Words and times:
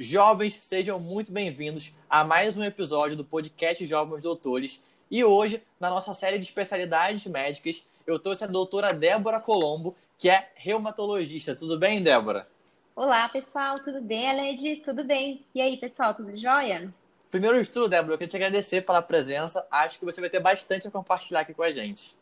Jovens, 0.00 0.54
sejam 0.54 1.00
muito 1.00 1.32
bem-vindos 1.32 1.92
a 2.08 2.22
mais 2.22 2.56
um 2.56 2.62
episódio 2.62 3.16
do 3.16 3.24
podcast 3.24 3.84
Jovens 3.84 4.22
Doutores. 4.22 4.80
E 5.10 5.24
hoje, 5.24 5.60
na 5.80 5.90
nossa 5.90 6.14
série 6.14 6.38
de 6.38 6.44
especialidades 6.44 7.26
médicas, 7.26 7.84
eu 8.06 8.16
trouxe 8.16 8.44
a 8.44 8.46
doutora 8.46 8.92
Débora 8.92 9.40
Colombo, 9.40 9.96
que 10.16 10.30
é 10.30 10.52
reumatologista. 10.54 11.56
Tudo 11.56 11.76
bem, 11.76 12.00
Débora? 12.00 12.46
Olá, 12.94 13.28
pessoal, 13.28 13.80
tudo 13.80 14.00
bem, 14.00 14.30
Aled? 14.30 14.76
Tudo 14.84 15.02
bem? 15.02 15.44
E 15.52 15.60
aí, 15.60 15.76
pessoal, 15.76 16.14
tudo 16.14 16.38
jóia? 16.38 16.94
Primeiro 17.28 17.60
de 17.60 17.68
tudo, 17.68 17.88
Débora, 17.88 18.14
eu 18.14 18.18
queria 18.18 18.30
te 18.30 18.36
agradecer 18.36 18.82
pela 18.82 19.02
presença. 19.02 19.66
Acho 19.68 19.98
que 19.98 20.04
você 20.04 20.20
vai 20.20 20.30
ter 20.30 20.38
bastante 20.38 20.86
a 20.86 20.92
compartilhar 20.92 21.40
aqui 21.40 21.54
com 21.54 21.64
a 21.64 21.72
gente. 21.72 22.14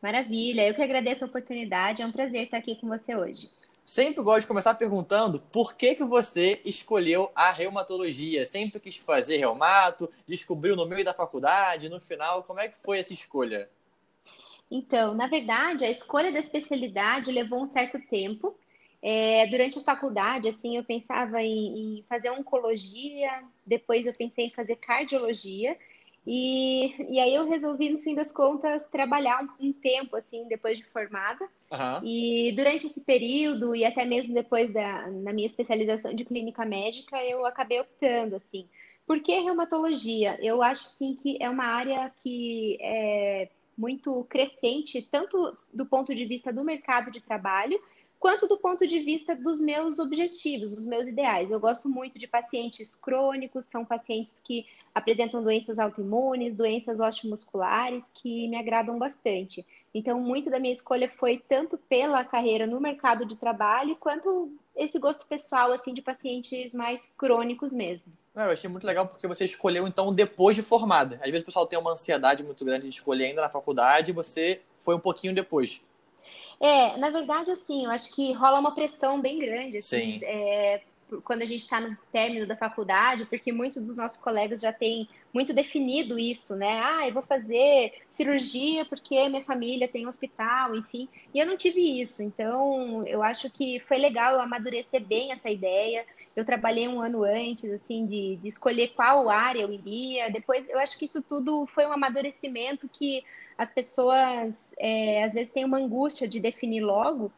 Maravilha, 0.00 0.66
eu 0.66 0.74
que 0.74 0.80
agradeço 0.80 1.24
a 1.24 1.28
oportunidade. 1.28 2.00
É 2.00 2.06
um 2.06 2.12
prazer 2.12 2.44
estar 2.44 2.56
aqui 2.56 2.74
com 2.76 2.88
você 2.88 3.14
hoje. 3.14 3.50
Sempre 3.90 4.22
gosto 4.22 4.42
de 4.42 4.46
começar 4.46 4.76
perguntando 4.76 5.40
por 5.50 5.74
que, 5.74 5.96
que 5.96 6.04
você 6.04 6.60
escolheu 6.64 7.28
a 7.34 7.50
reumatologia? 7.50 8.46
Sempre 8.46 8.78
quis 8.78 8.96
fazer 8.96 9.38
reumato, 9.38 10.08
descobriu 10.28 10.76
no 10.76 10.86
meio 10.86 11.04
da 11.04 11.12
faculdade, 11.12 11.88
no 11.88 11.98
final, 11.98 12.44
como 12.44 12.60
é 12.60 12.68
que 12.68 12.78
foi 12.84 13.00
essa 13.00 13.12
escolha? 13.12 13.68
Então, 14.70 15.12
na 15.12 15.26
verdade, 15.26 15.84
a 15.84 15.90
escolha 15.90 16.30
da 16.30 16.38
especialidade 16.38 17.32
levou 17.32 17.62
um 17.62 17.66
certo 17.66 17.98
tempo. 18.06 18.56
É, 19.02 19.48
durante 19.48 19.80
a 19.80 19.82
faculdade, 19.82 20.46
assim, 20.46 20.76
eu 20.76 20.84
pensava 20.84 21.42
em, 21.42 21.98
em, 21.98 22.04
fazer 22.08 22.30
oncologia, 22.30 23.42
depois 23.66 24.06
eu 24.06 24.12
pensei 24.16 24.46
em 24.46 24.50
fazer 24.50 24.76
cardiologia, 24.76 25.76
e, 26.26 26.94
e 27.14 27.18
aí 27.18 27.34
eu 27.34 27.48
resolvi, 27.48 27.90
no 27.90 27.98
fim 27.98 28.14
das 28.14 28.30
contas, 28.30 28.84
trabalhar 28.86 29.42
um, 29.42 29.68
um 29.68 29.72
tempo, 29.72 30.16
assim, 30.16 30.46
depois 30.48 30.78
de 30.78 30.84
formada. 30.84 31.44
Uhum. 31.70 32.06
E 32.06 32.52
durante 32.52 32.86
esse 32.86 33.00
período, 33.00 33.74
e 33.74 33.84
até 33.84 34.04
mesmo 34.04 34.34
depois 34.34 34.72
da 34.72 35.10
na 35.10 35.32
minha 35.32 35.46
especialização 35.46 36.14
de 36.14 36.24
clínica 36.24 36.64
médica, 36.64 37.22
eu 37.24 37.46
acabei 37.46 37.80
optando, 37.80 38.36
assim. 38.36 38.68
Por 39.06 39.20
que 39.20 39.40
reumatologia? 39.40 40.38
Eu 40.40 40.62
acho, 40.62 40.84
sim, 40.88 41.16
que 41.16 41.36
é 41.40 41.48
uma 41.48 41.64
área 41.64 42.12
que 42.22 42.78
é 42.80 43.48
muito 43.76 44.24
crescente, 44.24 45.00
tanto 45.10 45.56
do 45.72 45.86
ponto 45.86 46.14
de 46.14 46.26
vista 46.26 46.52
do 46.52 46.62
mercado 46.62 47.10
de 47.10 47.20
trabalho, 47.20 47.80
quanto 48.20 48.46
do 48.46 48.58
ponto 48.58 48.86
de 48.86 49.00
vista 49.00 49.34
dos 49.34 49.58
meus 49.58 49.98
objetivos, 49.98 50.74
dos 50.74 50.84
meus 50.84 51.08
ideais. 51.08 51.50
Eu 51.50 51.58
gosto 51.58 51.88
muito 51.88 52.18
de 52.18 52.28
pacientes 52.28 52.94
crônicos, 52.94 53.64
são 53.64 53.82
pacientes 53.82 54.38
que 54.38 54.66
apresentam 54.94 55.42
doenças 55.42 55.78
autoimunes, 55.78 56.54
doenças 56.54 57.00
osteomusculares, 57.00 58.12
que 58.14 58.46
me 58.46 58.58
agradam 58.58 58.98
bastante. 58.98 59.66
Então, 59.94 60.20
muito 60.20 60.50
da 60.50 60.60
minha 60.60 60.72
escolha 60.72 61.08
foi 61.08 61.38
tanto 61.38 61.78
pela 61.78 62.22
carreira 62.22 62.66
no 62.66 62.78
mercado 62.78 63.24
de 63.24 63.36
trabalho, 63.36 63.96
quanto 63.96 64.52
esse 64.76 64.98
gosto 64.98 65.26
pessoal, 65.26 65.72
assim, 65.72 65.94
de 65.94 66.02
pacientes 66.02 66.74
mais 66.74 67.12
crônicos 67.16 67.72
mesmo. 67.72 68.12
Não, 68.34 68.44
eu 68.44 68.50
achei 68.50 68.68
muito 68.68 68.86
legal 68.86 69.06
porque 69.06 69.26
você 69.26 69.46
escolheu, 69.46 69.88
então, 69.88 70.12
depois 70.12 70.54
de 70.54 70.62
formada. 70.62 71.16
Às 71.16 71.30
vezes 71.30 71.40
o 71.40 71.46
pessoal 71.46 71.66
tem 71.66 71.78
uma 71.78 71.92
ansiedade 71.92 72.42
muito 72.42 72.64
grande 72.66 72.82
de 72.82 72.94
escolher 72.94 73.24
ainda 73.24 73.40
na 73.40 73.48
faculdade, 73.48 74.12
você 74.12 74.60
foi 74.84 74.94
um 74.94 75.00
pouquinho 75.00 75.34
depois. 75.34 75.80
É, 76.60 76.96
na 76.98 77.08
verdade, 77.08 77.50
assim, 77.50 77.86
eu 77.86 77.90
acho 77.90 78.14
que 78.14 78.32
rola 78.32 78.60
uma 78.60 78.74
pressão 78.74 79.20
bem 79.20 79.38
grande, 79.38 79.78
assim, 79.78 80.18
Sim. 80.18 80.20
É, 80.24 80.82
quando 81.24 81.42
a 81.42 81.46
gente 81.46 81.62
está 81.62 81.80
no 81.80 81.96
término 82.12 82.46
da 82.46 82.56
faculdade, 82.56 83.24
porque 83.24 83.50
muitos 83.50 83.84
dos 83.84 83.96
nossos 83.96 84.18
colegas 84.18 84.60
já 84.60 84.72
têm 84.72 85.08
muito 85.32 85.52
definido 85.52 86.18
isso, 86.18 86.54
né? 86.54 86.80
Ah, 86.84 87.08
eu 87.08 87.14
vou 87.14 87.22
fazer 87.22 87.92
cirurgia 88.10 88.84
porque 88.84 89.28
minha 89.28 89.42
família 89.42 89.88
tem 89.88 90.06
hospital, 90.06 90.76
enfim. 90.76 91.08
E 91.34 91.38
eu 91.38 91.46
não 91.46 91.56
tive 91.56 92.00
isso, 92.00 92.22
então 92.22 93.04
eu 93.06 93.22
acho 93.22 93.50
que 93.50 93.80
foi 93.80 93.96
legal 93.98 94.34
eu 94.34 94.40
amadurecer 94.40 95.00
bem 95.04 95.32
essa 95.32 95.48
ideia. 95.48 96.04
Eu 96.40 96.44
trabalhei 96.44 96.88
um 96.88 97.00
ano 97.00 97.22
antes, 97.22 97.70
assim, 97.70 98.06
de, 98.06 98.36
de 98.36 98.48
escolher 98.48 98.88
qual 98.88 99.28
área 99.28 99.60
eu 99.60 99.72
iria. 99.72 100.30
Depois, 100.30 100.68
eu 100.68 100.78
acho 100.78 100.98
que 100.98 101.04
isso 101.04 101.22
tudo 101.22 101.66
foi 101.66 101.86
um 101.86 101.92
amadurecimento 101.92 102.88
que 102.88 103.22
as 103.56 103.70
pessoas 103.70 104.74
é, 104.78 105.22
às 105.22 105.34
vezes 105.34 105.52
têm 105.52 105.64
uma 105.64 105.78
angústia 105.78 106.26
de 106.26 106.40
definir 106.40 106.80
logo 106.80 107.30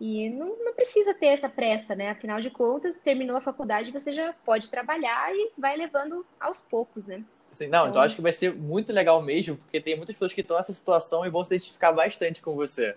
e 0.00 0.30
não, 0.30 0.56
não, 0.64 0.72
precisa 0.72 1.12
ter 1.12 1.26
essa 1.26 1.48
pressa, 1.48 1.94
né? 1.94 2.10
Afinal 2.10 2.40
de 2.40 2.48
contas, 2.48 3.00
terminou 3.00 3.36
a 3.36 3.40
faculdade, 3.40 3.92
você 3.92 4.10
já 4.10 4.32
pode 4.44 4.68
trabalhar 4.68 5.30
e 5.34 5.52
vai 5.58 5.76
levando 5.76 6.24
aos 6.38 6.62
poucos, 6.62 7.06
né? 7.06 7.22
Sim, 7.52 7.66
não, 7.66 7.80
então, 7.80 7.90
então 7.90 8.02
acho 8.02 8.16
que 8.16 8.22
vai 8.22 8.32
ser 8.32 8.54
muito 8.54 8.92
legal 8.92 9.20
mesmo, 9.20 9.56
porque 9.56 9.80
tem 9.80 9.96
muitas 9.96 10.14
pessoas 10.14 10.32
que 10.32 10.40
estão 10.40 10.56
nessa 10.56 10.72
situação 10.72 11.26
e 11.26 11.30
vão 11.30 11.44
se 11.44 11.52
identificar 11.52 11.92
bastante 11.92 12.40
com 12.40 12.54
você. 12.54 12.96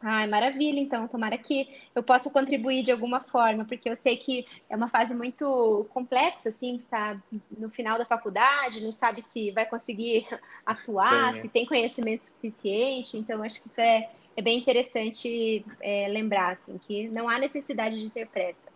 Ai, 0.00 0.26
maravilha, 0.28 0.78
então. 0.78 1.08
Tomara 1.08 1.36
que 1.36 1.68
eu 1.94 2.02
possa 2.02 2.30
contribuir 2.30 2.82
de 2.84 2.92
alguma 2.92 3.20
forma, 3.20 3.64
porque 3.64 3.88
eu 3.88 3.96
sei 3.96 4.16
que 4.16 4.46
é 4.70 4.76
uma 4.76 4.88
fase 4.88 5.14
muito 5.14 5.86
complexa, 5.92 6.50
assim, 6.50 6.76
está 6.76 7.20
no 7.56 7.68
final 7.68 7.98
da 7.98 8.04
faculdade, 8.04 8.82
não 8.82 8.92
sabe 8.92 9.22
se 9.22 9.50
vai 9.50 9.66
conseguir 9.66 10.26
atuar, 10.64 11.34
Sim. 11.34 11.40
se 11.42 11.48
tem 11.48 11.66
conhecimento 11.66 12.26
suficiente. 12.26 13.16
Então, 13.16 13.42
acho 13.42 13.60
que 13.60 13.68
isso 13.68 13.80
é, 13.80 14.08
é 14.36 14.42
bem 14.42 14.58
interessante 14.58 15.64
é, 15.80 16.06
lembrar, 16.08 16.52
assim, 16.52 16.78
que 16.78 17.08
não 17.08 17.28
há 17.28 17.38
necessidade 17.38 18.00
de 18.00 18.08
ter 18.08 18.28
pressa. 18.28 18.68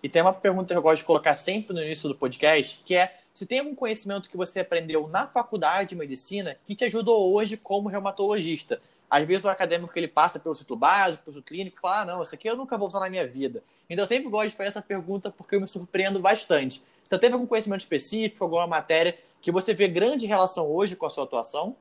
E 0.00 0.08
tem 0.08 0.22
uma 0.22 0.32
pergunta 0.32 0.74
que 0.74 0.78
eu 0.78 0.82
gosto 0.82 0.98
de 0.98 1.04
colocar 1.04 1.36
sempre 1.36 1.74
no 1.74 1.82
início 1.82 2.08
do 2.08 2.14
podcast, 2.14 2.82
que 2.84 2.94
é 2.94 3.18
se 3.32 3.46
tem 3.46 3.60
algum 3.60 3.74
conhecimento 3.74 4.28
que 4.28 4.36
você 4.36 4.60
aprendeu 4.60 5.08
na 5.08 5.26
faculdade 5.26 5.90
de 5.90 5.96
medicina 5.96 6.56
que 6.66 6.74
te 6.74 6.84
ajudou 6.84 7.32
hoje 7.32 7.56
como 7.56 7.88
reumatologista 7.88 8.80
às 9.12 9.28
vezes 9.28 9.44
o 9.44 9.48
acadêmico 9.50 9.92
que 9.92 10.00
ele 10.00 10.08
passa 10.08 10.40
pelo 10.40 10.54
ciclo 10.54 10.74
básico, 10.74 11.22
pelo 11.22 11.34
ciclo 11.34 11.46
clínico, 11.46 11.78
fala, 11.82 12.00
ah, 12.00 12.04
não, 12.06 12.22
isso 12.22 12.34
aqui 12.34 12.48
eu 12.48 12.56
nunca 12.56 12.78
vou 12.78 12.88
usar 12.88 12.98
na 12.98 13.10
minha 13.10 13.26
vida. 13.26 13.62
Então 13.90 14.04
eu 14.04 14.08
sempre 14.08 14.30
gosto 14.30 14.48
de 14.48 14.56
fazer 14.56 14.70
essa 14.70 14.80
pergunta 14.80 15.30
porque 15.30 15.54
eu 15.54 15.60
me 15.60 15.68
surpreendo 15.68 16.18
bastante. 16.18 16.82
Então 17.06 17.18
teve 17.18 17.34
algum 17.34 17.44
conhecimento 17.44 17.82
específico, 17.82 18.42
alguma 18.42 18.66
matéria 18.66 19.18
que 19.42 19.52
você 19.52 19.74
vê 19.74 19.86
grande 19.86 20.24
relação 20.24 20.66
hoje 20.66 20.96
com 20.96 21.04
a 21.04 21.10
sua 21.10 21.24
atuação? 21.24 21.76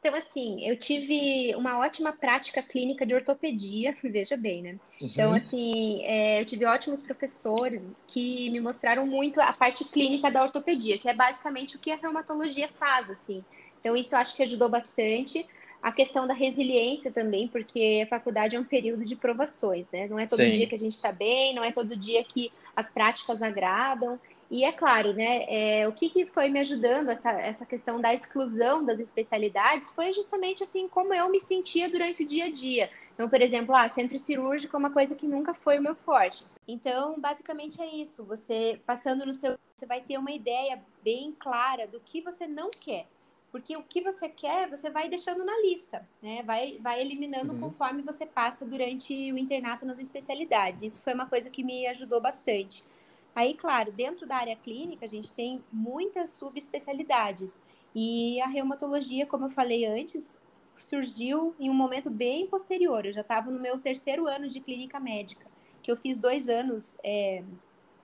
Então, 0.00 0.14
assim, 0.14 0.66
eu 0.66 0.78
tive 0.78 1.54
uma 1.56 1.78
ótima 1.78 2.10
prática 2.12 2.62
clínica 2.62 3.04
de 3.04 3.14
ortopedia, 3.14 3.94
veja 4.02 4.34
bem, 4.34 4.62
né? 4.62 4.70
Uhum. 4.98 5.06
Então, 5.06 5.34
assim, 5.34 6.02
é, 6.04 6.40
eu 6.40 6.46
tive 6.46 6.64
ótimos 6.64 7.02
professores 7.02 7.86
que 8.06 8.48
me 8.48 8.60
mostraram 8.60 9.06
muito 9.06 9.42
a 9.42 9.52
parte 9.52 9.84
clínica 9.84 10.30
da 10.30 10.42
ortopedia, 10.42 10.96
que 10.98 11.06
é 11.06 11.14
basicamente 11.14 11.76
o 11.76 11.78
que 11.78 11.90
a 11.90 11.96
reumatologia 11.96 12.68
faz, 12.78 13.10
assim. 13.10 13.44
Então, 13.78 13.94
isso 13.94 14.14
eu 14.14 14.18
acho 14.18 14.34
que 14.34 14.42
ajudou 14.42 14.70
bastante 14.70 15.46
a 15.84 15.92
questão 15.92 16.26
da 16.26 16.32
resiliência 16.32 17.12
também, 17.12 17.46
porque 17.46 18.00
a 18.02 18.08
faculdade 18.08 18.56
é 18.56 18.58
um 18.58 18.64
período 18.64 19.04
de 19.04 19.14
provações, 19.14 19.84
né? 19.92 20.08
Não 20.08 20.18
é 20.18 20.26
todo 20.26 20.40
Sim. 20.40 20.52
dia 20.52 20.66
que 20.66 20.74
a 20.74 20.78
gente 20.78 20.94
está 20.94 21.12
bem, 21.12 21.54
não 21.54 21.62
é 21.62 21.70
todo 21.70 21.94
dia 21.94 22.24
que 22.24 22.50
as 22.74 22.88
práticas 22.88 23.42
agradam. 23.42 24.18
E 24.50 24.64
é 24.64 24.72
claro, 24.72 25.12
né? 25.12 25.44
É, 25.46 25.86
o 25.86 25.92
que, 25.92 26.08
que 26.08 26.24
foi 26.24 26.48
me 26.48 26.58
ajudando 26.58 27.10
essa, 27.10 27.32
essa 27.32 27.66
questão 27.66 28.00
da 28.00 28.14
exclusão 28.14 28.82
das 28.82 28.98
especialidades 28.98 29.90
foi 29.92 30.10
justamente 30.14 30.62
assim 30.62 30.88
como 30.88 31.12
eu 31.12 31.28
me 31.28 31.38
sentia 31.38 31.86
durante 31.90 32.22
o 32.22 32.26
dia 32.26 32.46
a 32.46 32.50
dia. 32.50 32.88
Então, 33.12 33.28
por 33.28 33.42
exemplo, 33.42 33.76
ah, 33.76 33.86
centro 33.86 34.18
cirúrgico 34.18 34.74
é 34.74 34.78
uma 34.78 34.90
coisa 34.90 35.14
que 35.14 35.26
nunca 35.26 35.52
foi 35.52 35.78
o 35.78 35.82
meu 35.82 35.94
forte. 35.94 36.46
Então, 36.66 37.20
basicamente 37.20 37.82
é 37.82 37.86
isso. 37.94 38.24
Você 38.24 38.80
passando 38.86 39.26
no 39.26 39.34
seu, 39.34 39.58
você 39.76 39.84
vai 39.84 40.00
ter 40.00 40.16
uma 40.16 40.32
ideia 40.32 40.80
bem 41.02 41.30
clara 41.38 41.86
do 41.86 42.00
que 42.00 42.22
você 42.22 42.46
não 42.46 42.70
quer. 42.70 43.06
Porque 43.54 43.76
o 43.76 43.84
que 43.84 44.00
você 44.00 44.28
quer, 44.28 44.68
você 44.68 44.90
vai 44.90 45.08
deixando 45.08 45.44
na 45.44 45.56
lista, 45.60 46.04
né? 46.20 46.42
Vai, 46.42 46.76
vai 46.80 47.00
eliminando 47.00 47.52
uhum. 47.52 47.60
conforme 47.60 48.02
você 48.02 48.26
passa 48.26 48.66
durante 48.66 49.14
o 49.30 49.38
internato 49.38 49.86
nas 49.86 50.00
especialidades. 50.00 50.82
Isso 50.82 51.00
foi 51.00 51.14
uma 51.14 51.26
coisa 51.26 51.48
que 51.48 51.62
me 51.62 51.86
ajudou 51.86 52.20
bastante. 52.20 52.82
Aí, 53.32 53.54
claro, 53.54 53.92
dentro 53.92 54.26
da 54.26 54.38
área 54.38 54.56
clínica, 54.56 55.04
a 55.04 55.08
gente 55.08 55.32
tem 55.32 55.62
muitas 55.72 56.30
subespecialidades. 56.30 57.56
E 57.94 58.40
a 58.40 58.48
reumatologia, 58.48 59.24
como 59.24 59.44
eu 59.44 59.50
falei 59.50 59.86
antes, 59.86 60.36
surgiu 60.76 61.54
em 61.60 61.70
um 61.70 61.74
momento 61.74 62.10
bem 62.10 62.48
posterior. 62.48 63.06
Eu 63.06 63.12
já 63.12 63.20
estava 63.20 63.52
no 63.52 63.60
meu 63.60 63.78
terceiro 63.78 64.26
ano 64.26 64.48
de 64.48 64.58
clínica 64.58 64.98
médica, 64.98 65.46
que 65.80 65.92
eu 65.92 65.96
fiz 65.96 66.16
dois 66.16 66.48
anos 66.48 66.96
é, 67.04 67.44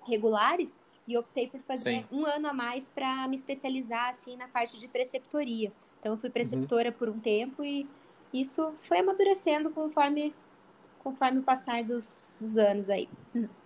regulares 0.07 0.79
e 1.11 1.19
optei 1.19 1.49
por 1.49 1.61
fazer 1.63 2.01
Sim. 2.01 2.07
um 2.13 2.25
ano 2.25 2.49
a 2.49 2.53
mais 2.53 2.89
para 2.89 3.27
me 3.27 3.35
especializar 3.35 4.09
assim 4.09 4.37
na 4.37 4.47
parte 4.47 4.79
de 4.79 4.87
preceptoria. 4.87 5.73
Então 5.99 6.13
eu 6.13 6.19
fui 6.19 6.31
preceptora 6.31 6.91
uhum. 6.91 6.95
por 6.95 7.09
um 7.09 7.19
tempo 7.19 7.65
e 7.65 7.87
isso 8.33 8.73
foi 8.83 9.01
amadurecendo 9.01 9.71
conforme 9.71 10.33
conforme 11.01 11.39
o 11.39 11.43
passar 11.43 11.83
dos, 11.83 12.21
dos 12.39 12.59
anos 12.59 12.89
aí. 12.89 13.09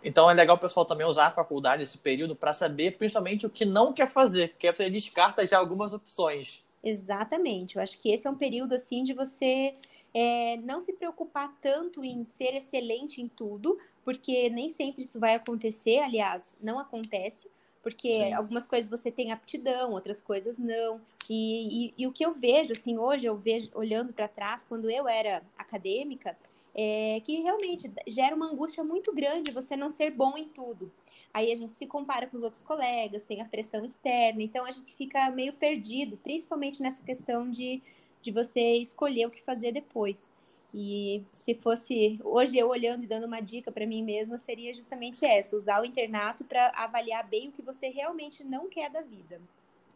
Então 0.02 0.30
é 0.30 0.34
legal 0.34 0.56
o 0.56 0.60
pessoal 0.60 0.86
também 0.86 1.06
usar 1.06 1.26
a 1.26 1.30
faculdade 1.32 1.82
esse 1.82 1.98
período 1.98 2.36
para 2.36 2.52
saber 2.52 2.96
principalmente 2.96 3.44
o 3.44 3.50
que 3.50 3.64
não 3.64 3.92
quer 3.92 4.08
fazer, 4.10 4.50
porque 4.50 4.72
você 4.72 4.88
descarta 4.88 5.46
já 5.46 5.58
algumas 5.58 5.92
opções. 5.92 6.64
Exatamente. 6.82 7.76
Eu 7.76 7.82
acho 7.82 7.98
que 7.98 8.10
esse 8.10 8.26
é 8.26 8.30
um 8.30 8.36
período 8.36 8.74
assim 8.74 9.02
de 9.02 9.12
você 9.12 9.74
é, 10.14 10.56
não 10.58 10.80
se 10.80 10.92
preocupar 10.92 11.52
tanto 11.60 12.04
em 12.04 12.24
ser 12.24 12.54
excelente 12.54 13.20
em 13.20 13.26
tudo, 13.26 13.76
porque 14.04 14.48
nem 14.48 14.70
sempre 14.70 15.02
isso 15.02 15.18
vai 15.18 15.34
acontecer, 15.34 15.98
aliás, 15.98 16.56
não 16.62 16.78
acontece, 16.78 17.50
porque 17.82 18.14
Sim. 18.14 18.32
algumas 18.32 18.66
coisas 18.66 18.88
você 18.88 19.10
tem 19.10 19.32
aptidão, 19.32 19.92
outras 19.92 20.20
coisas 20.20 20.58
não. 20.58 21.00
E, 21.28 21.88
e, 21.88 21.94
e 21.98 22.06
o 22.06 22.12
que 22.12 22.24
eu 22.24 22.32
vejo, 22.32 22.72
assim, 22.72 22.96
hoje 22.96 23.26
eu 23.26 23.36
vejo, 23.36 23.68
olhando 23.74 24.12
para 24.12 24.28
trás, 24.28 24.64
quando 24.64 24.88
eu 24.88 25.08
era 25.08 25.42
acadêmica, 25.58 26.36
é, 26.74 27.20
que 27.24 27.40
realmente 27.40 27.90
gera 28.06 28.34
uma 28.34 28.50
angústia 28.50 28.82
muito 28.82 29.12
grande 29.12 29.50
você 29.50 29.76
não 29.76 29.90
ser 29.90 30.10
bom 30.10 30.36
em 30.36 30.48
tudo. 30.48 30.90
Aí 31.32 31.50
a 31.50 31.56
gente 31.56 31.72
se 31.72 31.86
compara 31.86 32.28
com 32.28 32.36
os 32.36 32.44
outros 32.44 32.62
colegas, 32.62 33.24
tem 33.24 33.42
a 33.42 33.44
pressão 33.44 33.84
externa, 33.84 34.40
então 34.40 34.64
a 34.64 34.70
gente 34.70 34.94
fica 34.94 35.30
meio 35.30 35.52
perdido, 35.52 36.16
principalmente 36.16 36.80
nessa 36.80 37.02
questão 37.02 37.50
de, 37.50 37.82
de 38.24 38.32
você 38.32 38.76
escolher 38.76 39.26
o 39.26 39.30
que 39.30 39.42
fazer 39.42 39.70
depois. 39.70 40.30
E 40.72 41.22
se 41.36 41.54
fosse 41.54 42.18
hoje 42.24 42.58
eu 42.58 42.68
olhando 42.68 43.04
e 43.04 43.06
dando 43.06 43.26
uma 43.26 43.40
dica 43.40 43.70
para 43.70 43.86
mim 43.86 44.02
mesma, 44.02 44.38
seria 44.38 44.72
justamente 44.72 45.24
essa: 45.24 45.54
usar 45.54 45.82
o 45.82 45.84
internato 45.84 46.42
para 46.42 46.72
avaliar 46.74 47.28
bem 47.28 47.50
o 47.50 47.52
que 47.52 47.62
você 47.62 47.88
realmente 47.88 48.42
não 48.42 48.68
quer 48.68 48.90
da 48.90 49.02
vida. 49.02 49.40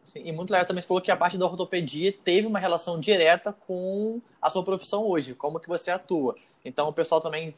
Sim, 0.03 0.21
e 0.23 0.31
muito 0.31 0.51
legal 0.51 0.65
também 0.65 0.81
você 0.81 0.87
falou 0.87 1.01
que 1.01 1.11
a 1.11 1.17
parte 1.17 1.37
da 1.37 1.45
ortopedia 1.45 2.13
teve 2.13 2.47
uma 2.47 2.59
relação 2.59 2.99
direta 2.99 3.51
com 3.51 4.21
a 4.41 4.49
sua 4.49 4.63
profissão 4.63 5.05
hoje, 5.05 5.33
como 5.33 5.59
que 5.59 5.67
você 5.67 5.91
atua. 5.91 6.37
Então 6.63 6.87
o 6.87 6.93
pessoal 6.93 7.19
também 7.19 7.53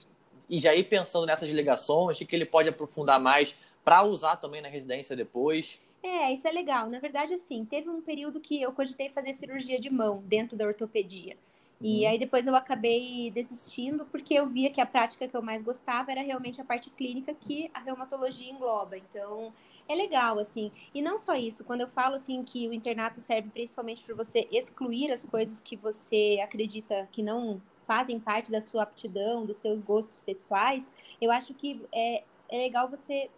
e 0.50 0.58
já 0.58 0.74
ir 0.74 0.86
pensando 0.86 1.26
nessas 1.26 1.50
ligações, 1.50 2.20
o 2.20 2.26
que 2.26 2.36
ele 2.36 2.46
pode 2.46 2.70
aprofundar 2.70 3.20
mais 3.20 3.56
para 3.84 4.04
usar 4.04 4.38
também 4.38 4.62
na 4.62 4.68
residência 4.68 5.16
depois. 5.16 5.80
É, 6.04 6.34
isso 6.34 6.48
é 6.48 6.52
legal. 6.52 6.90
Na 6.90 7.00
verdade, 7.00 7.34
assim, 7.34 7.64
teve 7.64 7.90
um 7.90 8.02
período 8.02 8.40
que 8.40 8.62
eu 8.62 8.72
cogitei 8.72 9.10
fazer 9.10 9.34
cirurgia 9.34 9.80
de 9.80 9.90
mão 9.90 10.24
dentro 10.26 10.58
da 10.58 10.66
ortopedia. 10.66 11.38
E 11.84 12.04
uhum. 12.04 12.12
aí 12.12 12.20
depois 12.20 12.46
eu 12.46 12.56
acabei 12.56 13.32
desistindo 13.32 14.06
porque 14.06 14.36
eu 14.36 14.48
via 14.48 14.70
que 14.70 14.80
a 14.80 14.86
prática 14.86 15.28
que 15.28 15.36
eu 15.36 15.42
mais 15.42 15.64
gostava 15.64 16.12
era 16.12 16.22
realmente 16.22 16.62
a 16.62 16.64
parte 16.64 16.92
clínica 16.92 17.34
que 17.34 17.72
a 17.74 17.80
reumatologia 17.80 18.52
engloba. 18.52 18.98
Então, 18.98 19.52
é 19.88 19.96
legal 19.96 20.38
assim. 20.38 20.72
E 20.94 21.02
não 21.02 21.18
só 21.18 21.34
isso, 21.34 21.64
quando 21.64 21.82
eu 21.82 21.88
falo 21.88 22.16
assim 22.16 22.44
que 22.44 22.68
o 22.68 22.74
internato 22.74 23.20
serve 23.20 23.50
principalmente 23.50 24.04
para 24.04 24.14
você 24.16 24.48
excluir 24.52 25.12
as 25.12 25.24
coisas 25.24 25.60
que 25.60 25.76
você 25.76 26.40
acredita 26.44 27.10
que 27.12 27.24
não 27.24 27.60
fazem 27.88 28.20
parte 28.20 28.52
da 28.52 28.62
sua 28.62 28.84
aptidão, 28.84 29.46
dos 29.46 29.58
seus 29.58 29.82
gostos 29.82 30.22
pessoais, 30.22 30.90
eu 31.20 31.32
acho 31.32 31.54
que 31.54 31.82
é, 31.92 32.24
é 32.48 32.58
legal 32.58 32.88
você 32.88 33.30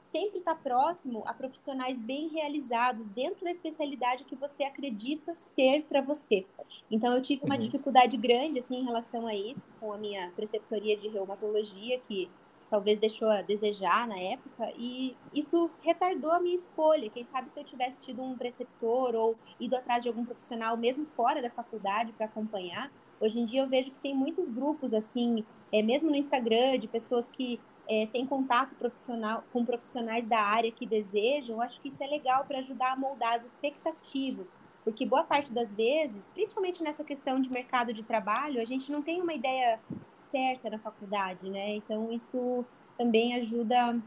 sempre 0.00 0.38
estar 0.38 0.54
tá 0.54 0.60
próximo 0.60 1.22
a 1.26 1.34
profissionais 1.34 2.00
bem 2.00 2.28
realizados 2.28 3.08
dentro 3.08 3.44
da 3.44 3.50
especialidade 3.50 4.24
que 4.24 4.34
você 4.34 4.64
acredita 4.64 5.34
ser 5.34 5.84
para 5.84 6.00
você. 6.00 6.46
Então 6.90 7.14
eu 7.14 7.22
tive 7.22 7.44
uma 7.44 7.54
uhum. 7.54 7.60
dificuldade 7.60 8.16
grande 8.16 8.58
assim 8.58 8.78
em 8.78 8.84
relação 8.84 9.26
a 9.26 9.34
isso 9.34 9.68
com 9.78 9.92
a 9.92 9.98
minha 9.98 10.30
preceptoria 10.36 10.96
de 10.96 11.08
reumatologia 11.08 12.00
que 12.08 12.30
talvez 12.68 13.00
deixou 13.00 13.28
a 13.28 13.42
desejar 13.42 14.06
na 14.06 14.18
época 14.18 14.72
e 14.76 15.16
isso 15.34 15.70
retardou 15.82 16.30
a 16.30 16.40
minha 16.40 16.54
escolha. 16.54 17.10
Quem 17.10 17.24
sabe 17.24 17.50
se 17.50 17.58
eu 17.58 17.64
tivesse 17.64 18.02
tido 18.02 18.22
um 18.22 18.38
preceptor 18.38 19.14
ou 19.14 19.36
ido 19.58 19.76
atrás 19.76 20.02
de 20.02 20.08
algum 20.08 20.24
profissional 20.24 20.76
mesmo 20.76 21.04
fora 21.04 21.42
da 21.42 21.50
faculdade 21.50 22.12
para 22.12 22.26
acompanhar, 22.26 22.90
Hoje 23.20 23.38
em 23.38 23.44
dia 23.44 23.60
eu 23.60 23.68
vejo 23.68 23.90
que 23.90 23.98
tem 23.98 24.14
muitos 24.14 24.48
grupos 24.48 24.94
assim, 24.94 25.44
é, 25.70 25.82
mesmo 25.82 26.08
no 26.08 26.16
Instagram, 26.16 26.78
de 26.78 26.88
pessoas 26.88 27.28
que 27.28 27.60
é, 27.90 28.06
têm 28.06 28.24
contato 28.24 28.72
profissional 28.76 29.42
com 29.52 29.64
profissionais 29.64 30.24
da 30.24 30.38
área 30.38 30.70
que 30.70 30.86
desejam. 30.86 31.60
Acho 31.60 31.80
que 31.80 31.88
isso 31.88 32.02
é 32.04 32.06
legal 32.06 32.44
para 32.44 32.58
ajudar 32.58 32.92
a 32.92 32.96
moldar 32.96 33.34
as 33.34 33.44
expectativas, 33.44 34.54
porque 34.84 35.04
boa 35.04 35.24
parte 35.24 35.52
das 35.52 35.72
vezes, 35.72 36.28
principalmente 36.28 36.84
nessa 36.84 37.02
questão 37.02 37.40
de 37.40 37.50
mercado 37.50 37.92
de 37.92 38.04
trabalho, 38.04 38.60
a 38.60 38.64
gente 38.64 38.92
não 38.92 39.02
tem 39.02 39.20
uma 39.20 39.34
ideia 39.34 39.80
certa 40.14 40.70
na 40.70 40.78
faculdade, 40.78 41.50
né? 41.50 41.74
Então 41.74 42.12
isso 42.12 42.64
também 42.96 43.34
ajuda, 43.34 43.98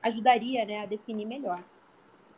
ajudaria, 0.00 0.64
né, 0.64 0.82
a 0.82 0.86
definir 0.86 1.26
melhor. 1.26 1.64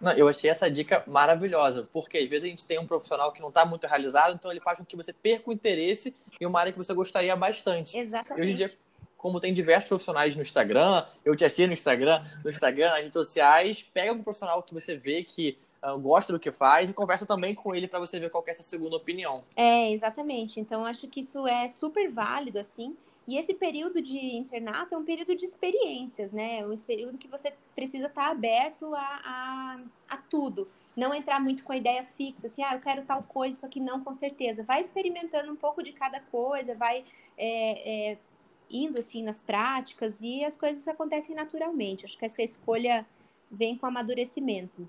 Não, 0.00 0.12
eu 0.12 0.28
achei 0.28 0.50
essa 0.50 0.70
dica 0.70 1.04
maravilhosa, 1.06 1.88
porque 1.92 2.18
às 2.18 2.28
vezes 2.28 2.44
a 2.46 2.48
gente 2.48 2.66
tem 2.66 2.78
um 2.78 2.86
profissional 2.86 3.32
que 3.32 3.40
não 3.40 3.48
está 3.48 3.64
muito 3.64 3.86
realizado, 3.86 4.34
então 4.34 4.50
ele 4.50 4.60
faz 4.60 4.78
com 4.78 4.84
que 4.84 4.96
você 4.96 5.12
perca 5.12 5.50
o 5.50 5.52
interesse 5.52 6.14
em 6.40 6.46
uma 6.46 6.60
área 6.60 6.72
que 6.72 6.78
você 6.78 6.92
gostaria 6.94 7.34
bastante. 7.36 7.96
Exatamente. 7.96 8.38
E 8.38 8.42
hoje 8.42 8.52
em 8.52 8.56
dia, 8.56 8.78
como 9.24 9.40
tem 9.40 9.54
diversos 9.54 9.88
profissionais 9.88 10.36
no 10.36 10.42
Instagram, 10.42 11.02
eu 11.24 11.34
te 11.34 11.46
achei 11.46 11.66
no 11.66 11.72
Instagram, 11.72 12.22
no 12.44 12.50
Instagram, 12.50 12.90
nas 12.90 12.98
redes 12.98 13.14
sociais, 13.14 13.82
pega 13.82 14.12
um 14.12 14.22
profissional 14.22 14.62
que 14.62 14.74
você 14.74 14.98
vê 14.98 15.24
que 15.24 15.56
uh, 15.82 15.98
gosta 15.98 16.30
do 16.30 16.38
que 16.38 16.52
faz 16.52 16.90
e 16.90 16.92
conversa 16.92 17.24
também 17.24 17.54
com 17.54 17.74
ele 17.74 17.88
para 17.88 17.98
você 17.98 18.20
ver 18.20 18.28
qual 18.28 18.44
é 18.46 18.50
essa 18.50 18.62
segunda 18.62 18.96
opinião. 18.96 19.42
É, 19.56 19.90
exatamente. 19.90 20.60
Então 20.60 20.84
acho 20.84 21.08
que 21.08 21.20
isso 21.20 21.48
é 21.48 21.66
super 21.68 22.10
válido, 22.10 22.58
assim. 22.58 22.94
E 23.26 23.38
esse 23.38 23.54
período 23.54 24.02
de 24.02 24.18
internato 24.18 24.94
é 24.94 24.98
um 24.98 25.04
período 25.04 25.34
de 25.34 25.46
experiências, 25.46 26.34
né? 26.34 26.58
É 26.58 26.66
um 26.66 26.76
período 26.76 27.16
que 27.16 27.26
você 27.26 27.50
precisa 27.74 28.08
estar 28.08 28.30
aberto 28.30 28.94
a, 28.94 29.20
a, 29.24 29.80
a, 30.10 30.16
tudo. 30.18 30.68
Não 30.94 31.14
entrar 31.14 31.40
muito 31.40 31.64
com 31.64 31.72
a 31.72 31.78
ideia 31.78 32.04
fixa, 32.04 32.46
assim, 32.46 32.62
ah, 32.62 32.74
eu 32.74 32.80
quero 32.80 33.06
tal 33.06 33.22
coisa, 33.22 33.56
isso 33.56 33.64
aqui 33.64 33.80
não, 33.80 34.04
com 34.04 34.12
certeza. 34.12 34.62
Vai 34.62 34.82
experimentando 34.82 35.50
um 35.50 35.56
pouco 35.56 35.82
de 35.82 35.92
cada 35.92 36.20
coisa, 36.20 36.74
vai 36.74 37.02
é, 37.38 38.10
é, 38.12 38.18
indo, 38.74 38.98
assim, 38.98 39.22
nas 39.22 39.40
práticas 39.40 40.20
e 40.20 40.44
as 40.44 40.56
coisas 40.56 40.86
acontecem 40.88 41.34
naturalmente. 41.34 42.04
Acho 42.04 42.18
que 42.18 42.24
essa 42.24 42.42
escolha 42.42 43.06
vem 43.50 43.76
com 43.76 43.86
amadurecimento. 43.86 44.88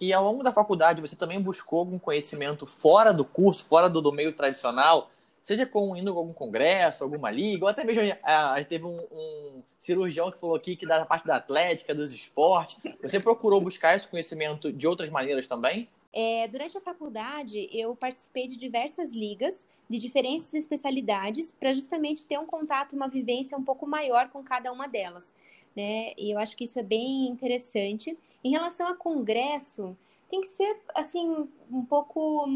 E 0.00 0.12
ao 0.12 0.24
longo 0.24 0.42
da 0.42 0.52
faculdade, 0.52 1.00
você 1.00 1.16
também 1.16 1.40
buscou 1.40 1.80
algum 1.80 1.98
conhecimento 1.98 2.66
fora 2.66 3.12
do 3.12 3.24
curso, 3.24 3.64
fora 3.64 3.88
do, 3.88 4.00
do 4.00 4.12
meio 4.12 4.32
tradicional? 4.32 5.10
seja 5.48 5.64
com 5.64 5.96
indo 5.96 6.12
a 6.12 6.14
algum 6.14 6.34
congresso, 6.34 7.02
alguma 7.02 7.30
liga, 7.30 7.64
ou 7.64 7.70
até 7.70 7.82
mesmo 7.82 8.02
a, 8.22 8.56
a, 8.56 8.64
teve 8.64 8.84
um, 8.84 8.98
um, 9.10 9.62
cirurgião 9.80 10.30
que 10.30 10.38
falou 10.38 10.54
aqui 10.54 10.76
que 10.76 10.86
da 10.86 11.06
parte 11.06 11.26
da 11.26 11.36
atlética, 11.36 11.94
dos 11.94 12.12
esportes. 12.12 12.76
Você 13.00 13.18
procurou 13.18 13.58
buscar 13.58 13.96
esse 13.96 14.06
conhecimento 14.06 14.70
de 14.70 14.86
outras 14.86 15.08
maneiras 15.08 15.48
também? 15.48 15.88
É, 16.12 16.48
durante 16.48 16.76
a 16.76 16.80
faculdade, 16.80 17.68
eu 17.72 17.94
participei 17.94 18.46
de 18.46 18.56
diversas 18.56 19.10
ligas 19.10 19.66
de 19.88 19.98
diferentes 19.98 20.52
especialidades 20.52 21.50
para 21.50 21.72
justamente 21.72 22.24
ter 22.24 22.38
um 22.38 22.46
contato, 22.46 22.94
uma 22.94 23.08
vivência 23.08 23.56
um 23.56 23.64
pouco 23.64 23.86
maior 23.86 24.28
com 24.28 24.42
cada 24.42 24.70
uma 24.72 24.86
delas. 24.86 25.34
Né? 25.74 26.12
E 26.18 26.30
eu 26.32 26.38
acho 26.38 26.56
que 26.56 26.64
isso 26.64 26.78
é 26.78 26.82
bem 26.82 27.26
interessante. 27.28 28.16
Em 28.44 28.50
relação 28.50 28.86
a 28.86 28.94
congresso, 28.94 29.96
tem 30.28 30.40
que 30.40 30.48
ser 30.48 30.78
assim 30.94 31.48
um 31.70 31.84
pouco 31.84 32.46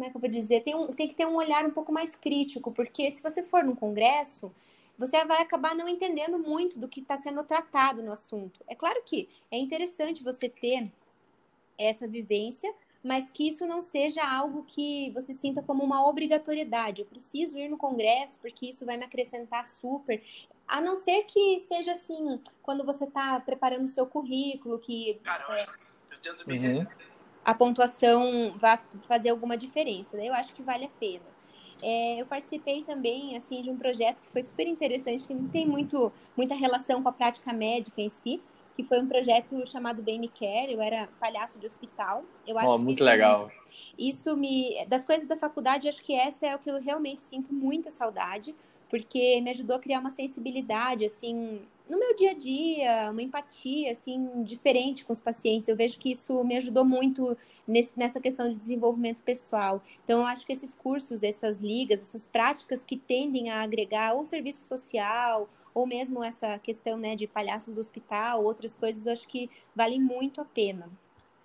como 0.00 0.08
é 0.08 0.10
que 0.10 0.16
eu 0.16 0.20
vou 0.20 0.30
dizer, 0.30 0.62
tem, 0.62 0.74
um, 0.74 0.86
tem 0.86 1.06
que 1.06 1.14
ter 1.14 1.26
um 1.26 1.36
olhar 1.36 1.66
um 1.66 1.70
pouco 1.70 1.92
mais 1.92 2.16
crítico, 2.16 2.72
porque 2.72 3.10
se 3.10 3.22
você 3.22 3.42
for 3.42 3.62
num 3.62 3.74
congresso, 3.74 4.50
você 4.96 5.22
vai 5.26 5.42
acabar 5.42 5.74
não 5.74 5.86
entendendo 5.86 6.38
muito 6.38 6.78
do 6.78 6.88
que 6.88 7.00
está 7.00 7.18
sendo 7.18 7.44
tratado 7.44 8.02
no 8.02 8.12
assunto. 8.12 8.64
É 8.66 8.74
claro 8.74 9.02
que 9.04 9.28
é 9.50 9.58
interessante 9.58 10.24
você 10.24 10.48
ter 10.48 10.90
essa 11.76 12.08
vivência, 12.08 12.74
mas 13.02 13.30
que 13.30 13.48
isso 13.48 13.66
não 13.66 13.80
seja 13.80 14.22
algo 14.22 14.64
que 14.64 15.10
você 15.12 15.32
sinta 15.32 15.62
como 15.62 15.82
uma 15.82 16.06
obrigatoriedade. 16.08 17.02
Eu 17.02 17.06
preciso 17.06 17.58
ir 17.58 17.68
no 17.68 17.76
congresso 17.76 18.38
porque 18.40 18.66
isso 18.66 18.84
vai 18.84 18.96
me 18.96 19.04
acrescentar 19.04 19.64
super. 19.64 20.22
A 20.68 20.80
não 20.80 20.94
ser 20.94 21.24
que 21.24 21.58
seja 21.58 21.92
assim, 21.92 22.40
quando 22.62 22.84
você 22.84 23.04
está 23.04 23.40
preparando 23.40 23.84
o 23.84 23.88
seu 23.88 24.06
currículo, 24.06 24.78
que. 24.78 25.20
Caramba, 25.22 25.56
é, 25.56 25.66
eu 26.10 26.20
tento 26.20 26.46
me. 26.46 26.58
Uhum 26.58 26.86
a 27.44 27.54
pontuação 27.54 28.54
vá 28.56 28.78
fazer 29.08 29.30
alguma 29.30 29.56
diferença. 29.56 30.16
Né? 30.16 30.28
Eu 30.28 30.34
acho 30.34 30.54
que 30.54 30.62
vale 30.62 30.84
a 30.84 30.90
pena. 31.00 31.24
É, 31.82 32.20
eu 32.20 32.26
participei 32.26 32.84
também 32.84 33.36
assim 33.36 33.62
de 33.62 33.70
um 33.70 33.76
projeto 33.76 34.20
que 34.20 34.28
foi 34.28 34.42
super 34.42 34.66
interessante, 34.66 35.26
que 35.26 35.34
não 35.34 35.48
tem 35.48 35.66
muito, 35.66 36.12
muita 36.36 36.54
relação 36.54 37.02
com 37.02 37.08
a 37.08 37.12
prática 37.12 37.52
médica 37.54 38.02
em 38.02 38.08
si, 38.08 38.40
que 38.76 38.82
foi 38.82 39.00
um 39.00 39.06
projeto 39.06 39.66
chamado 39.66 40.02
Bem 40.02 40.18
Me 40.18 40.28
Care. 40.28 40.72
Eu 40.72 40.80
era 40.80 41.08
palhaço 41.18 41.58
de 41.58 41.66
hospital. 41.66 42.24
Eu 42.46 42.58
acho 42.58 42.68
oh, 42.68 42.78
muito 42.78 42.98
isso 42.98 43.04
legal. 43.04 43.46
Me, 43.46 44.08
isso 44.08 44.36
me 44.36 44.84
das 44.86 45.04
coisas 45.04 45.26
da 45.26 45.36
faculdade, 45.36 45.88
acho 45.88 46.02
que 46.02 46.14
essa 46.14 46.46
é 46.46 46.56
o 46.56 46.58
que 46.58 46.70
eu 46.70 46.80
realmente 46.80 47.20
sinto 47.20 47.52
muita 47.52 47.90
saudade, 47.90 48.54
porque 48.88 49.40
me 49.40 49.50
ajudou 49.50 49.76
a 49.76 49.80
criar 49.80 50.00
uma 50.00 50.10
sensibilidade 50.10 51.04
assim 51.04 51.60
no 51.90 51.98
meu 51.98 52.14
dia 52.14 52.30
a 52.30 52.34
dia, 52.34 53.10
uma 53.10 53.20
empatia 53.20 53.90
assim 53.90 54.44
diferente 54.44 55.04
com 55.04 55.12
os 55.12 55.20
pacientes. 55.20 55.68
Eu 55.68 55.74
vejo 55.74 55.98
que 55.98 56.12
isso 56.12 56.42
me 56.44 56.56
ajudou 56.56 56.84
muito 56.84 57.36
nesse, 57.66 57.98
nessa 57.98 58.20
questão 58.20 58.48
de 58.48 58.54
desenvolvimento 58.54 59.22
pessoal. 59.24 59.82
Então, 60.04 60.20
eu 60.20 60.26
acho 60.26 60.46
que 60.46 60.52
esses 60.52 60.72
cursos, 60.72 61.24
essas 61.24 61.58
ligas, 61.58 62.00
essas 62.00 62.28
práticas 62.28 62.84
que 62.84 62.96
tendem 62.96 63.50
a 63.50 63.62
agregar 63.62 64.14
ou 64.14 64.24
serviço 64.24 64.64
social 64.66 65.48
ou 65.74 65.86
mesmo 65.86 66.22
essa 66.22 66.58
questão 66.58 66.96
né, 66.96 67.16
de 67.16 67.26
palhaços 67.26 67.74
do 67.74 67.80
hospital, 67.80 68.44
outras 68.44 68.74
coisas, 68.74 69.06
eu 69.06 69.12
acho 69.12 69.28
que 69.28 69.50
valem 69.74 70.00
muito 70.00 70.40
a 70.40 70.44
pena. 70.44 70.88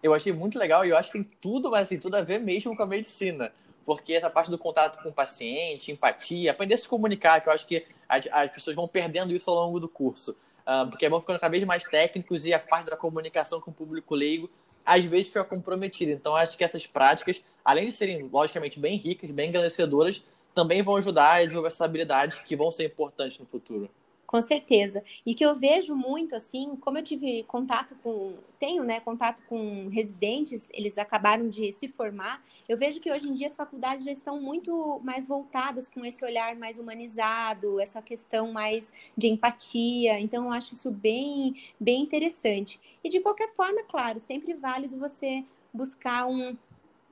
Eu 0.02 0.14
achei 0.14 0.32
muito 0.32 0.60
legal 0.60 0.86
e 0.86 0.90
eu 0.90 0.98
acho 0.98 1.12
que 1.12 1.20
tem 1.20 1.30
tudo, 1.42 1.72
mas 1.72 1.88
assim, 1.88 1.98
tudo 1.98 2.16
a 2.16 2.22
ver 2.22 2.40
mesmo 2.40 2.76
com 2.76 2.84
a 2.84 2.86
medicina 2.86 3.52
porque 3.86 4.14
essa 4.14 4.30
parte 4.30 4.50
do 4.50 4.58
contato 4.58 5.02
com 5.02 5.10
o 5.10 5.14
paciente, 5.14 5.92
empatia, 5.92 6.52
aprender 6.52 6.74
a 6.74 6.78
se 6.78 6.88
comunicar, 6.88 7.40
que 7.40 7.48
eu 7.48 7.54
acho 7.54 7.68
que 7.68 7.86
as, 8.10 8.28
as 8.32 8.52
pessoas 8.52 8.76
vão 8.76 8.88
perdendo 8.88 9.34
isso 9.34 9.50
ao 9.50 9.56
longo 9.56 9.80
do 9.80 9.88
curso. 9.88 10.36
Uh, 10.66 10.90
porque 10.90 11.08
vão 11.08 11.20
ficando 11.20 11.40
cada 11.40 11.52
vez 11.52 11.64
mais 11.64 11.86
técnicos 11.86 12.48
e 12.48 12.54
a 12.54 12.58
parte 12.58 12.90
da 12.90 12.98
comunicação 12.98 13.62
com 13.62 13.70
o 13.70 13.74
público 13.74 14.16
leigo 14.16 14.50
às 14.84 15.06
vezes 15.06 15.28
fica 15.28 15.44
comprometida. 15.44 16.12
Então, 16.12 16.36
acho 16.36 16.58
que 16.58 16.64
essas 16.64 16.86
práticas, 16.88 17.42
além 17.64 17.88
de 17.88 17.92
serem, 17.92 18.28
logicamente, 18.32 18.80
bem 18.80 18.98
ricas, 18.98 19.30
bem 19.30 19.50
engrandecedoras, 19.50 20.24
também 20.54 20.82
vão 20.82 20.96
ajudar 20.96 21.34
a 21.34 21.40
desenvolver 21.42 21.68
essas 21.68 21.82
habilidades 21.82 22.40
que 22.40 22.56
vão 22.56 22.72
ser 22.72 22.86
importantes 22.86 23.38
no 23.40 23.46
futuro. 23.46 23.90
Com 24.26 24.42
certeza. 24.42 25.04
E 25.26 25.36
que 25.36 25.46
eu 25.46 25.56
vejo 25.56 25.96
muito, 25.96 26.36
assim, 26.36 26.76
como 26.78 26.98
eu 26.98 27.04
tive 27.04 27.44
contato 27.44 27.96
com, 28.04 28.34
tenho, 28.60 28.84
né, 28.84 29.00
contato 29.00 29.44
com 29.48 29.88
residentes, 29.90 30.70
eles 30.74 30.98
acabaram 30.98 31.48
de 31.48 31.72
se 31.72 31.88
formar, 31.88 32.44
eu 32.68 32.78
vejo 32.78 33.00
que 33.00 33.12
hoje 33.12 33.28
em 33.28 33.34
dia 33.34 33.48
as 33.48 33.56
faculdades 33.56 34.04
já 34.04 34.12
estão 34.12 34.42
muito 34.42 35.00
mais 35.04 35.28
voltadas 35.28 35.88
com 35.88 36.04
esse 36.04 36.26
olhar 36.26 36.56
mais 36.56 36.80
humanizado, 36.80 37.80
essa 37.80 38.02
questão 38.02 38.52
mais 38.52 38.92
de 39.16 39.28
empatia. 39.28 40.20
Então, 40.20 40.46
eu 40.46 40.52
acho 40.52 40.74
isso 40.74 40.90
bem, 40.90 41.56
bem 41.80 42.02
interessante. 42.02 42.80
E 43.04 43.10
de 43.10 43.20
qualquer 43.20 43.54
forma, 43.54 43.84
claro, 43.84 44.20
sempre 44.20 44.54
válido 44.54 44.98
você 44.98 45.46
buscar 45.72 46.26
um, 46.26 46.58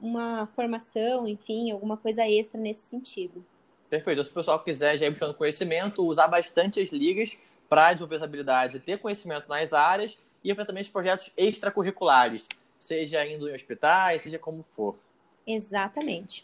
uma 0.01 0.47
formação, 0.47 1.27
enfim, 1.27 1.71
alguma 1.71 1.97
coisa 1.97 2.27
extra 2.27 2.59
nesse 2.59 2.87
sentido. 2.87 3.45
Perfeito. 3.93 4.23
Se 4.23 4.31
o 4.31 4.33
pessoal 4.33 4.59
quiser 4.59 4.97
já 4.97 5.05
ir 5.05 5.11
buscando 5.11 5.35
conhecimento, 5.35 6.03
usar 6.03 6.27
bastante 6.27 6.79
as 6.79 6.91
ligas 6.91 7.37
para 7.69 7.93
desenvolver 7.93 8.15
as 8.15 8.23
habilidades 8.23 8.75
e 8.75 8.79
ter 8.79 8.97
conhecimento 8.97 9.47
nas 9.47 9.71
áreas 9.71 10.17
e 10.43 10.51
enfrentamento 10.51 10.85
de 10.87 10.91
projetos 10.91 11.29
extracurriculares, 11.37 12.47
seja 12.73 13.23
indo 13.23 13.47
em 13.47 13.53
hospitais, 13.53 14.23
seja 14.23 14.39
como 14.39 14.65
for. 14.75 14.97
Exatamente. 15.45 16.43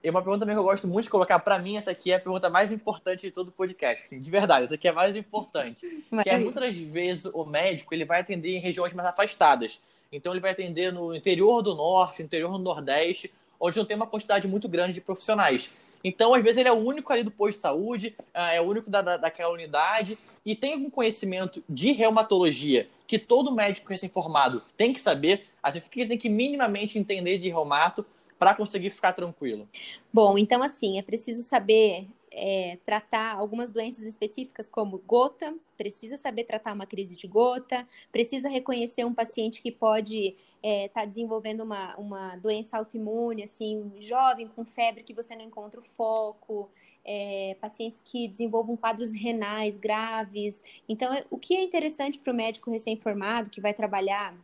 E 0.00 0.08
uma 0.08 0.22
pergunta 0.22 0.40
também 0.42 0.54
que 0.54 0.60
eu 0.60 0.64
gosto 0.64 0.86
muito 0.86 1.06
de 1.06 1.10
colocar 1.10 1.40
para 1.40 1.58
mim, 1.58 1.76
essa 1.76 1.90
aqui 1.90 2.12
é 2.12 2.14
a 2.14 2.20
pergunta 2.20 2.48
mais 2.48 2.70
importante 2.70 3.22
de 3.22 3.32
todo 3.32 3.48
o 3.48 3.52
podcast, 3.52 4.04
assim, 4.04 4.20
de 4.20 4.30
verdade, 4.30 4.66
essa 4.66 4.76
aqui 4.76 4.86
é 4.86 4.92
a 4.92 4.94
mais 4.94 5.16
importante. 5.16 6.04
que 6.22 6.30
é 6.30 6.38
muitas 6.38 6.76
vezes 6.76 7.24
o 7.34 7.44
médico 7.44 7.92
ele 7.92 8.04
vai 8.04 8.20
atender 8.20 8.50
em 8.50 8.60
regiões 8.60 8.94
mais 8.94 9.08
afastadas. 9.08 9.80
Então 10.12 10.32
ele 10.32 10.40
vai 10.40 10.52
atender 10.52 10.92
no 10.92 11.12
interior 11.16 11.62
do 11.62 11.74
norte, 11.74 12.20
no 12.20 12.26
interior 12.26 12.52
do 12.52 12.58
nordeste, 12.60 13.28
onde 13.58 13.76
não 13.76 13.84
tem 13.84 13.96
uma 13.96 14.06
quantidade 14.06 14.46
muito 14.46 14.68
grande 14.68 14.94
de 14.94 15.00
profissionais. 15.00 15.68
Então, 16.02 16.34
às 16.34 16.42
vezes, 16.42 16.58
ele 16.58 16.68
é 16.68 16.72
o 16.72 16.76
único 16.76 17.12
ali 17.12 17.22
do 17.22 17.30
posto 17.30 17.56
de 17.56 17.62
saúde, 17.62 18.16
ah, 18.32 18.52
é 18.52 18.60
o 18.60 18.64
único 18.64 18.90
da, 18.90 19.02
da, 19.02 19.16
daquela 19.16 19.52
unidade, 19.52 20.18
e 20.44 20.56
tem 20.56 20.74
algum 20.74 20.90
conhecimento 20.90 21.62
de 21.68 21.92
reumatologia 21.92 22.88
que 23.06 23.18
todo 23.18 23.52
médico 23.52 23.90
recém-formado 23.90 24.62
tem 24.76 24.92
que 24.92 25.02
saber, 25.02 25.46
assim, 25.62 25.80
que 25.90 26.00
ele 26.00 26.08
tem 26.10 26.18
que 26.18 26.28
minimamente 26.28 26.98
entender 26.98 27.38
de 27.38 27.48
reumato 27.48 28.04
para 28.38 28.54
conseguir 28.54 28.90
ficar 28.90 29.12
tranquilo? 29.12 29.68
Bom, 30.12 30.38
então, 30.38 30.62
assim, 30.62 30.98
é 30.98 31.02
preciso 31.02 31.42
saber 31.42 32.06
é, 32.32 32.78
tratar 32.84 33.36
algumas 33.36 33.70
doenças 33.70 34.06
específicas, 34.06 34.68
como 34.68 34.98
gota, 34.98 35.54
precisa 35.76 36.16
saber 36.16 36.44
tratar 36.44 36.72
uma 36.72 36.86
crise 36.86 37.16
de 37.16 37.26
gota, 37.26 37.86
precisa 38.12 38.48
reconhecer 38.48 39.04
um 39.04 39.12
paciente 39.12 39.60
que 39.60 39.72
pode 39.72 40.28
estar 40.28 40.38
é, 40.62 40.88
tá 40.88 41.04
desenvolvendo 41.04 41.62
uma, 41.62 41.96
uma 41.96 42.36
doença 42.36 42.78
autoimune, 42.78 43.42
assim, 43.42 43.90
jovem, 43.98 44.46
com 44.48 44.64
febre, 44.64 45.02
que 45.02 45.14
você 45.14 45.34
não 45.34 45.44
encontra 45.44 45.80
o 45.80 45.82
foco, 45.82 46.70
é, 47.04 47.56
pacientes 47.60 48.00
que 48.00 48.28
desenvolvam 48.28 48.76
quadros 48.76 49.12
renais 49.12 49.76
graves. 49.76 50.62
Então, 50.88 51.10
o 51.30 51.38
que 51.38 51.56
é 51.56 51.62
interessante 51.62 52.18
para 52.18 52.32
o 52.32 52.36
médico 52.36 52.70
recém-formado 52.70 53.50
que 53.50 53.60
vai 53.60 53.74
trabalhar 53.74 54.36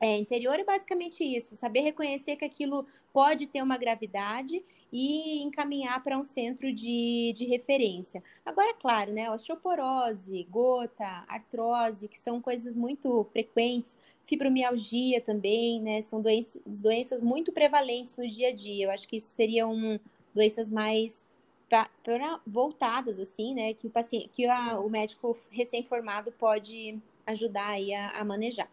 é, 0.00 0.16
interior 0.16 0.58
é 0.58 0.64
basicamente 0.64 1.22
isso, 1.22 1.54
saber 1.54 1.80
reconhecer 1.80 2.34
que 2.34 2.44
aquilo 2.44 2.84
pode 3.12 3.46
ter 3.46 3.62
uma 3.62 3.76
gravidade 3.76 4.60
e 4.92 5.42
encaminhar 5.42 6.04
para 6.04 6.18
um 6.18 6.22
centro 6.22 6.72
de, 6.72 7.32
de 7.34 7.46
referência. 7.46 8.22
Agora, 8.44 8.74
claro, 8.74 9.12
né, 9.12 9.30
osteoporose, 9.30 10.46
gota, 10.50 11.24
artrose, 11.26 12.08
que 12.08 12.18
são 12.18 12.40
coisas 12.42 12.74
muito 12.74 13.24
frequentes, 13.32 13.96
fibromialgia 14.26 15.20
também, 15.20 15.80
né, 15.80 16.02
são 16.02 16.20
doenças, 16.20 16.62
doenças 16.80 17.22
muito 17.22 17.50
prevalentes 17.52 18.16
no 18.18 18.28
dia 18.28 18.48
a 18.48 18.52
dia. 18.52 18.86
Eu 18.86 18.90
acho 18.90 19.08
que 19.08 19.16
isso 19.16 19.28
seriam 19.28 19.98
doenças 20.34 20.68
mais 20.68 21.24
pra, 21.70 21.88
pra, 22.04 22.40
voltadas, 22.46 23.18
assim, 23.18 23.54
né, 23.54 23.72
que 23.72 23.86
o 23.86 23.90
paciente, 23.90 24.28
que 24.28 24.46
a, 24.46 24.78
o 24.78 24.90
médico 24.90 25.34
recém-formado 25.50 26.30
pode 26.32 26.98
ajudar 27.26 27.68
aí 27.68 27.94
a, 27.94 28.10
a 28.10 28.24
manejar. 28.24 28.68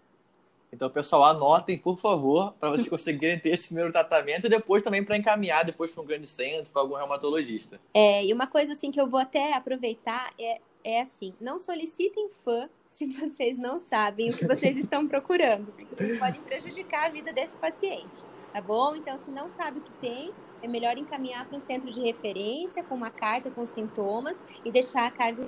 Então, 0.71 0.89
pessoal, 0.89 1.23
anotem, 1.25 1.77
por 1.77 1.97
favor, 1.97 2.53
para 2.59 2.69
vocês 2.69 2.87
conseguirem 2.89 3.39
ter 3.39 3.49
esse 3.49 3.67
primeiro 3.67 3.91
tratamento 3.91 4.45
e 4.45 4.49
depois 4.49 4.83
também 4.83 5.03
para 5.03 5.17
encaminhar 5.17 5.65
depois 5.65 5.91
para 5.91 6.03
um 6.03 6.05
grande 6.05 6.27
centro, 6.27 6.71
para 6.71 6.81
algum 6.81 6.95
reumatologista. 6.95 7.79
É, 7.93 8.25
e 8.25 8.33
uma 8.33 8.47
coisa 8.47 8.73
assim 8.73 8.91
que 8.91 8.99
eu 8.99 9.07
vou 9.07 9.19
até 9.19 9.53
aproveitar 9.53 10.31
é, 10.39 10.59
é 10.83 11.01
assim, 11.01 11.33
não 11.41 11.59
solicitem 11.59 12.29
fã 12.29 12.69
se 12.85 13.05
vocês 13.05 13.57
não 13.57 13.79
sabem 13.79 14.29
o 14.29 14.37
que 14.37 14.45
vocês 14.45 14.77
estão 14.77 15.07
procurando, 15.07 15.71
porque 15.71 15.95
vocês 15.95 16.19
podem 16.19 16.41
prejudicar 16.41 17.07
a 17.07 17.09
vida 17.09 17.33
desse 17.33 17.55
paciente, 17.57 18.23
tá 18.53 18.61
bom? 18.61 18.95
Então, 18.95 19.17
se 19.17 19.31
não 19.31 19.49
sabe 19.49 19.79
o 19.79 19.81
que 19.81 19.91
tem, 19.93 20.31
é 20.61 20.67
melhor 20.67 20.97
encaminhar 20.97 21.47
para 21.47 21.57
um 21.57 21.59
centro 21.59 21.91
de 21.91 22.01
referência 22.01 22.83
com 22.83 22.95
uma 22.95 23.09
carta 23.09 23.49
com 23.49 23.65
sintomas 23.65 24.41
e 24.65 24.71
deixar 24.71 25.05
a 25.05 25.11
carga 25.11 25.47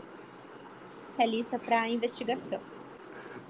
especialista 0.99 1.59
para 1.59 1.89
investigação. 1.89 2.59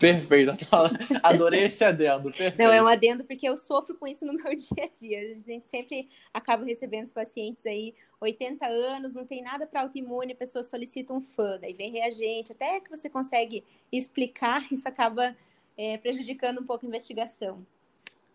Perfeito, 0.01 0.51
adorei 1.21 1.65
esse 1.65 1.83
adendo. 1.83 2.31
Perfeito. 2.31 2.57
Não, 2.57 2.73
é 2.73 2.81
um 2.81 2.87
adendo 2.87 3.23
porque 3.23 3.47
eu 3.47 3.55
sofro 3.55 3.95
com 3.95 4.07
isso 4.07 4.25
no 4.25 4.33
meu 4.41 4.55
dia 4.55 4.85
a 4.85 4.99
dia. 4.99 5.35
A 5.35 5.37
gente 5.37 5.67
sempre 5.67 6.09
acaba 6.33 6.65
recebendo 6.65 7.05
os 7.05 7.11
pacientes 7.11 7.63
aí, 7.67 7.93
80 8.19 8.65
anos, 8.65 9.13
não 9.13 9.25
tem 9.25 9.43
nada 9.43 9.67
para 9.67 9.81
autoimune, 9.81 10.33
a 10.33 10.35
pessoa 10.35 10.63
solicita 10.63 11.13
um 11.13 11.21
fã, 11.21 11.59
daí 11.61 11.73
vem 11.73 11.91
reagente, 11.91 12.51
até 12.51 12.79
que 12.79 12.89
você 12.89 13.09
consegue 13.09 13.63
explicar, 13.91 14.63
isso 14.71 14.87
acaba 14.87 15.35
é, 15.77 15.97
prejudicando 15.99 16.59
um 16.59 16.65
pouco 16.65 16.83
a 16.85 16.89
investigação. 16.89 17.63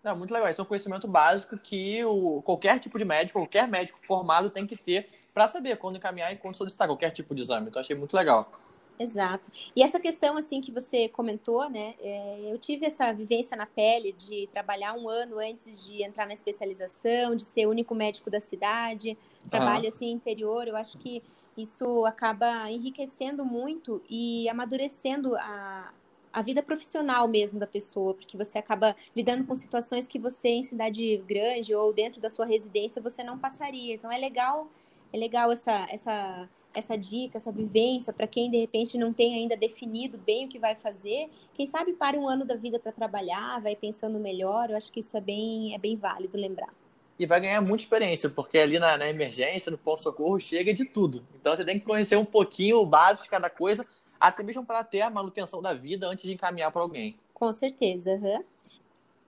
Não, 0.04 0.16
muito 0.16 0.32
legal. 0.32 0.48
Isso 0.48 0.60
é 0.60 0.64
um 0.64 0.68
conhecimento 0.68 1.08
básico 1.08 1.58
que 1.58 2.04
o, 2.04 2.40
qualquer 2.42 2.78
tipo 2.78 2.96
de 2.96 3.04
médico, 3.04 3.40
qualquer 3.40 3.66
médico 3.66 3.98
formado 4.06 4.50
tem 4.50 4.64
que 4.64 4.76
ter 4.76 5.08
para 5.34 5.48
saber 5.48 5.76
quando 5.78 5.96
encaminhar 5.96 6.32
e 6.32 6.36
quando 6.36 6.54
solicitar 6.54 6.86
qualquer 6.86 7.10
tipo 7.10 7.34
de 7.34 7.42
exame. 7.42 7.66
Então, 7.66 7.80
achei 7.80 7.96
muito 7.96 8.16
legal. 8.16 8.52
Exato. 8.98 9.52
E 9.76 9.82
essa 9.82 10.00
questão, 10.00 10.38
assim, 10.38 10.60
que 10.60 10.72
você 10.72 11.06
comentou, 11.08 11.68
né? 11.68 11.94
É, 12.00 12.50
eu 12.50 12.58
tive 12.58 12.86
essa 12.86 13.12
vivência 13.12 13.54
na 13.54 13.66
pele 13.66 14.12
de 14.12 14.46
trabalhar 14.46 14.94
um 14.94 15.06
ano 15.06 15.38
antes 15.38 15.84
de 15.84 16.02
entrar 16.02 16.26
na 16.26 16.32
especialização, 16.32 17.36
de 17.36 17.44
ser 17.44 17.66
o 17.66 17.70
único 17.70 17.94
médico 17.94 18.30
da 18.30 18.40
cidade, 18.40 19.16
trabalho, 19.50 19.82
uhum. 19.82 19.88
assim, 19.88 20.10
interior. 20.10 20.66
Eu 20.66 20.76
acho 20.76 20.96
que 20.96 21.22
isso 21.58 22.06
acaba 22.06 22.70
enriquecendo 22.70 23.44
muito 23.44 24.02
e 24.08 24.48
amadurecendo 24.48 25.36
a, 25.36 25.92
a 26.32 26.40
vida 26.40 26.62
profissional 26.62 27.28
mesmo 27.28 27.60
da 27.60 27.66
pessoa, 27.66 28.14
porque 28.14 28.34
você 28.34 28.56
acaba 28.56 28.96
lidando 29.14 29.44
com 29.44 29.54
situações 29.54 30.08
que 30.08 30.18
você, 30.18 30.48
em 30.48 30.62
cidade 30.62 31.18
grande 31.28 31.74
ou 31.74 31.92
dentro 31.92 32.18
da 32.18 32.30
sua 32.30 32.46
residência, 32.46 33.02
você 33.02 33.22
não 33.22 33.38
passaria. 33.38 33.94
Então, 33.94 34.10
é 34.10 34.16
legal, 34.16 34.68
é 35.12 35.18
legal 35.18 35.52
essa... 35.52 35.86
essa 35.90 36.48
essa 36.76 36.96
dica, 36.96 37.38
essa 37.38 37.50
vivência 37.50 38.12
para 38.12 38.26
quem 38.26 38.50
de 38.50 38.58
repente 38.58 38.98
não 38.98 39.12
tem 39.12 39.34
ainda 39.34 39.56
definido 39.56 40.18
bem 40.18 40.44
o 40.44 40.48
que 40.48 40.58
vai 40.58 40.74
fazer, 40.74 41.30
quem 41.54 41.66
sabe 41.66 41.94
pare 41.94 42.18
um 42.18 42.28
ano 42.28 42.44
da 42.44 42.54
vida 42.54 42.78
para 42.78 42.92
trabalhar, 42.92 43.60
vai 43.62 43.74
pensando 43.74 44.18
melhor. 44.18 44.70
Eu 44.70 44.76
acho 44.76 44.92
que 44.92 45.00
isso 45.00 45.16
é 45.16 45.20
bem 45.20 45.74
é 45.74 45.78
bem 45.78 45.96
válido 45.96 46.36
lembrar. 46.36 46.72
E 47.18 47.24
vai 47.24 47.40
ganhar 47.40 47.62
muita 47.62 47.84
experiência, 47.84 48.28
porque 48.28 48.58
ali 48.58 48.78
na, 48.78 48.98
na 48.98 49.08
emergência, 49.08 49.72
no 49.72 49.78
ponto 49.78 50.02
socorro, 50.02 50.38
chega 50.38 50.74
de 50.74 50.84
tudo. 50.84 51.24
Então 51.34 51.56
você 51.56 51.64
tem 51.64 51.78
que 51.78 51.86
conhecer 51.86 52.16
um 52.16 52.26
pouquinho 52.26 52.78
o 52.78 52.84
básico 52.84 53.24
de 53.24 53.30
cada 53.30 53.48
coisa, 53.48 53.86
até 54.20 54.42
mesmo 54.42 54.66
para 54.66 54.84
ter 54.84 55.00
a 55.00 55.08
manutenção 55.08 55.62
da 55.62 55.72
vida 55.72 56.06
antes 56.06 56.24
de 56.24 56.34
encaminhar 56.34 56.70
para 56.70 56.82
alguém. 56.82 57.16
Com 57.32 57.50
certeza. 57.54 58.12
Uhum. 58.12 58.44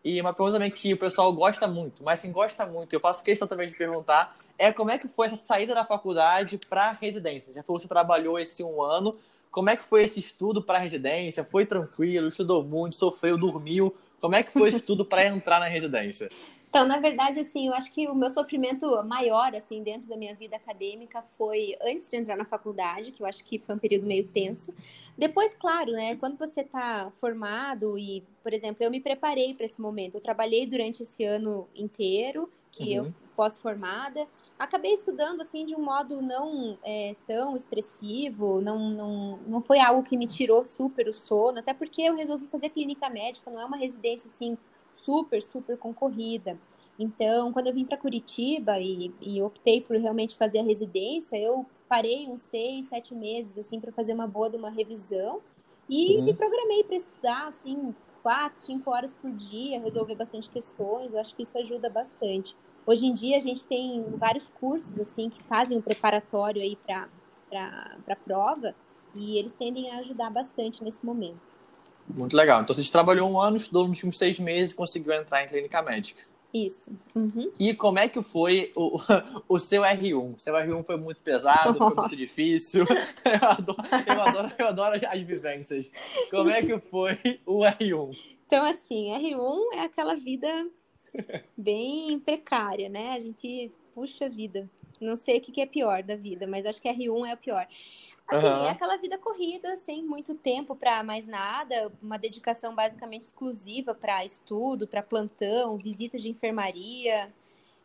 E 0.05 0.21
uma 0.21 0.33
pergunta 0.33 0.55
também 0.55 0.71
que 0.71 0.93
o 0.93 0.99
pessoal 0.99 1.33
gosta 1.33 1.67
muito, 1.67 2.05
mas 2.05 2.21
sim 2.21 2.31
gosta 2.31 2.65
muito, 2.67 2.93
eu 2.93 3.01
faço 3.01 3.23
questão 3.23 3.49
também 3.49 3.69
de 3.69 3.75
perguntar, 3.75 4.37
é 4.59 4.73
como 4.73 4.91
é 4.91 4.99
que 4.99 5.07
foi 5.07 5.29
essa 5.29 5.37
saída 5.37 5.75
da 5.75 5.85
faculdade 5.85 6.59
para 6.69 6.91
residência? 6.93 7.55
Já 7.55 7.63
falou 7.63 7.79
que 7.79 7.85
você 7.85 7.89
trabalhou 7.89 8.39
esse 8.39 8.63
um 8.63 8.83
ano. 8.83 9.17
Como 9.51 9.71
é 9.71 9.77
que 9.77 9.85
foi 9.85 10.03
esse 10.03 10.21
estudo 10.21 10.63
para 10.63 10.79
residência? 10.79 11.45
Foi 11.45 11.65
tranquilo? 11.65 12.29
Estudou 12.29 12.63
muito? 12.63 12.97
Sofreu? 12.97 13.39
Dormiu? 13.39 13.95
Como 14.21 14.35
é 14.35 14.43
que 14.43 14.53
foi 14.53 14.69
esse 14.69 14.79
estudo 14.79 15.05
para 15.05 15.25
entrar 15.27 15.61
na 15.61 15.67
residência? 15.67 16.29
Então, 16.69 16.87
na 16.87 16.99
verdade, 16.99 17.41
assim, 17.41 17.69
eu 17.69 17.73
acho 17.73 17.93
que 17.95 18.07
o 18.09 18.15
meu 18.15 18.29
sofrimento 18.29 19.03
maior, 19.05 19.55
assim, 19.55 19.83
dentro 19.83 20.07
da 20.07 20.19
minha 20.19 20.35
vida 20.35 20.57
acadêmica 20.57 21.25
foi 21.39 21.75
antes 21.81 22.07
de 22.07 22.17
entrar 22.17 22.37
na 22.37 22.45
faculdade, 22.45 23.11
que 23.11 23.23
eu 23.23 23.27
acho 23.27 23.43
que 23.43 23.59
foi 23.59 23.75
um 23.75 23.79
período 23.79 24.07
meio 24.07 24.29
tenso. 24.29 24.75
Depois, 25.17 25.55
claro, 25.55 25.93
né, 25.93 26.17
quando 26.17 26.37
você 26.37 26.61
está 26.61 27.11
formado 27.21 27.99
e, 27.99 28.23
por 28.43 28.53
exemplo, 28.53 28.85
eu 28.85 28.91
me 28.91 29.01
preparei 29.01 29.55
para 29.55 29.65
esse 29.65 29.81
momento. 29.81 30.17
Eu 30.17 30.21
trabalhei 30.21 30.67
durante 30.67 31.05
esse 31.05 31.25
ano 31.25 31.67
inteiro, 31.75 32.51
que 32.71 32.99
uhum. 32.99 33.07
eu 33.07 33.15
pós-formada, 33.35 34.27
acabei 34.59 34.93
estudando 34.93 35.41
assim 35.41 35.65
de 35.65 35.75
um 35.75 35.81
modo 35.81 36.21
não 36.21 36.77
é, 36.85 37.15
tão 37.27 37.55
expressivo, 37.55 38.61
não, 38.61 38.91
não, 38.91 39.39
não 39.47 39.61
foi 39.61 39.79
algo 39.79 40.03
que 40.03 40.17
me 40.17 40.27
tirou 40.27 40.65
super 40.65 41.09
o 41.09 41.15
sono, 41.15 41.61
até 41.61 41.73
porque 41.73 42.03
eu 42.03 42.17
resolvi 42.17 42.47
fazer 42.47 42.71
clínica 42.71 43.09
médica, 43.09 43.51
não 43.51 43.61
é 43.61 43.65
uma 43.65 43.77
residência 43.77 44.29
assim 44.29 44.59
super, 44.91 45.41
super 45.43 45.79
concorrida. 45.79 46.59
Então, 46.99 47.53
quando 47.53 47.69
eu 47.69 47.75
vim 47.75 47.85
para 47.85 47.97
Curitiba 47.97 48.81
e, 48.81 49.15
e, 49.21 49.41
optei 49.41 49.81
por 49.81 49.97
realmente 49.97 50.37
fazer 50.37 50.59
a 50.59 50.65
residência, 50.65 51.37
eu 51.37 51.65
parei 51.89 52.27
uns 52.27 52.41
seis, 52.41 52.87
sete 52.87 53.15
meses 53.15 53.57
assim 53.57 53.79
para 53.79 53.93
fazer 53.93 54.13
uma 54.13 54.27
boa 54.27 54.51
de 54.51 54.57
uma 54.57 54.69
revisão 54.69 55.41
e 55.89 56.17
uhum. 56.17 56.25
me 56.25 56.35
programei 56.35 56.83
para 56.83 56.97
estudar 56.97 57.47
assim 57.47 57.95
quatro, 58.21 58.61
cinco 58.61 58.91
horas 58.91 59.15
por 59.15 59.31
dia, 59.31 59.81
resolver 59.81 60.17
bastante 60.17 60.51
questões. 60.51 61.15
Eu 61.15 61.21
acho 61.21 61.35
que 61.37 61.45
isso 61.45 61.57
ajuda 61.57 61.89
bastante. 61.89 62.57
Hoje 62.89 63.07
em 63.07 63.13
dia 63.13 63.37
a 63.37 63.41
gente 63.41 63.63
tem 63.65 64.03
vários 64.17 64.49
cursos 64.59 64.99
assim 64.99 65.29
que 65.29 65.43
fazem 65.43 65.77
um 65.77 65.83
preparatório 65.83 66.63
aí 66.63 66.75
para 66.75 67.07
para 68.03 68.17
prova 68.17 68.75
E 69.15 69.39
eles 69.39 69.53
tendem 69.53 69.91
a 69.91 69.99
ajudar 69.99 70.31
bastante 70.31 70.83
nesse 70.83 71.05
momento. 71.05 71.39
Muito 72.09 72.35
legal. 72.35 72.63
Então, 72.63 72.75
você 72.75 72.91
trabalhou 72.91 73.31
um 73.31 73.39
ano, 73.39 73.59
estudou 73.59 73.83
nos 73.83 73.91
últimos 73.91 74.17
seis 74.17 74.39
meses 74.39 74.73
e 74.73 74.75
conseguiu 74.75 75.13
entrar 75.13 75.45
em 75.45 75.47
clínica 75.47 75.83
médica. 75.83 76.23
Isso. 76.55 76.91
Uhum. 77.15 77.53
E 77.59 77.75
como 77.75 77.99
é 77.99 78.09
que 78.09 78.23
foi 78.23 78.73
o, 78.75 78.99
o 79.47 79.59
seu 79.59 79.83
R1? 79.83 80.39
Seu 80.39 80.55
R1 80.55 80.85
foi 80.85 80.97
muito 80.97 81.21
pesado, 81.21 81.77
foi 81.77 81.95
muito 81.95 82.17
difícil. 82.17 82.87
Eu 83.23 83.49
adoro, 83.49 83.83
eu, 84.07 84.21
adoro, 84.23 84.55
eu 84.59 84.67
adoro 84.67 85.01
as 85.07 85.23
vivências. 85.23 85.91
Como 86.31 86.49
é 86.49 86.63
que 86.63 86.79
foi 86.79 87.19
o 87.45 87.59
R1? 87.61 88.17
Então, 88.47 88.65
assim, 88.65 89.11
R1 89.11 89.75
é 89.75 89.81
aquela 89.81 90.15
vida 90.15 90.49
bem 91.57 92.19
precária, 92.19 92.89
né? 92.89 93.13
A 93.13 93.21
gente 93.21 93.71
puxa 93.95 94.29
vida. 94.29 94.69
Não 95.01 95.17
sei 95.17 95.39
o 95.39 95.41
que 95.41 95.61
é 95.61 95.67
pior 95.67 96.03
da 96.03 96.17
vida, 96.17 96.47
mas 96.47 96.67
acho 96.67 96.81
que 96.81 96.89
R1 96.89 97.29
é 97.29 97.35
o 97.35 97.37
pior. 97.37 97.67
Assim, 98.27 98.47
uhum. 98.47 98.65
é 98.67 98.71
aquela 98.71 98.97
vida 98.99 99.17
corrida, 99.17 99.75
sem 99.77 100.05
muito 100.05 100.35
tempo 100.35 100.77
para 100.77 101.03
mais 101.03 101.27
nada, 101.27 101.91
uma 102.03 102.19
dedicação 102.19 102.75
basicamente 102.75 103.23
exclusiva 103.23 103.95
para 103.95 104.23
estudo, 104.23 104.87
para 104.87 105.03
plantão, 105.03 105.79
visitas 105.79 106.21
de 106.21 106.29
enfermaria. 106.29 107.33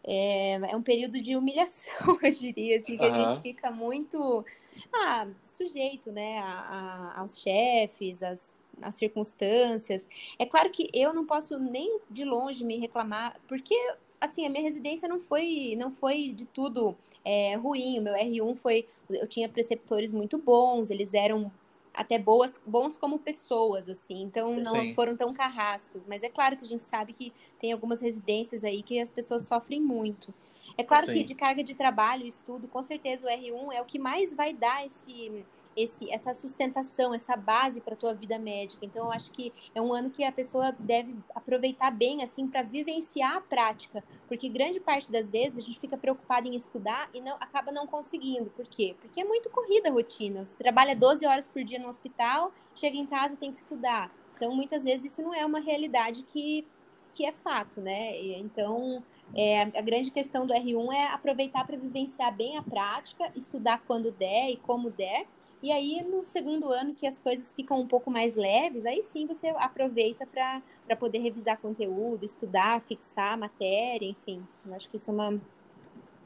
É, 0.06 0.56
é, 0.56 0.76
um 0.76 0.82
período 0.82 1.22
de 1.22 1.38
humilhação, 1.38 2.18
eu 2.22 2.32
diria, 2.34 2.80
assim, 2.80 2.98
que 2.98 3.06
uhum. 3.06 3.14
a 3.14 3.32
gente 3.32 3.42
fica 3.42 3.72
muito 3.72 4.46
ah, 4.94 5.28
sujeito, 5.46 6.12
né, 6.12 6.40
a, 6.40 7.14
a, 7.16 7.20
aos 7.22 7.40
chefes, 7.40 8.22
às, 8.22 8.54
às 8.82 8.96
circunstâncias. 8.96 10.08
É 10.38 10.46
claro 10.46 10.70
que 10.70 10.90
eu 10.94 11.14
não 11.14 11.26
posso 11.26 11.58
nem 11.58 12.00
de 12.10 12.24
longe 12.24 12.64
me 12.64 12.78
reclamar, 12.78 13.40
porque 13.48 13.76
assim, 14.20 14.46
a 14.46 14.50
minha 14.50 14.64
residência 14.64 15.08
não 15.08 15.20
foi, 15.20 15.76
não 15.78 15.92
foi 15.92 16.30
de 16.30 16.46
tudo 16.46 16.96
é, 17.26 17.56
ruim. 17.56 18.00
O 18.00 18.02
meu 18.02 18.14
R1 18.14 18.56
foi. 18.56 18.88
Eu 19.10 19.28
tinha 19.28 19.50
preceptores 19.50 20.12
muito 20.12 20.38
bons, 20.38 20.90
eles 20.90 21.14
eram 21.14 21.52
até 21.94 22.18
boas, 22.18 22.60
bons 22.66 22.98
como 22.98 23.20
pessoas, 23.20 23.88
assim, 23.88 24.24
então 24.24 24.56
não 24.56 24.82
Sim. 24.82 24.94
foram 24.96 25.16
tão 25.16 25.28
carrascos. 25.28 26.02
Mas 26.08 26.24
é 26.24 26.30
claro 26.30 26.58
que 26.58 26.64
a 26.64 26.68
gente 26.68 26.82
sabe 26.82 27.14
que 27.14 27.32
tem 27.60 27.72
algumas 27.72 28.02
residências 28.02 28.64
aí 28.64 28.82
que 28.82 29.00
as 29.00 29.12
pessoas 29.12 29.44
sofrem 29.44 29.80
muito. 29.80 30.34
É 30.78 30.84
claro 30.84 31.06
Sim. 31.06 31.14
que 31.14 31.24
de 31.24 31.36
carga 31.36 31.64
de 31.64 31.76
trabalho, 31.76 32.26
estudo, 32.26 32.68
com 32.68 32.82
certeza 32.82 33.28
o 33.28 33.30
R1 33.30 33.74
é 33.74 33.82
o 33.82 33.86
que 33.86 34.00
mais 34.00 34.34
vai 34.34 34.54
dar 34.54 34.86
esse 34.86 35.46
esse, 35.76 36.12
essa 36.12 36.34
sustentação, 36.34 37.14
essa 37.14 37.36
base 37.36 37.82
para 37.82 37.94
a 37.94 37.98
tua 37.98 38.14
vida 38.14 38.38
médica. 38.38 38.86
Então, 38.86 39.06
eu 39.06 39.12
acho 39.12 39.32
que 39.32 39.52
é 39.74 39.82
um 39.82 39.94
ano 39.94 40.10
que 40.10 40.24
a 40.24 40.32
pessoa 40.32 40.72
deve 40.78 41.16
aproveitar 41.34 41.92
bem, 41.92 42.24
assim, 42.24 42.48
para 42.48 42.62
vivenciar 42.62 43.38
a 43.38 43.42
prática, 43.42 44.04
porque 44.28 44.50
grande 44.50 44.80
parte 44.80 45.12
das 45.12 45.30
vezes 45.30 45.58
a 45.58 45.66
gente 45.66 45.80
fica 45.80 45.98
preocupado 45.98 46.48
em 46.48 46.56
estudar 46.56 47.10
e 47.14 47.22
não 47.22 47.36
acaba 47.36 47.72
não 47.72 47.88
conseguindo. 47.88 48.50
Por 48.52 48.68
quê? 48.68 48.96
Porque 49.02 49.22
é 49.22 49.24
muito 49.24 49.50
corrida 49.50 49.90
a 49.90 49.92
rotina. 49.92 50.46
Você 50.46 50.58
trabalha 50.58 50.96
12 50.96 51.26
horas 51.26 51.48
por 51.48 51.64
dia 51.64 51.80
no 51.80 51.88
hospital, 51.88 52.52
chega 52.76 52.98
em 52.98 53.06
casa 53.06 53.36
e 53.36 53.38
tem 53.38 53.52
que 53.52 53.58
estudar. 53.58 54.12
Então, 54.36 54.54
muitas 54.54 54.84
vezes 54.84 55.12
isso 55.12 55.22
não 55.22 55.34
é 55.34 55.46
uma 55.46 55.60
realidade 55.60 56.24
que, 56.24 56.66
que 57.14 57.26
é 57.26 57.32
fato, 57.32 57.80
né? 57.80 58.20
Então, 58.40 59.04
é, 59.36 59.62
a 59.62 59.82
grande 59.82 60.12
questão 60.12 60.46
do 60.46 60.54
R1 60.54 60.94
é 60.94 61.08
aproveitar 61.08 61.66
para 61.66 61.78
vivenciar 61.78 62.36
bem 62.36 62.58
a 62.58 62.62
prática, 62.62 63.32
estudar 63.36 63.82
quando 63.88 64.12
der 64.12 64.52
e 64.52 64.58
como 64.58 64.90
der, 64.92 65.26
e 65.64 65.72
aí, 65.72 66.04
no 66.04 66.26
segundo 66.26 66.74
ano, 66.74 66.94
que 66.94 67.08
as 67.08 67.18
coisas 67.18 67.54
ficam 67.54 67.80
um 67.80 67.88
pouco 67.88 68.12
mais 68.12 68.36
leves, 68.36 68.86
aí 68.86 69.02
sim 69.02 69.26
você 69.26 69.48
aproveita 69.48 70.28
para 70.28 70.62
poder 70.98 71.20
revisar 71.20 71.58
conteúdo, 71.58 72.26
estudar, 72.26 72.82
fixar 72.82 73.36
a 73.36 73.38
matéria, 73.38 74.06
enfim. 74.06 74.46
Eu 74.66 74.76
acho 74.76 74.90
que 74.90 74.98
isso 74.98 75.10
é 75.10 75.14
uma, 75.14 75.40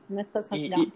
uma 0.09 0.23
situação 0.23 0.57
e, 0.57 0.73
E, 0.73 0.93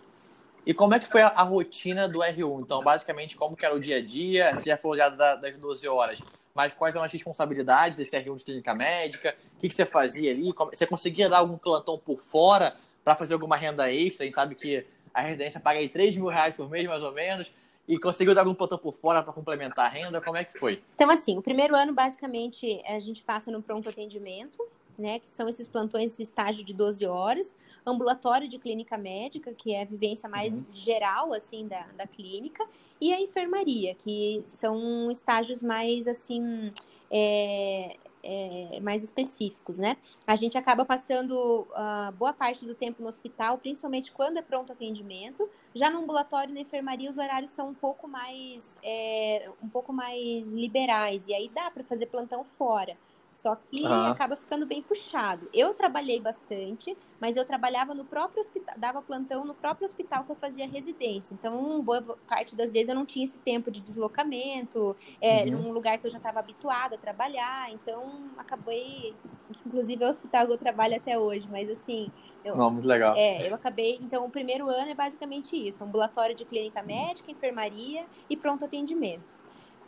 e 0.66 0.74
como 0.74 0.96
é 0.96 1.00
que 1.00 1.08
foi 1.08 1.22
a, 1.22 1.28
a, 1.28 1.44
rotina 1.44 2.10
do 2.10 2.18
R1? 2.18 2.62
Então, 2.62 2.82
basicamente, 2.82 3.38
como 3.38 3.56
que 3.56 3.64
era 3.64 3.76
o 3.76 3.80
dia 3.80 3.98
a 3.98 4.02
dia? 4.02 4.56
Você 4.56 4.72
já 4.72 4.78
falou 4.78 4.98
já 4.98 5.10
da, 5.10 5.36
das 5.36 5.56
12 5.56 5.88
horas, 5.88 6.20
mas 6.56 6.74
quais 6.74 6.96
eram 6.96 7.06
as 7.06 7.12
responsabilidades 7.12 7.96
desse 7.96 8.18
R1 8.18 8.38
de 8.38 8.44
clínica 8.44 8.74
médica? 8.74 9.36
O 9.56 9.60
que, 9.60 9.70
que 9.70 9.76
você 9.76 9.86
fazia 9.86 10.32
ali? 10.32 10.52
Você 10.74 10.88
conseguia 10.88 11.30
dar 11.30 11.38
algum 11.38 11.60
plantão 11.60 11.96
por 11.96 12.20
fora 12.20 12.76
para 13.04 13.16
fazer 13.16 13.36
alguma 13.36 13.56
renda 13.56 13.94
extra? 13.94 14.24
A 14.24 14.26
gente 14.26 14.34
sabe 14.34 14.56
que 14.56 14.84
a 15.14 15.22
residência 15.22 15.60
paga 15.60 15.78
aí 15.78 15.88
3 15.88 16.18
mil 16.18 16.26
reais 16.26 16.56
por 16.56 16.68
mês, 16.68 16.88
mais 16.88 17.04
ou 17.04 17.12
menos 17.12 17.54
e 17.88 17.98
conseguiu 18.00 18.34
dar 18.34 18.42
algum 18.42 18.54
plantão 18.54 18.78
por 18.78 18.94
fora 18.94 19.22
para 19.24 19.34
complementar 19.34 19.86
a 19.86 19.90
renda? 19.90 20.22
Como 20.22 20.38
é 20.38 20.44
que 20.44 20.58
foi? 20.58 20.82
Então, 20.96 21.10
assim, 21.10 21.38
o 21.38 21.42
primeiro 21.42 21.76
ano, 21.76 21.94
basicamente, 21.94 22.82
a 22.86 23.00
gente 23.00 23.24
passa 23.24 23.52
no 23.52 23.62
pronto 23.62 23.90
atendimento, 23.90 24.64
né, 24.98 25.20
que 25.20 25.30
são 25.30 25.50
esses 25.50 25.68
plantões 25.68 26.16
de 26.16 26.24
estágio 26.24 26.64
de 26.64 26.74
12 26.74 27.06
horas, 27.06 27.56
ambulatório 27.86 28.48
de 28.48 28.60
clínica 28.60 28.98
médica, 28.98 29.52
que 29.54 29.74
é 29.74 29.82
a 29.82 29.86
vivência 29.86 30.30
mais 30.30 30.56
uhum. 30.56 30.66
geral, 30.70 31.34
assim, 31.34 31.68
da, 31.68 31.88
da 31.98 32.06
clínica, 32.06 32.64
e 33.00 33.12
a 33.12 33.20
enfermaria, 33.20 33.96
que 33.96 34.44
são 34.46 35.10
estágios 35.10 35.64
mais, 35.64 36.08
assim, 36.08 36.72
é, 37.10 37.98
é, 38.24 38.80
mais 38.82 39.04
específicos, 39.04 39.78
né? 39.78 39.98
A 40.26 40.36
gente 40.36 40.58
acaba 40.58 40.86
passando 40.86 41.68
uh, 41.72 42.12
boa 42.18 42.34
parte 42.34 42.66
do 42.66 42.76
tempo 42.76 43.02
no 43.02 43.10
hospital, 43.10 43.58
principalmente 43.58 44.12
quando 44.12 44.38
é 44.38 44.42
pronto 44.42 44.72
atendimento. 44.72 45.50
Já 45.74 45.90
no 45.90 46.00
ambulatório 46.00 46.52
e 46.52 46.54
na 46.54 46.62
enfermaria, 46.62 47.10
os 47.10 47.18
horários 47.18 47.52
são 47.52 47.70
um 47.70 47.74
pouco 47.74 48.08
mais, 48.08 48.78
é, 48.84 49.50
um 49.62 49.70
pouco 49.70 49.94
mais 49.94 50.52
liberais, 50.54 51.26
e 51.28 51.34
aí 51.34 51.50
dá 51.50 51.72
para 51.72 51.84
fazer 51.84 52.08
plantão 52.08 52.46
fora. 52.58 52.98
Só 53.32 53.56
que 53.56 53.86
acaba 53.86 54.36
ficando 54.36 54.66
bem 54.66 54.82
puxado. 54.82 55.48
Eu 55.54 55.74
trabalhei 55.74 56.20
bastante, 56.20 56.96
mas 57.20 57.38
eu 57.38 57.46
trabalhava 57.46 57.94
no 57.94 58.04
próprio 58.04 58.42
hospital, 58.42 58.76
dava 58.78 59.02
plantão 59.02 59.46
no 59.46 59.54
próprio 59.54 59.86
hospital 59.86 60.26
que 60.26 60.32
eu 60.32 60.36
fazia 60.36 60.68
residência. 60.68 61.34
Então, 61.34 61.82
boa 61.82 62.02
parte 62.28 62.56
das 62.56 62.72
vezes 62.72 62.90
eu 62.90 62.96
não 62.96 63.06
tinha 63.06 63.24
esse 63.24 63.40
tempo 63.40 63.72
de 63.72 63.80
deslocamento, 63.80 64.96
é, 65.20 65.44
uhum. 65.44 65.52
num 65.52 65.72
lugar 65.72 65.98
que 65.98 66.06
eu 66.06 66.12
já 66.12 66.18
estava 66.18 66.40
habituada 66.40 66.96
a 66.96 66.98
trabalhar. 66.98 67.72
Então, 67.72 68.30
acabei, 68.38 69.16
inclusive 69.66 70.04
é 70.04 70.08
o 70.08 70.12
hospital 70.12 70.46
que 70.46 70.54
eu 70.54 70.58
trabalho 70.58 70.98
até 70.98 71.18
hoje, 71.18 71.48
mas 71.50 71.70
assim. 71.70 72.12
Eu, 72.44 72.56
não, 72.56 72.70
muito 72.70 72.88
legal. 72.88 73.16
É, 73.16 73.50
eu 73.50 73.56
acabei. 73.56 73.98
Então, 74.02 74.26
o 74.26 74.30
primeiro 74.30 74.68
ano 74.68 74.90
é 74.90 74.96
basicamente 74.96 75.56
isso: 75.56 75.84
ambulatório 75.84 76.36
de 76.36 76.44
clínica 76.44 76.84
médica, 76.84 77.32
enfermaria 77.32 78.06
e 78.30 78.36
pronto 78.36 78.66
atendimento. 78.66 79.41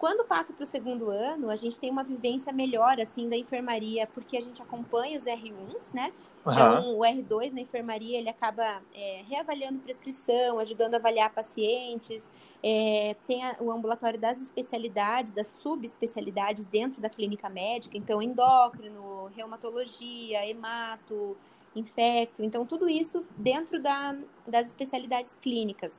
Quando 0.03 0.25
passa 0.25 0.51
para 0.51 0.63
o 0.63 0.65
segundo 0.65 1.09
ano, 1.09 1.49
a 1.49 1.55
gente 1.55 1.79
tem 1.79 1.89
uma 1.89 2.03
vivência 2.03 2.51
melhor, 2.51 2.99
assim, 2.99 3.29
da 3.29 3.37
enfermaria, 3.37 4.05
porque 4.05 4.35
a 4.35 4.41
gente 4.41 4.61
acompanha 4.61 5.17
os 5.17 5.23
R1s, 5.23 5.93
né? 5.93 6.11
Então, 6.41 6.91
uhum. 6.91 6.97
o 6.97 7.01
R2 7.03 7.53
na 7.53 7.61
enfermaria, 7.61 8.19
ele 8.19 8.27
acaba 8.27 8.81
é, 8.93 9.21
reavaliando 9.25 9.79
prescrição, 9.79 10.59
ajudando 10.59 10.95
a 10.95 10.97
avaliar 10.97 11.33
pacientes. 11.33 12.29
É, 12.61 13.15
tem 13.25 13.45
a, 13.45 13.55
o 13.61 13.71
ambulatório 13.71 14.19
das 14.19 14.41
especialidades, 14.41 15.31
das 15.31 15.47
subespecialidades 15.47 16.65
dentro 16.65 16.99
da 16.99 17.09
clínica 17.09 17.47
médica. 17.47 17.95
Então, 17.95 18.21
endócrino, 18.21 19.31
reumatologia, 19.33 20.45
hemato, 20.45 21.37
infecto. 21.73 22.43
Então, 22.43 22.65
tudo 22.65 22.89
isso 22.89 23.25
dentro 23.37 23.81
da, 23.81 24.13
das 24.45 24.67
especialidades 24.67 25.33
clínicas. 25.33 25.97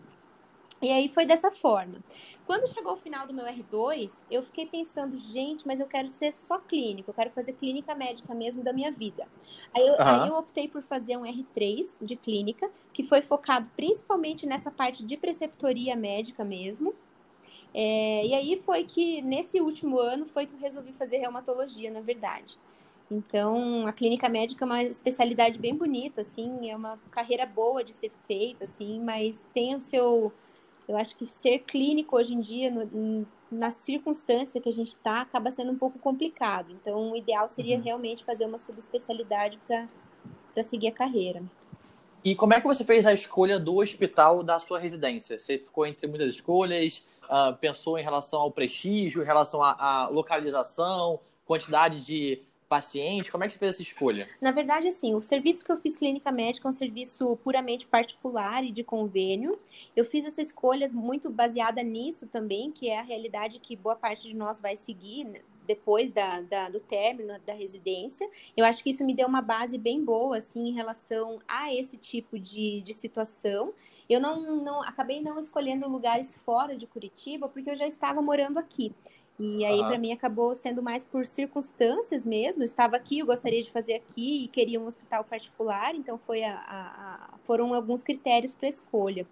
E 0.82 0.90
aí 0.90 1.08
foi 1.08 1.24
dessa 1.24 1.50
forma. 1.50 1.98
Quando 2.46 2.68
chegou 2.68 2.92
o 2.92 2.96
final 2.96 3.26
do 3.26 3.32
meu 3.32 3.46
R2, 3.46 4.24
eu 4.30 4.42
fiquei 4.42 4.66
pensando, 4.66 5.16
gente, 5.16 5.66
mas 5.66 5.80
eu 5.80 5.86
quero 5.86 6.08
ser 6.08 6.32
só 6.32 6.58
clínico, 6.58 7.10
eu 7.10 7.14
quero 7.14 7.30
fazer 7.30 7.54
clínica 7.54 7.94
médica 7.94 8.34
mesmo 8.34 8.62
da 8.62 8.72
minha 8.72 8.92
vida. 8.92 9.26
Aí 9.74 9.86
eu, 9.86 9.94
uhum. 9.94 9.98
aí 10.00 10.28
eu 10.28 10.34
optei 10.34 10.68
por 10.68 10.82
fazer 10.82 11.16
um 11.16 11.22
R3 11.22 11.86
de 12.02 12.16
clínica, 12.16 12.70
que 12.92 13.02
foi 13.02 13.22
focado 13.22 13.66
principalmente 13.76 14.46
nessa 14.46 14.70
parte 14.70 15.04
de 15.04 15.16
preceptoria 15.16 15.96
médica 15.96 16.44
mesmo. 16.44 16.94
É, 17.72 18.26
e 18.26 18.34
aí 18.34 18.62
foi 18.64 18.84
que, 18.84 19.22
nesse 19.22 19.60
último 19.60 19.98
ano, 19.98 20.26
foi 20.26 20.46
que 20.46 20.54
eu 20.54 20.58
resolvi 20.58 20.92
fazer 20.92 21.18
reumatologia, 21.18 21.90
na 21.90 22.00
verdade. 22.00 22.58
Então, 23.10 23.86
a 23.86 23.92
clínica 23.92 24.28
médica 24.28 24.64
é 24.64 24.66
uma 24.66 24.82
especialidade 24.82 25.58
bem 25.58 25.74
bonita, 25.74 26.20
assim, 26.20 26.70
é 26.70 26.76
uma 26.76 26.98
carreira 27.10 27.44
boa 27.44 27.82
de 27.84 27.92
ser 27.92 28.10
feita, 28.26 28.64
assim, 28.64 29.00
mas 29.00 29.44
tem 29.52 29.74
o 29.74 29.80
seu 29.80 30.32
eu 30.88 30.96
acho 30.96 31.16
que 31.16 31.26
ser 31.26 31.60
clínico 31.60 32.16
hoje 32.16 32.34
em 32.34 32.40
dia, 32.40 32.70
no, 32.70 33.26
na 33.50 33.70
circunstância 33.70 34.60
que 34.60 34.68
a 34.68 34.72
gente 34.72 34.88
está, 34.88 35.22
acaba 35.22 35.50
sendo 35.50 35.72
um 35.72 35.78
pouco 35.78 35.98
complicado. 35.98 36.72
Então, 36.72 37.12
o 37.12 37.16
ideal 37.16 37.48
seria 37.48 37.76
uhum. 37.76 37.82
realmente 37.82 38.24
fazer 38.24 38.44
uma 38.44 38.58
subespecialidade 38.58 39.58
para 39.66 40.62
seguir 40.62 40.88
a 40.88 40.92
carreira. 40.92 41.42
E 42.24 42.34
como 42.34 42.54
é 42.54 42.60
que 42.60 42.66
você 42.66 42.84
fez 42.84 43.06
a 43.06 43.12
escolha 43.12 43.58
do 43.58 43.76
hospital 43.76 44.42
da 44.42 44.58
sua 44.58 44.78
residência? 44.78 45.38
Você 45.38 45.58
ficou 45.58 45.86
entre 45.86 46.06
muitas 46.06 46.34
escolhas? 46.34 47.06
Uh, 47.24 47.54
pensou 47.58 47.98
em 47.98 48.02
relação 48.02 48.40
ao 48.40 48.50
prestígio, 48.50 49.22
em 49.22 49.26
relação 49.26 49.62
à 49.62 50.08
localização, 50.10 51.20
quantidade 51.44 52.04
de 52.04 52.42
paciente? 52.68 53.30
Como 53.30 53.44
é 53.44 53.46
que 53.46 53.52
você 53.52 53.58
fez 53.58 53.74
essa 53.74 53.82
escolha? 53.82 54.28
Na 54.40 54.50
verdade, 54.50 54.88
assim, 54.88 55.14
o 55.14 55.22
serviço 55.22 55.64
que 55.64 55.70
eu 55.70 55.78
fiz 55.78 55.96
clínica 55.96 56.30
médica 56.32 56.68
é 56.68 56.70
um 56.70 56.72
serviço 56.72 57.36
puramente 57.42 57.86
particular 57.86 58.64
e 58.64 58.70
de 58.70 58.82
convênio. 58.82 59.52
Eu 59.94 60.04
fiz 60.04 60.24
essa 60.24 60.42
escolha 60.42 60.88
muito 60.88 61.30
baseada 61.30 61.82
nisso 61.82 62.26
também, 62.26 62.70
que 62.70 62.88
é 62.88 62.98
a 62.98 63.02
realidade 63.02 63.58
que 63.58 63.76
boa 63.76 63.96
parte 63.96 64.28
de 64.28 64.34
nós 64.34 64.60
vai 64.60 64.76
seguir, 64.76 65.24
né? 65.24 65.40
depois 65.66 66.12
da, 66.12 66.40
da, 66.42 66.68
do 66.68 66.80
término 66.80 67.38
da 67.46 67.54
residência. 67.54 68.28
Eu 68.56 68.64
acho 68.64 68.82
que 68.82 68.90
isso 68.90 69.04
me 69.04 69.14
deu 69.14 69.26
uma 69.26 69.40
base 69.40 69.78
bem 69.78 70.04
boa, 70.04 70.36
assim, 70.38 70.68
em 70.68 70.72
relação 70.72 71.40
a 71.48 71.72
esse 71.74 71.96
tipo 71.96 72.38
de, 72.38 72.82
de 72.82 72.94
situação. 72.94 73.72
Eu 74.08 74.20
não, 74.20 74.62
não 74.62 74.82
acabei 74.82 75.20
não 75.22 75.38
escolhendo 75.38 75.88
lugares 75.88 76.36
fora 76.44 76.76
de 76.76 76.86
Curitiba, 76.86 77.48
porque 77.48 77.70
eu 77.70 77.74
já 77.74 77.86
estava 77.86 78.20
morando 78.20 78.58
aqui. 78.58 78.92
E 79.38 79.64
aí, 79.64 79.80
uhum. 79.80 79.86
para 79.86 79.98
mim, 79.98 80.12
acabou 80.12 80.54
sendo 80.54 80.80
mais 80.80 81.02
por 81.02 81.26
circunstâncias 81.26 82.24
mesmo. 82.24 82.62
Eu 82.62 82.66
estava 82.66 82.94
aqui, 82.94 83.18
eu 83.18 83.26
gostaria 83.26 83.62
de 83.62 83.70
fazer 83.70 83.94
aqui 83.94 84.44
e 84.44 84.48
queria 84.48 84.80
um 84.80 84.86
hospital 84.86 85.24
particular, 85.24 85.94
então 85.94 86.16
foi 86.18 86.44
a, 86.44 86.54
a, 86.54 87.36
foram 87.44 87.74
alguns 87.74 88.04
critérios 88.04 88.54
para 88.54 88.68
escolha. 88.68 89.26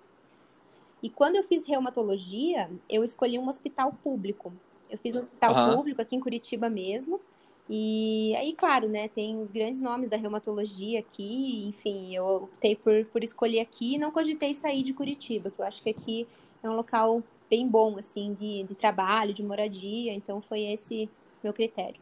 E 1.03 1.09
quando 1.09 1.37
eu 1.37 1.45
fiz 1.45 1.67
reumatologia, 1.67 2.69
eu 2.89 3.05
escolhi 3.05 3.39
um 3.39 3.49
hospital 3.49 3.93
público. 4.03 4.53
Eu 4.91 4.99
fiz 4.99 5.15
um 5.15 5.21
hospital 5.21 5.55
uhum. 5.55 5.77
público 5.77 6.03
aqui 6.03 6.17
em 6.17 6.21
Curitiba 6.21 6.69
mesmo. 6.69 7.21
E 7.69 8.35
aí, 8.37 8.53
claro, 8.55 8.89
né, 8.89 9.09
tem 9.09 9.49
grandes 9.53 9.81
nomes 9.81 10.09
da 10.09 10.17
reumatologia 10.17 10.99
aqui, 10.99 11.65
enfim, 11.69 12.15
eu 12.15 12.45
optei 12.45 12.75
por, 12.75 13.05
por 13.07 13.23
escolher 13.23 13.61
aqui 13.61 13.95
e 13.95 13.99
não 13.99 14.11
cogitei 14.11 14.53
sair 14.53 14.83
de 14.83 14.93
Curitiba, 14.93 15.51
que 15.51 15.61
eu 15.61 15.65
acho 15.65 15.81
que 15.83 15.89
aqui 15.89 16.27
é 16.63 16.69
um 16.69 16.75
local 16.75 17.23
bem 17.53 17.69
bom, 17.69 17.99
assim, 17.99 18.33
de, 18.33 18.63
de 18.63 18.75
trabalho, 18.75 19.35
de 19.35 19.43
moradia, 19.43 20.15
então 20.15 20.41
foi 20.41 20.63
esse 20.63 21.07
meu 21.45 21.53
critério. 21.53 22.01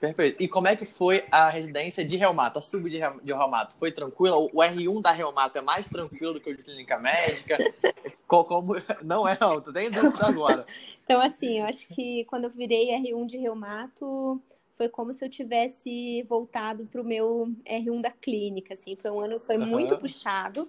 Perfeito. 0.00 0.42
E 0.42 0.48
como 0.48 0.66
é 0.66 0.74
que 0.74 0.84
foi 0.84 1.24
a 1.30 1.48
residência 1.48 2.04
de 2.04 2.16
reumato, 2.16 2.58
a 2.58 2.62
sub 2.62 2.90
de, 2.90 2.98
de 2.98 3.32
reumato? 3.32 3.76
Foi 3.76 3.92
tranquila? 3.92 4.36
O 4.36 4.50
R1 4.50 5.00
da 5.00 5.12
reumato 5.12 5.58
é 5.58 5.60
mais 5.60 5.88
tranquilo 5.88 6.34
do 6.34 6.40
que 6.40 6.50
o 6.50 6.56
de 6.56 6.62
clínica 6.64 6.98
médica? 6.98 7.56
como... 8.26 8.74
Não 9.02 9.28
é, 9.28 9.38
não. 9.40 9.60
Tu 9.60 9.72
tem 9.72 9.90
dúvida 9.90 10.26
agora. 10.26 10.66
então, 11.04 11.20
assim, 11.20 11.60
eu 11.60 11.66
acho 11.66 11.86
que 11.88 12.24
quando 12.24 12.44
eu 12.44 12.50
virei 12.50 12.88
R1 12.88 13.26
de 13.26 13.38
reumato, 13.38 14.42
foi 14.76 14.88
como 14.88 15.14
se 15.14 15.24
eu 15.24 15.28
tivesse 15.28 16.24
voltado 16.24 16.84
para 16.86 17.00
o 17.00 17.04
meu 17.04 17.48
R1 17.64 18.00
da 18.00 18.10
clínica, 18.10 18.74
assim. 18.74 18.96
Foi 18.96 19.10
um 19.10 19.20
ano, 19.20 19.38
foi 19.38 19.56
uhum. 19.56 19.66
muito 19.66 19.96
puxado. 19.96 20.68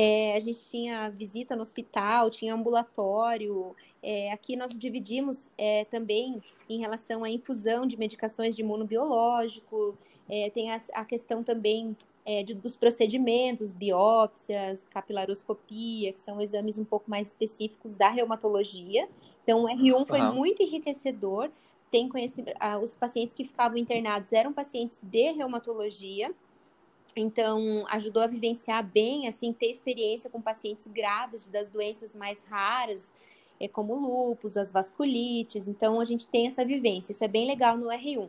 É, 0.00 0.36
a 0.36 0.38
gente 0.38 0.60
tinha 0.70 1.10
visita 1.10 1.56
no 1.56 1.62
hospital, 1.62 2.30
tinha 2.30 2.54
ambulatório. 2.54 3.74
É, 4.00 4.30
aqui 4.30 4.54
nós 4.54 4.78
dividimos 4.78 5.50
é, 5.58 5.84
também 5.86 6.40
em 6.70 6.78
relação 6.78 7.24
à 7.24 7.30
infusão 7.30 7.84
de 7.84 7.96
medicações 7.96 8.54
de 8.54 8.62
imunobiológico. 8.62 9.98
É, 10.28 10.50
tem 10.50 10.70
a, 10.70 10.80
a, 10.94 11.04
questão 11.04 11.42
também 11.42 11.96
é, 12.24 12.44
de, 12.44 12.54
dos 12.54 12.76
procedimentos, 12.76 13.72
biópsias, 13.72 14.86
capilaroscopia, 14.88 16.12
que 16.12 16.20
são 16.20 16.40
exames 16.40 16.78
um 16.78 16.84
pouco 16.84 17.10
mais 17.10 17.30
específicos 17.30 17.96
da 17.96 18.08
reumatologia. 18.08 19.08
Então, 19.42 19.64
o 19.64 19.66
R1 19.66 20.06
foi 20.06 20.20
uhum. 20.20 20.32
muito 20.32 20.62
enriquecedor. 20.62 21.50
Tem 21.90 22.08
conhecimento, 22.08 22.56
ah, 22.60 22.78
os 22.78 22.94
pacientes 22.94 23.34
que 23.34 23.44
ficavam 23.44 23.76
internados 23.76 24.32
eram 24.32 24.52
pacientes 24.52 25.00
de 25.02 25.32
reumatologia. 25.32 26.32
Então, 27.20 27.84
ajudou 27.88 28.22
a 28.22 28.26
vivenciar 28.26 28.84
bem, 28.84 29.26
assim, 29.26 29.52
ter 29.52 29.70
experiência 29.70 30.30
com 30.30 30.40
pacientes 30.40 30.86
graves 30.86 31.48
das 31.48 31.68
doenças 31.68 32.14
mais 32.14 32.42
raras, 32.44 33.10
é, 33.60 33.66
como 33.66 33.94
lúpus, 33.94 34.56
as 34.56 34.70
vasculites. 34.70 35.66
Então, 35.66 36.00
a 36.00 36.04
gente 36.04 36.28
tem 36.28 36.46
essa 36.46 36.64
vivência. 36.64 37.12
Isso 37.12 37.24
é 37.24 37.28
bem 37.28 37.46
legal 37.46 37.76
no 37.76 37.88
R1. 37.88 38.28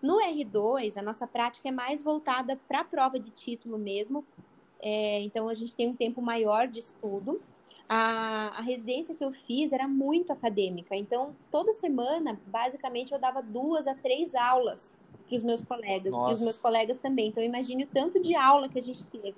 No 0.00 0.18
R2, 0.18 0.96
a 0.96 1.02
nossa 1.02 1.26
prática 1.26 1.68
é 1.68 1.72
mais 1.72 2.00
voltada 2.00 2.58
para 2.68 2.80
a 2.80 2.84
prova 2.84 3.18
de 3.18 3.30
título 3.30 3.78
mesmo. 3.78 4.24
É, 4.80 5.20
então, 5.22 5.48
a 5.48 5.54
gente 5.54 5.74
tem 5.74 5.88
um 5.88 5.94
tempo 5.94 6.22
maior 6.22 6.68
de 6.68 6.78
estudo. 6.78 7.40
A, 7.88 8.58
a, 8.58 8.60
residência 8.60 9.14
que 9.14 9.24
eu 9.24 9.32
fiz 9.32 9.72
era 9.72 9.88
muito 9.88 10.32
acadêmica. 10.32 10.94
Então, 10.94 11.34
toda 11.50 11.72
semana, 11.72 12.38
basicamente, 12.46 13.12
eu 13.12 13.18
dava 13.18 13.42
duas 13.42 13.86
a 13.86 13.94
três 13.94 14.34
aulas 14.34 14.92
para 15.28 15.36
os 15.36 15.42
meus 15.42 15.60
colegas 15.60 16.10
Nossa. 16.10 16.30
e 16.30 16.34
os 16.34 16.40
meus 16.40 16.56
colegas 16.56 16.98
também. 16.98 17.28
Então, 17.28 17.42
imagine 17.42 17.84
o 17.84 17.86
tanto 17.86 18.20
de 18.20 18.34
aula 18.34 18.68
que 18.68 18.78
a 18.78 18.82
gente 18.82 19.04
teve. 19.06 19.36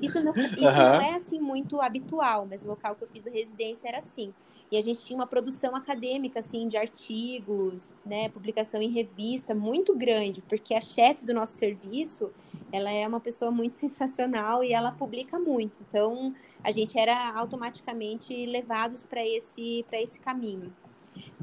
Isso, 0.00 0.22
não, 0.22 0.32
isso 0.36 0.64
uhum. 0.64 0.74
não 0.74 1.00
é 1.00 1.14
assim 1.14 1.40
muito 1.40 1.80
habitual, 1.80 2.46
mas 2.48 2.62
o 2.62 2.66
local 2.66 2.94
que 2.94 3.04
eu 3.04 3.08
fiz 3.08 3.26
a 3.26 3.30
residência 3.30 3.88
era 3.88 3.98
assim. 3.98 4.32
E 4.70 4.78
a 4.78 4.80
gente 4.80 5.00
tinha 5.00 5.18
uma 5.18 5.26
produção 5.26 5.74
acadêmica 5.76 6.38
assim 6.38 6.66
de 6.68 6.76
artigos, 6.76 7.92
né, 8.06 8.28
publicação 8.28 8.80
em 8.80 8.90
revista 8.90 9.54
muito 9.54 9.94
grande, 9.94 10.40
porque 10.42 10.74
a 10.74 10.80
chefe 10.80 11.26
do 11.26 11.34
nosso 11.34 11.52
serviço, 11.54 12.30
ela 12.72 12.90
é 12.90 13.06
uma 13.06 13.20
pessoa 13.20 13.50
muito 13.50 13.76
sensacional 13.76 14.64
e 14.64 14.72
ela 14.72 14.92
publica 14.92 15.38
muito. 15.38 15.78
Então, 15.86 16.34
a 16.62 16.70
gente 16.70 16.98
era 16.98 17.32
automaticamente 17.34 18.46
levados 18.46 19.02
para 19.02 19.26
esse 19.26 19.84
para 19.88 20.00
esse 20.00 20.18
caminho. 20.20 20.72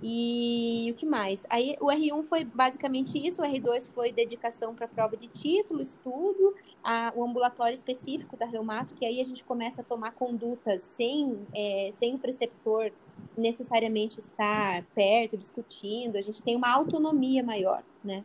E 0.01 0.89
o 0.91 0.95
que 0.95 1.05
mais? 1.05 1.45
Aí 1.49 1.75
o 1.79 1.87
R1 1.87 2.23
foi 2.23 2.45
basicamente 2.45 3.17
isso, 3.17 3.41
o 3.41 3.45
R2 3.45 3.91
foi 3.91 4.11
dedicação 4.11 4.73
para 4.73 4.87
prova 4.87 5.17
de 5.17 5.27
título, 5.27 5.81
estudo, 5.81 6.55
a, 6.83 7.11
o 7.15 7.23
ambulatório 7.23 7.73
específico 7.73 8.37
da 8.37 8.45
reumato, 8.45 8.93
que 8.95 9.05
aí 9.05 9.19
a 9.19 9.23
gente 9.23 9.43
começa 9.43 9.81
a 9.81 9.83
tomar 9.83 10.11
condutas 10.11 10.81
sem, 10.83 11.37
é, 11.53 11.89
sem 11.91 12.15
o 12.15 12.19
preceptor 12.19 12.91
necessariamente 13.37 14.19
estar 14.19 14.83
perto, 14.95 15.35
discutindo, 15.35 16.17
a 16.17 16.21
gente 16.21 16.41
tem 16.41 16.55
uma 16.55 16.71
autonomia 16.71 17.43
maior, 17.43 17.83
né? 18.03 18.23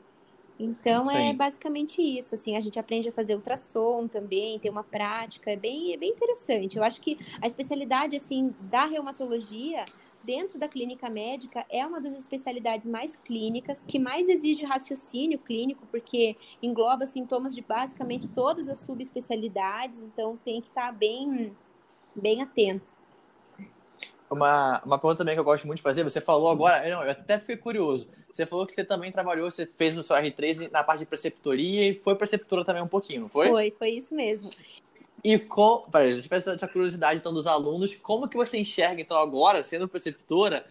Então 0.58 1.10
é 1.10 1.14
Sim. 1.14 1.28
é 1.30 1.32
basicamente 1.32 2.00
isso, 2.00 2.34
assim, 2.36 2.56
a 2.56 2.60
gente 2.60 2.78
aprende 2.78 3.08
a 3.08 3.12
fazer 3.12 3.34
ultrassom 3.34 4.06
também, 4.06 4.58
tem 4.60 4.70
uma 4.70 4.84
prática, 4.84 5.50
é 5.50 5.56
bem, 5.56 5.92
é 5.92 5.96
bem 5.96 6.10
interessante. 6.10 6.76
Eu 6.76 6.84
acho 6.84 7.00
que 7.00 7.18
a 7.42 7.46
especialidade 7.46 8.14
assim 8.14 8.54
da 8.60 8.84
reumatologia 8.84 9.84
dentro 10.24 10.58
da 10.58 10.68
clínica 10.68 11.08
médica, 11.08 11.64
é 11.70 11.86
uma 11.86 12.00
das 12.00 12.14
especialidades 12.14 12.88
mais 12.88 13.16
clínicas, 13.16 13.84
que 13.84 13.98
mais 13.98 14.28
exige 14.28 14.64
raciocínio 14.64 15.38
clínico, 15.38 15.86
porque 15.90 16.36
engloba 16.62 17.06
sintomas 17.06 17.54
de 17.54 17.62
basicamente 17.62 18.26
todas 18.28 18.68
as 18.68 18.78
subespecialidades, 18.78 20.02
então 20.02 20.38
tem 20.44 20.60
que 20.60 20.68
estar 20.68 20.92
bem, 20.92 21.54
bem 22.14 22.42
atento. 22.42 22.92
Uma, 24.30 24.82
uma 24.84 24.98
pergunta 24.98 25.18
também 25.18 25.34
que 25.34 25.40
eu 25.40 25.44
gosto 25.44 25.66
muito 25.66 25.76
de 25.76 25.82
fazer, 25.82 26.02
você 26.02 26.20
falou 26.20 26.50
agora, 26.50 26.88
não, 26.88 27.04
eu 27.04 27.10
até 27.10 27.38
fiquei 27.38 27.56
curioso, 27.56 28.08
você 28.32 28.46
falou 28.46 28.66
que 28.66 28.72
você 28.72 28.82
também 28.82 29.12
trabalhou, 29.12 29.50
você 29.50 29.66
fez 29.66 29.94
no 29.94 30.02
seu 30.02 30.16
R3 30.16 30.70
na 30.72 30.82
parte 30.82 31.00
de 31.00 31.06
preceptoria 31.06 31.90
e 31.90 31.94
foi 32.00 32.16
preceptora 32.16 32.64
também 32.64 32.82
um 32.82 32.88
pouquinho, 32.88 33.22
não 33.22 33.28
foi? 33.28 33.48
Foi, 33.48 33.70
foi 33.78 33.90
isso 33.90 34.14
mesmo. 34.14 34.50
E 35.24 35.38
com. 35.38 35.86
Peraí, 35.90 36.12
deixa 36.12 36.26
eu 36.26 36.30
pensar 36.30 36.52
essa 36.52 36.68
curiosidade 36.68 37.18
então 37.18 37.32
dos 37.32 37.46
alunos. 37.46 37.94
Como 37.94 38.28
que 38.28 38.36
você 38.36 38.58
enxerga, 38.58 39.00
então, 39.00 39.16
agora, 39.16 39.62
sendo 39.62 39.88
preceptora, 39.88 40.66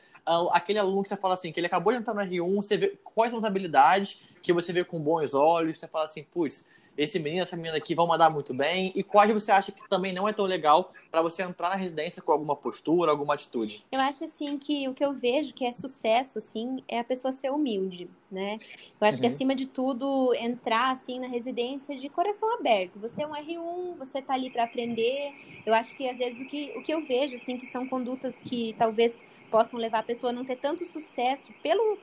aquele 0.52 0.78
aluno 0.78 1.02
que 1.02 1.10
você 1.10 1.18
fala 1.18 1.34
assim, 1.34 1.52
que 1.52 1.60
ele 1.60 1.68
acabou 1.68 1.92
de 1.92 2.00
entrar 2.00 2.13
no 2.13 2.22
R1, 2.22 2.56
você 2.56 2.78
vê 2.78 2.96
quais 3.04 3.32
são 3.32 3.39
as 3.39 3.46
habilidades 3.46 4.22
que 4.44 4.54
você 4.54 4.72
vê 4.72 4.84
com 4.84 5.00
bons 5.00 5.34
olhos, 5.34 5.80
você 5.80 5.88
fala 5.88 6.06
assim, 6.06 6.24
putz, 6.24 6.68
esse 6.97 7.19
menino, 7.19 7.41
essa 7.41 7.56
menina 7.56 7.77
aqui 7.77 7.95
vão 7.95 8.08
mandar 8.08 8.29
muito 8.29 8.53
bem? 8.53 8.91
E 8.95 9.03
quais 9.03 9.32
você 9.32 9.51
acha 9.51 9.71
que 9.71 9.88
também 9.89 10.13
não 10.13 10.27
é 10.27 10.34
tão 10.34 10.45
legal 10.45 10.93
para 11.12 11.21
você 11.21 11.43
entrar 11.43 11.69
na 11.69 11.75
residência 11.75 12.21
com 12.21 12.32
alguma 12.32 12.56
postura, 12.56 13.12
alguma 13.12 13.34
atitude? 13.34 13.84
Eu 13.91 13.99
acho 13.99 14.23
assim 14.23 14.58
que 14.58 14.88
o 14.88 14.93
que 14.93 15.03
eu 15.03 15.13
vejo 15.13 15.53
que 15.53 15.65
é 15.65 15.71
sucesso 15.71 16.38
assim 16.38 16.84
é 16.88 16.99
a 16.99 17.03
pessoa 17.03 17.32
ser 17.32 17.51
humilde, 17.51 18.10
né? 18.32 18.58
Eu 18.99 19.08
acho 19.08 19.17
uhum. 19.17 19.21
que 19.21 19.27
acima 19.27 19.56
de 19.56 19.65
tudo 19.65 20.34
entrar 20.36 20.91
assim 20.91 21.19
na 21.19 21.27
residência 21.27 21.97
de 21.97 22.10
coração 22.10 22.53
aberto. 22.56 22.99
Você 22.99 23.23
é 23.23 23.27
um 23.27 23.34
R1, 23.34 23.97
você 23.97 24.21
tá 24.21 24.34
ali 24.34 24.49
para 24.49 24.63
aprender. 24.63 25.34
Eu 25.65 25.73
acho 25.73 25.95
que 25.95 26.08
às 26.08 26.17
vezes 26.17 26.39
o 26.39 26.45
que 26.45 26.73
o 26.75 26.84
que 26.84 26.93
eu 26.93 27.03
vejo 27.03 27.36
assim 27.36 27.58
que 27.58 27.65
são 27.65 27.88
condutas 27.88 28.36
que 28.38 28.75
talvez 28.77 29.21
possam 29.49 29.79
levar 29.79 29.99
a 29.99 30.03
pessoa 30.03 30.32
a 30.32 30.34
não 30.34 30.43
ter 30.43 30.56
tanto 30.56 30.84
sucesso 30.84 31.51
pelo 31.62 31.97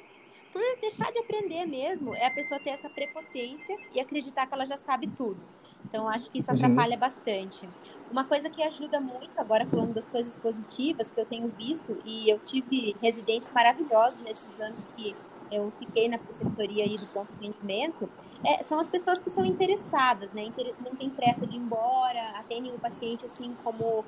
por 0.52 0.62
deixar 0.80 1.12
de 1.12 1.18
aprender 1.18 1.66
mesmo, 1.66 2.14
é 2.14 2.26
a 2.26 2.30
pessoa 2.30 2.60
ter 2.60 2.70
essa 2.70 2.88
prepotência 2.88 3.76
e 3.94 4.00
acreditar 4.00 4.46
que 4.46 4.54
ela 4.54 4.64
já 4.64 4.76
sabe 4.76 5.06
tudo. 5.08 5.40
Então, 5.84 6.08
acho 6.08 6.30
que 6.30 6.38
isso 6.38 6.50
uhum. 6.50 6.56
atrapalha 6.56 6.94
uhum. 6.94 7.00
bastante. 7.00 7.68
Uma 8.10 8.24
coisa 8.24 8.50
que 8.50 8.62
ajuda 8.62 9.00
muito, 9.00 9.30
agora 9.36 9.64
falando 9.66 9.94
das 9.94 10.08
coisas 10.08 10.36
positivas 10.36 11.10
que 11.10 11.20
eu 11.20 11.26
tenho 11.26 11.48
visto, 11.48 12.00
e 12.04 12.28
eu 12.28 12.38
tive 12.40 12.96
residentes 13.00 13.50
maravilhosos 13.50 14.20
nesses 14.20 14.60
anos 14.60 14.84
que 14.96 15.14
eu 15.50 15.72
fiquei 15.78 16.08
na 16.08 16.18
preceptoria 16.18 16.84
aí 16.84 16.96
do 16.96 17.06
ponto 17.08 17.32
de 17.34 17.46
rendimento, 17.46 18.08
é, 18.44 18.62
são 18.62 18.78
as 18.78 18.88
pessoas 18.88 19.20
que 19.20 19.30
são 19.30 19.44
interessadas, 19.44 20.32
né? 20.32 20.52
Não 20.84 20.94
tem 20.94 21.10
pressa 21.10 21.46
de 21.46 21.56
ir 21.56 21.58
embora, 21.58 22.38
atendem 22.38 22.72
o 22.72 22.78
paciente 22.78 23.26
assim 23.26 23.54
como 23.62 24.04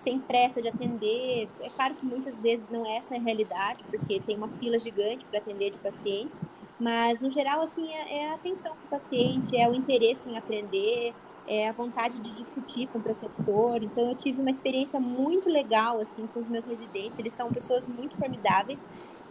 sem 0.00 0.18
pressa 0.18 0.62
de 0.62 0.68
atender. 0.68 1.48
É 1.60 1.68
claro 1.68 1.94
que 1.94 2.04
muitas 2.04 2.40
vezes 2.40 2.68
não 2.70 2.86
é 2.86 2.96
essa 2.96 3.14
a 3.14 3.18
realidade, 3.18 3.84
porque 3.84 4.18
tem 4.20 4.36
uma 4.36 4.48
fila 4.48 4.78
gigante 4.78 5.24
para 5.26 5.38
atender 5.38 5.70
de 5.70 5.78
pacientes, 5.78 6.40
mas 6.78 7.20
no 7.20 7.30
geral, 7.30 7.60
assim, 7.60 7.92
é, 7.92 8.20
é 8.20 8.30
a 8.30 8.34
atenção 8.34 8.72
para 8.72 8.86
o 8.86 9.00
paciente, 9.00 9.54
é 9.54 9.68
o 9.68 9.74
interesse 9.74 10.28
em 10.28 10.38
aprender, 10.38 11.12
é 11.46 11.68
a 11.68 11.72
vontade 11.72 12.18
de 12.18 12.34
discutir 12.34 12.86
com 12.88 12.98
o 12.98 13.02
preceptor. 13.02 13.82
Então, 13.82 14.08
eu 14.08 14.14
tive 14.14 14.40
uma 14.40 14.50
experiência 14.50 14.98
muito 14.98 15.50
legal, 15.50 16.00
assim, 16.00 16.26
com 16.28 16.40
os 16.40 16.48
meus 16.48 16.64
residentes. 16.64 17.18
Eles 17.18 17.34
são 17.34 17.52
pessoas 17.52 17.86
muito 17.86 18.16
formidáveis 18.16 18.86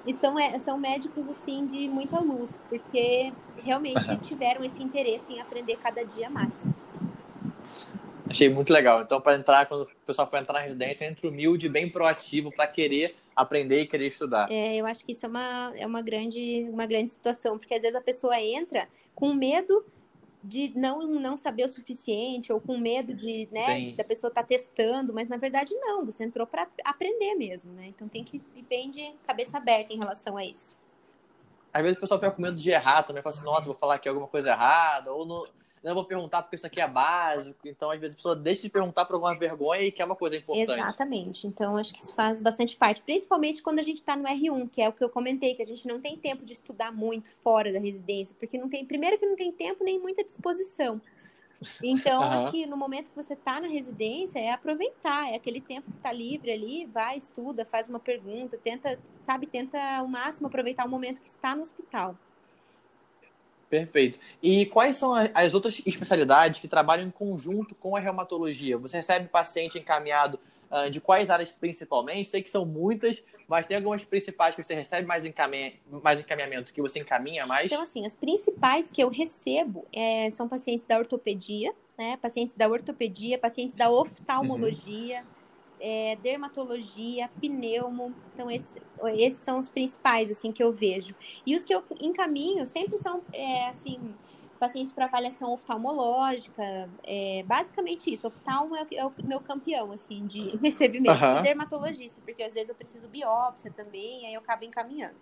e 0.06 0.14
são, 0.14 0.38
é, 0.38 0.60
são 0.60 0.78
médicos, 0.78 1.28
assim, 1.28 1.66
de 1.66 1.88
muita 1.88 2.20
luz, 2.20 2.62
porque 2.70 3.34
realmente 3.64 4.16
tiveram 4.18 4.64
esse 4.64 4.84
interesse 4.84 5.34
em 5.34 5.42
aprender 5.42 5.78
cada 5.78 6.04
dia 6.06 6.30
mais. 6.30 6.70
Achei 8.30 8.48
muito 8.48 8.72
legal. 8.72 9.02
Então, 9.02 9.20
para 9.20 9.36
entrar, 9.36 9.66
quando 9.66 9.82
o 9.82 10.06
pessoal 10.06 10.30
for 10.30 10.38
entrar 10.38 10.54
na 10.54 10.60
residência, 10.60 11.06
entre 11.06 11.28
humilde, 11.28 11.68
bem 11.68 11.90
proativo, 11.90 12.52
para 12.52 12.68
querer 12.68 13.16
aprender 13.36 13.82
e 13.82 13.88
querer 13.88 14.08
estudar. 14.08 14.52
É, 14.52 14.76
eu 14.76 14.86
acho 14.86 15.04
que 15.04 15.14
isso 15.14 15.26
é 15.26 15.30
uma, 15.30 15.72
é 15.76 15.86
uma, 15.86 16.02
grande, 16.02 16.68
uma 16.70 16.86
grande 16.86 17.10
situação, 17.10 17.58
porque 17.58 17.74
às 17.74 17.82
vezes 17.82 17.96
a 17.96 18.02
pessoa 18.02 18.40
entra 18.40 18.88
com 19.16 19.34
medo 19.34 19.84
de 20.44 20.72
não, 20.76 21.06
não 21.08 21.36
saber 21.36 21.66
o 21.66 21.70
suficiente 21.70 22.52
ou 22.52 22.62
com 22.62 22.78
medo 22.78 23.14
de, 23.14 23.48
né, 23.52 23.92
da 23.94 24.04
pessoa 24.04 24.30
estar 24.30 24.42
tá 24.42 24.48
testando, 24.48 25.14
mas 25.14 25.28
na 25.28 25.38
verdade 25.38 25.74
não, 25.76 26.06
você 26.06 26.24
entrou 26.24 26.48
para 26.48 26.68
aprender 26.84 27.36
mesmo, 27.36 27.74
né? 27.74 27.88
Então 27.88 28.08
tem 28.08 28.24
que 28.24 28.42
ir 28.56 28.64
bem 28.64 28.90
de 28.90 29.12
cabeça 29.28 29.58
aberta 29.58 29.92
em 29.92 29.98
relação 29.98 30.38
a 30.38 30.46
isso. 30.46 30.78
Às 31.74 31.82
vezes 31.82 31.98
o 31.98 32.02
pessoal 32.02 32.20
fica 32.20 32.32
com 32.32 32.42
medo 32.42 32.56
de 32.56 32.70
errar 32.72 33.04
também, 33.04 33.22
fala 33.22 33.36
assim, 33.36 33.46
nossa, 33.46 33.66
vou 33.68 33.76
falar 33.76 33.96
aqui 33.96 34.08
alguma 34.08 34.28
coisa 34.28 34.50
errada, 34.50 35.12
ou 35.12 35.26
não, 35.26 35.46
não 35.84 35.94
vou 35.94 36.04
perguntar 36.04 36.42
porque 36.42 36.56
isso 36.56 36.68
aqui 36.68 36.82
é 36.82 36.88
básico. 36.88 37.68
Então, 37.68 37.90
às 37.90 38.00
vezes, 38.00 38.16
a 38.16 38.18
pessoa 38.18 38.36
deixa 38.36 38.64
de 38.64 38.70
perguntar 38.70 39.06
por 39.06 39.14
alguma 39.14 39.38
vergonha 39.38 39.82
e 39.82 39.92
quer 39.92 40.06
uma 40.06 40.16
coisa 40.16 40.36
importante. 40.36 40.72
Exatamente. 40.72 41.48
Então, 41.48 41.78
acho 41.78 41.94
que 41.94 42.00
isso 42.00 42.14
faz 42.14 42.42
bastante 42.42 42.76
parte. 42.76 43.02
Principalmente 43.02 43.62
quando 43.62 43.80
a 43.80 43.84
gente 43.84 44.00
está 44.00 44.16
no 44.16 44.26
R1, 44.26 44.70
que 44.70 44.82
é 44.82 44.90
o 44.90 44.94
que 44.94 45.04
eu 45.04 45.10
comentei, 45.10 45.56
que 45.56 45.62
a 45.62 45.66
gente 45.66 45.88
não 45.88 46.02
tem 46.02 46.18
tempo 46.18 46.44
de 46.44 46.54
estudar 46.54 46.92
muito 46.92 47.30
fora 47.44 47.72
da 47.72 47.80
residência, 47.80 48.36
porque 48.38 48.58
não 48.58 48.68
tem, 48.68 48.86
primeiro 48.86 49.18
que 49.18 49.26
não 49.26 49.36
tem 49.36 49.52
tempo 49.52 49.84
nem 49.84 50.00
muita 50.00 50.24
disposição. 50.24 51.02
Então, 51.84 52.22
uhum. 52.22 52.28
acho 52.48 52.52
que 52.52 52.66
no 52.66 52.78
momento 52.78 53.10
que 53.10 53.16
você 53.16 53.34
está 53.34 53.60
na 53.62 53.68
residência, 53.68 54.40
é 54.40 54.52
aproveitar, 54.52 55.32
é 55.32 55.36
aquele 55.36 55.62
tempo 55.62 55.90
que 55.92 55.98
está 55.98 56.12
livre 56.12 56.52
ali, 56.52 56.86
vai, 56.86 57.18
estuda, 57.18 57.66
faz 57.66 57.88
uma 57.88 58.00
pergunta, 58.00 58.58
tenta, 58.58 59.00
sabe, 59.22 59.48
tenta 59.48 59.80
ao 59.98 60.08
máximo 60.08 60.48
aproveitar 60.48 60.86
o 60.86 60.90
momento 60.90 61.22
que 61.22 61.30
está 61.30 61.56
no 61.56 61.62
hospital. 61.62 62.16
Perfeito. 63.70 64.20
E 64.42 64.66
quais 64.66 64.96
são 64.96 65.14
as 65.34 65.54
outras 65.54 65.82
especialidades 65.86 66.60
que 66.60 66.68
trabalham 66.68 67.08
em 67.08 67.12
conjunto 67.12 67.76
com 67.76 67.96
a 67.96 68.00
reumatologia? 68.00 68.78
Você 68.78 68.98
recebe 68.98 69.28
paciente 69.28 69.78
encaminhado 69.78 70.40
uh, 70.72 70.90
de 70.90 71.00
quais 71.00 71.30
áreas 71.30 71.52
principalmente? 71.52 72.30
Sei 72.30 72.42
que 72.42 72.50
são 72.50 72.66
muitas, 72.66 73.24
mas 73.48 73.68
tem 73.68 73.78
algumas 73.78 74.04
principais 74.04 74.56
que 74.56 74.64
você 74.64 74.74
recebe 74.74 75.08
mais, 75.08 75.24
encaminha, 75.24 75.74
mais 76.04 76.20
encaminhamento, 76.20 76.74
que 76.74 76.82
você 76.82 77.00
encaminha 77.00 77.46
mais? 77.46 77.72
Então, 77.72 77.84
assim, 77.84 78.06
as 78.06 78.16
principais 78.16 78.90
que 78.90 79.04
eu 79.04 79.10
recebo 79.10 79.86
é, 79.94 80.32
são 80.32 80.48
pacientes 80.50 80.86
da 80.86 80.98
ortopedia, 80.98 81.72
né? 81.96 82.18
Pacientes 82.18 82.56
da 82.56 82.68
ortopedia, 82.68 83.38
pacientes 83.38 83.76
da 83.76 83.92
oftalmologia. 83.92 85.20
Uhum 85.20 85.39
é, 85.80 86.18
dermatologia, 86.22 87.30
pneumo. 87.40 88.14
Então, 88.34 88.50
esse, 88.50 88.82
esses 89.16 89.40
são 89.40 89.60
os 89.60 89.70
principais, 89.70 90.30
assim, 90.30 90.52
que 90.52 90.62
eu 90.62 90.72
vejo. 90.72 91.16
E 91.46 91.56
os 91.56 91.66
que 91.66 91.74
eu 91.74 91.84
encaminho 92.02 92.66
sempre 92.66 92.98
são, 92.98 93.22
é, 93.34 93.70
assim, 93.70 94.14
pacientes 94.60 94.92
para 94.92 95.06
avaliação 95.06 95.54
oftalmológica. 95.54 96.90
É, 97.04 97.44
basicamente 97.48 98.12
isso. 98.12 98.28
Oftalmo 98.28 98.76
é, 98.76 98.86
é, 98.94 99.06
o 99.06 99.14
meu 99.24 99.40
campeão, 99.40 99.92
assim, 99.92 100.28
de 100.28 100.58
recebimento. 100.60 101.24
Uhum. 101.24 101.40
E 101.40 101.44
dermatologista, 101.44 102.22
porque 102.24 102.44
às 102.44 102.54
vezes 102.54 102.70
eu 102.70 102.76
preciso 102.76 103.08
biópsia 103.08 103.72
também, 103.72 104.28
aí 104.28 104.34
eu 104.34 104.42
acabo 104.42 104.66
encaminhando. 104.66 105.16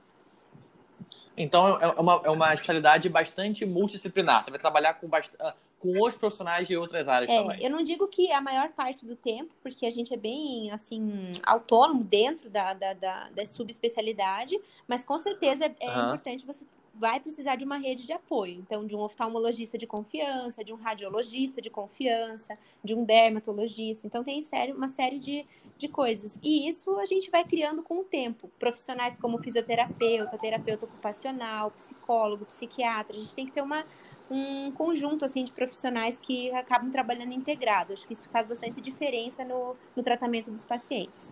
Então, 1.38 1.80
é 1.80 1.88
uma, 2.02 2.22
é 2.26 2.30
uma 2.30 2.54
especialidade 2.54 3.08
bastante 3.08 3.66
multidisciplinar. 3.66 4.44
Você 4.44 4.50
vai 4.50 4.60
trabalhar 4.60 4.96
com 4.96 5.08
bastante 5.08 5.38
com 5.80 6.00
os 6.06 6.16
profissionais 6.16 6.68
de 6.68 6.76
outras 6.76 7.08
áreas 7.08 7.30
é, 7.30 7.42
também. 7.42 7.64
Eu 7.64 7.70
não 7.70 7.84
digo 7.84 8.08
que 8.08 8.32
a 8.32 8.42
maior 8.42 8.70
parte 8.70 9.06
do 9.06 9.16
tempo, 9.16 9.54
porque 9.62 9.86
a 9.86 9.90
gente 9.90 10.14
é 10.14 10.18
bem, 10.18 10.72
assim, 10.72 11.32
autônomo 11.44 12.04
dentro 12.04 12.50
da, 12.50 12.74
da, 12.74 12.94
da, 12.94 13.30
da 13.30 13.46
subespecialidade, 13.46 14.60
mas 14.88 15.04
com 15.04 15.18
certeza 15.18 15.66
é, 15.66 15.76
é 15.80 15.90
uhum. 15.90 16.06
importante 16.06 16.46
você 16.46 16.66
vai 16.98 17.20
precisar 17.20 17.56
de 17.56 17.64
uma 17.64 17.78
rede 17.78 18.06
de 18.06 18.12
apoio. 18.12 18.56
Então, 18.56 18.86
de 18.86 18.96
um 18.96 19.00
oftalmologista 19.00 19.78
de 19.78 19.86
confiança, 19.86 20.64
de 20.64 20.74
um 20.74 20.78
radiologista 20.78 21.62
de 21.62 21.70
confiança, 21.70 22.58
de 22.84 22.96
um 22.96 23.04
dermatologista. 23.04 24.08
Então, 24.08 24.24
tem 24.24 24.42
série, 24.42 24.72
uma 24.72 24.88
série 24.88 25.20
de, 25.20 25.46
de 25.78 25.88
coisas. 25.88 26.40
E 26.42 26.68
isso 26.68 26.98
a 26.98 27.06
gente 27.06 27.30
vai 27.30 27.44
criando 27.44 27.84
com 27.84 28.00
o 28.00 28.04
tempo. 28.04 28.50
Profissionais 28.60 29.16
como 29.16 29.38
fisioterapeuta, 29.38 30.38
terapeuta 30.38 30.86
ocupacional, 30.86 31.70
psicólogo, 31.72 32.46
psiquiatra. 32.46 33.16
A 33.16 33.20
gente 33.20 33.36
tem 33.36 33.46
que 33.46 33.52
ter 33.52 33.62
uma, 33.62 33.86
um 34.30 34.72
conjunto 34.72 35.24
assim 35.26 35.44
de 35.44 35.52
profissionais 35.52 36.20
que 36.20 36.52
acabam 36.52 36.92
trabalhando 36.92 37.34
integrado. 37.34 37.94
Acho 37.94 38.06
que 38.06 38.14
isso 38.14 38.30
faz 38.30 38.48
bastante 38.48 38.82
diferença 38.82 39.44
no, 39.44 39.76
no 39.96 40.04
tratamento 40.04 40.52
dos 40.52 40.64
pacientes. 40.64 41.32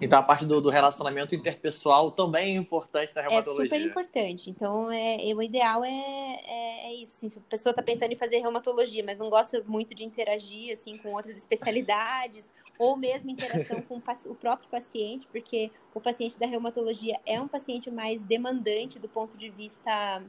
Então 0.00 0.18
a 0.18 0.22
parte 0.22 0.44
do, 0.44 0.60
do, 0.60 0.70
relacionamento 0.70 1.34
interpessoal 1.34 2.10
também 2.10 2.56
é 2.56 2.58
importante 2.58 3.14
na 3.14 3.22
reumatologia. 3.22 3.64
É 3.64 3.68
super 3.68 3.86
importante. 3.86 4.50
Então 4.50 4.90
é, 4.90 5.30
é 5.30 5.34
o 5.34 5.42
ideal 5.42 5.84
é, 5.84 5.90
é, 5.90 6.86
é, 6.88 6.94
isso. 6.94 7.16
Assim, 7.16 7.30
se 7.30 7.38
a 7.38 7.42
pessoa 7.42 7.70
está 7.70 7.82
pensando 7.82 8.12
em 8.12 8.16
fazer 8.16 8.38
reumatologia, 8.38 9.04
mas 9.04 9.18
não 9.18 9.30
gosta 9.30 9.62
muito 9.66 9.94
de 9.94 10.04
interagir 10.04 10.72
assim 10.72 10.96
com 10.98 11.12
outras 11.12 11.36
especialidades 11.36 12.52
ou 12.78 12.96
mesmo 12.96 13.30
interação 13.30 13.80
com 13.82 13.96
o 13.96 14.34
próprio 14.34 14.68
paciente, 14.68 15.28
porque 15.28 15.70
o 15.94 16.00
paciente 16.00 16.38
da 16.38 16.46
reumatologia 16.46 17.20
é 17.24 17.40
um 17.40 17.46
paciente 17.46 17.90
mais 17.90 18.22
demandante 18.22 18.98
do 18.98 19.08
ponto 19.08 19.38
de 19.38 19.48
vista 19.48 20.22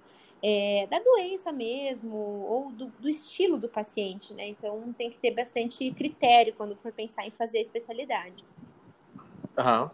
é, 0.43 0.88
da 0.89 1.00
doença 1.00 1.52
mesmo, 1.52 2.15
ou 2.15 2.71
do, 2.71 2.88
do, 3.00 3.10
estilo 3.10 3.58
do 3.58 3.67
paciente, 3.67 4.34
né? 4.34 4.48
Então 4.50 4.93
tem 4.98 5.10
que 5.10 5.17
ter 5.17 5.32
bastante 5.32 5.89
critério 5.91 6.54
quando 6.56 6.76
for 6.76 6.91
pensar 6.91 7.26
em 7.26 7.32
fazer 7.32 7.60
a 7.60 7.62
especialidade. 7.62 8.43
Uhum. 9.58 9.89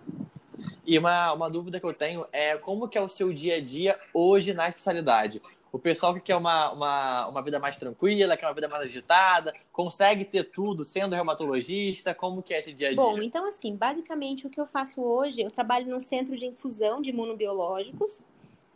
E 0.86 0.98
uma, 0.98 1.34
uma 1.34 1.50
dúvida 1.50 1.80
que 1.80 1.86
eu 1.86 1.94
tenho 1.94 2.26
é 2.32 2.58
como 2.58 2.88
que 2.88 2.98
é 2.98 3.02
o 3.02 3.10
seu 3.10 3.32
dia 3.34 3.56
a 3.56 3.62
dia 3.62 4.00
hoje 4.14 4.54
na 4.54 4.68
especialidade? 4.68 5.42
O 5.72 5.80
pessoal 5.80 6.14
que 6.14 6.20
quer 6.20 6.36
uma, 6.36 6.72
uma, 6.72 7.28
uma 7.28 7.42
vida 7.42 7.58
mais 7.58 7.78
tranquila, 7.78 8.36
quer 8.36 8.46
uma 8.46 8.54
vida 8.54 8.68
mais 8.68 8.84
agitada, 8.84 9.54
consegue 9.72 10.26
ter 10.26 10.44
tudo 10.44 10.84
sendo 10.84 11.16
reumatologista? 11.16 12.14
Como 12.14 12.44
que 12.44 12.54
é 12.54 12.60
esse 12.60 12.74
dia 12.74 12.90
a 12.90 12.92
dia? 12.92 13.02
Bom, 13.02 13.22
então 13.22 13.48
assim, 13.48 13.74
basicamente 13.74 14.46
o 14.46 14.50
que 14.50 14.60
eu 14.60 14.68
faço 14.68 15.02
hoje, 15.02 15.42
eu 15.42 15.50
trabalho 15.50 15.88
num 15.88 16.02
centro 16.02 16.36
de 16.36 16.46
infusão 16.46 17.02
de 17.02 17.12
imunobiológicos, 17.12 18.20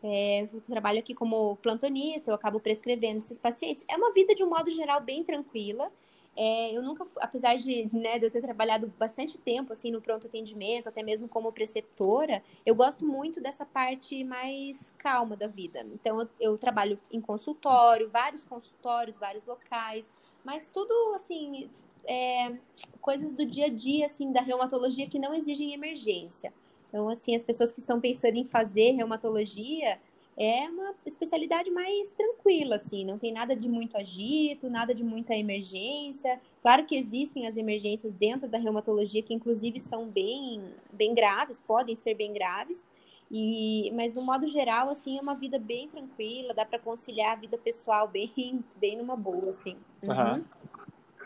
é, 0.06 0.48
trabalho 0.68 1.00
aqui 1.00 1.16
como 1.16 1.56
plantonista, 1.58 2.30
eu 2.30 2.36
acabo 2.36 2.60
prescrevendo 2.60 3.18
esses 3.18 3.40
pacientes. 3.40 3.84
É 3.88 3.98
uma 3.98 4.14
vida, 4.14 4.36
de 4.36 4.44
um 4.44 4.50
modo 4.50 4.70
geral, 4.70 5.02
bem 5.02 5.24
tranquila. 5.24 5.92
É, 6.38 6.72
eu 6.78 6.84
nunca, 6.84 7.08
apesar 7.18 7.56
de, 7.56 7.88
né, 7.98 8.20
de 8.20 8.26
eu 8.26 8.32
ter 8.32 8.42
trabalhado 8.42 8.94
bastante 9.00 9.38
tempo 9.38 9.72
assim 9.72 9.90
no 9.90 10.02
pronto 10.02 10.28
atendimento, 10.28 10.90
até 10.90 11.02
mesmo 11.02 11.30
como 11.30 11.52
preceptora, 11.52 12.44
eu 12.66 12.76
gosto 12.76 13.06
muito 13.06 13.42
dessa 13.42 13.66
parte 13.66 14.24
mais 14.24 14.94
calma 14.98 15.36
da 15.36 15.48
vida. 15.48 15.88
Então 15.94 16.22
eu, 16.22 16.30
eu 16.40 16.58
trabalho 16.58 17.00
em 17.10 17.22
consultório, 17.22 18.10
vários 18.10 18.44
consultórios, 18.44 19.16
vários 19.18 19.46
locais, 19.46 20.12
mas 20.44 20.68
tudo 20.68 20.94
assim 21.16 21.70
é, 22.04 22.54
coisas 23.02 23.32
do 23.32 23.46
dia 23.46 23.68
a 23.68 23.70
dia 23.70 24.06
assim 24.06 24.32
da 24.34 24.42
reumatologia 24.42 25.10
que 25.10 25.18
não 25.18 25.34
exigem 25.34 25.74
emergência. 25.74 26.54
Então, 26.96 27.10
assim, 27.10 27.36
as 27.36 27.44
pessoas 27.44 27.74
que 27.74 27.80
estão 27.82 28.00
pensando 28.00 28.38
em 28.38 28.46
fazer 28.46 28.92
reumatologia 28.92 30.00
é 30.38 30.62
uma 30.70 30.94
especialidade 31.06 31.70
mais 31.70 32.12
tranquila, 32.12 32.78
assim, 32.78 33.04
não 33.04 33.20
tem 33.20 33.34
nada 33.34 33.54
de 33.54 33.68
muito 33.68 33.98
agito, 33.98 34.70
nada 34.70 34.96
de 34.96 35.04
muita 35.04 35.36
emergência. 35.36 36.40
Claro 36.62 36.86
que 36.86 36.96
existem 36.96 37.48
as 37.48 37.58
emergências 37.58 38.14
dentro 38.14 38.48
da 38.48 38.58
reumatologia 38.58 39.22
que 39.22 39.34
inclusive 39.34 39.78
são 39.78 40.08
bem, 40.08 40.64
bem 40.94 41.14
graves, 41.14 41.60
podem 41.60 41.98
ser 41.98 42.16
bem 42.16 42.32
graves. 42.32 42.88
E, 43.30 43.92
mas 43.94 44.14
no 44.14 44.22
modo 44.22 44.48
geral, 44.48 44.90
assim, 44.90 45.18
é 45.18 45.22
uma 45.22 45.36
vida 45.36 45.60
bem 45.60 45.90
tranquila, 45.90 46.54
dá 46.54 46.64
para 46.64 46.80
conciliar 46.80 47.34
a 47.34 47.36
vida 47.36 47.58
pessoal 47.58 48.08
bem, 48.08 48.64
bem 48.80 48.96
numa 48.96 49.18
boa, 49.18 49.50
assim. 49.50 49.76
Uhum. 50.02 50.36
Uhum. 50.36 50.46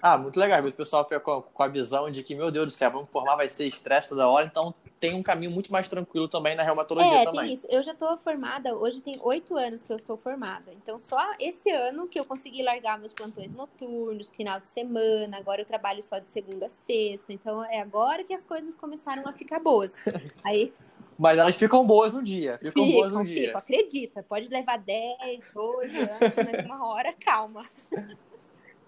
Ah, 0.01 0.17
muito 0.17 0.39
legal. 0.39 0.65
O 0.65 0.71
pessoal 0.71 1.03
fica 1.03 1.19
com 1.19 1.63
a 1.63 1.67
visão 1.67 2.10
de 2.10 2.23
que, 2.23 2.34
meu 2.34 2.49
Deus 2.49 2.65
do 2.65 2.71
céu, 2.71 2.89
vamos 2.89 3.10
formar, 3.12 3.36
vai 3.36 3.47
ser 3.47 3.67
estresse 3.67 4.10
toda 4.10 4.27
hora, 4.27 4.47
então 4.47 4.73
tem 5.00 5.14
um 5.14 5.24
caminho 5.24 5.52
muito 5.52 5.72
mais 5.72 5.88
tranquilo 5.88 6.28
também 6.28 6.56
na 6.56 6.64
reumatologia 6.64 7.22
é, 7.22 7.26
também. 7.26 7.46
Tem 7.46 7.54
isso. 7.54 7.68
Eu 7.70 7.82
já 7.82 7.94
estou 7.94 8.18
formada, 8.18 8.76
hoje 8.76 9.02
tem 9.02 9.16
oito 9.22 9.58
anos 9.58 9.82
que 9.82 9.92
eu 9.92 9.98
estou 9.98 10.18
formada. 10.18 10.72
Então, 10.74 11.00
só 11.00 11.20
esse 11.40 11.70
ano 11.72 12.08
que 12.08 12.20
eu 12.20 12.26
consegui 12.26 12.62
largar 12.62 13.00
meus 13.00 13.14
plantões 13.14 13.54
noturnos, 13.54 14.28
final 14.28 14.60
de 14.60 14.68
semana, 14.68 15.38
agora 15.38 15.62
eu 15.62 15.66
trabalho 15.66 16.02
só 16.02 16.20
de 16.20 16.28
segunda 16.28 16.66
a 16.66 16.70
sexta. 16.70 17.32
Então, 17.32 17.64
é 17.64 17.80
agora 17.80 18.24
que 18.24 18.34
as 18.34 18.44
coisas 18.44 18.76
começaram 18.76 19.28
a 19.28 19.34
ficar 19.34 19.60
boas. 19.60 19.96
Aí. 20.44 20.74
Mas 21.18 21.38
elas 21.38 21.56
ficam 21.56 21.86
boas 21.86 22.14
um 22.14 22.24
dia. 22.24 22.58
Ficam, 22.58 22.84
ficam 22.84 22.92
boas 22.92 23.14
um 23.14 23.26
ficam, 23.26 23.44
dia. 23.44 23.58
Acredita, 23.58 24.24
pode 24.24 24.50
levar 24.50 24.78
10, 24.78 25.52
12 25.54 25.98
anos, 25.98 26.36
mas 26.52 26.66
uma 26.66 26.88
hora, 26.88 27.14
calma. 27.14 27.62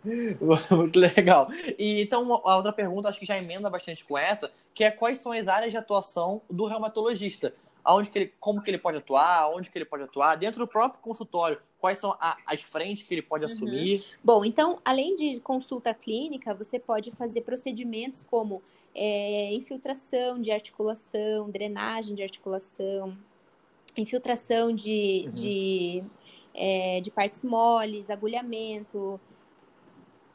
Muito 0.71 0.99
legal. 0.99 1.49
E 1.77 2.01
então, 2.01 2.41
a 2.45 2.57
outra 2.57 2.73
pergunta, 2.73 3.09
acho 3.09 3.19
que 3.19 3.25
já 3.25 3.37
emenda 3.37 3.69
bastante 3.69 4.03
com 4.03 4.17
essa, 4.17 4.51
que 4.73 4.83
é 4.83 4.91
quais 4.91 5.19
são 5.19 5.31
as 5.31 5.47
áreas 5.47 5.71
de 5.71 5.77
atuação 5.77 6.41
do 6.49 6.65
reumatologista? 6.65 7.53
Aonde 7.83 8.09
que 8.09 8.19
ele, 8.19 8.33
como 8.39 8.61
que 8.61 8.69
ele 8.69 8.77
pode 8.77 8.97
atuar, 8.97 9.49
onde 9.55 9.71
que 9.71 9.77
ele 9.77 9.85
pode 9.85 10.03
atuar, 10.03 10.35
dentro 10.35 10.59
do 10.59 10.67
próprio 10.67 11.01
consultório, 11.01 11.59
quais 11.79 11.97
são 11.97 12.15
a, 12.19 12.37
as 12.45 12.61
frentes 12.61 13.03
que 13.03 13.13
ele 13.13 13.23
pode 13.23 13.43
uhum. 13.43 13.51
assumir? 13.51 14.03
Bom, 14.23 14.45
então, 14.45 14.79
além 14.85 15.15
de 15.15 15.39
consulta 15.39 15.93
clínica, 15.93 16.53
você 16.53 16.79
pode 16.79 17.11
fazer 17.11 17.41
procedimentos 17.41 18.23
como 18.23 18.61
é, 18.93 19.51
infiltração 19.53 20.39
de 20.39 20.51
articulação, 20.51 21.49
drenagem 21.49 22.15
de 22.15 22.21
articulação, 22.21 23.17
infiltração 23.97 24.73
de, 24.73 25.23
uhum. 25.25 25.33
de, 25.33 26.03
é, 26.53 27.01
de 27.01 27.09
partes 27.09 27.43
moles, 27.43 28.11
agulhamento, 28.11 29.19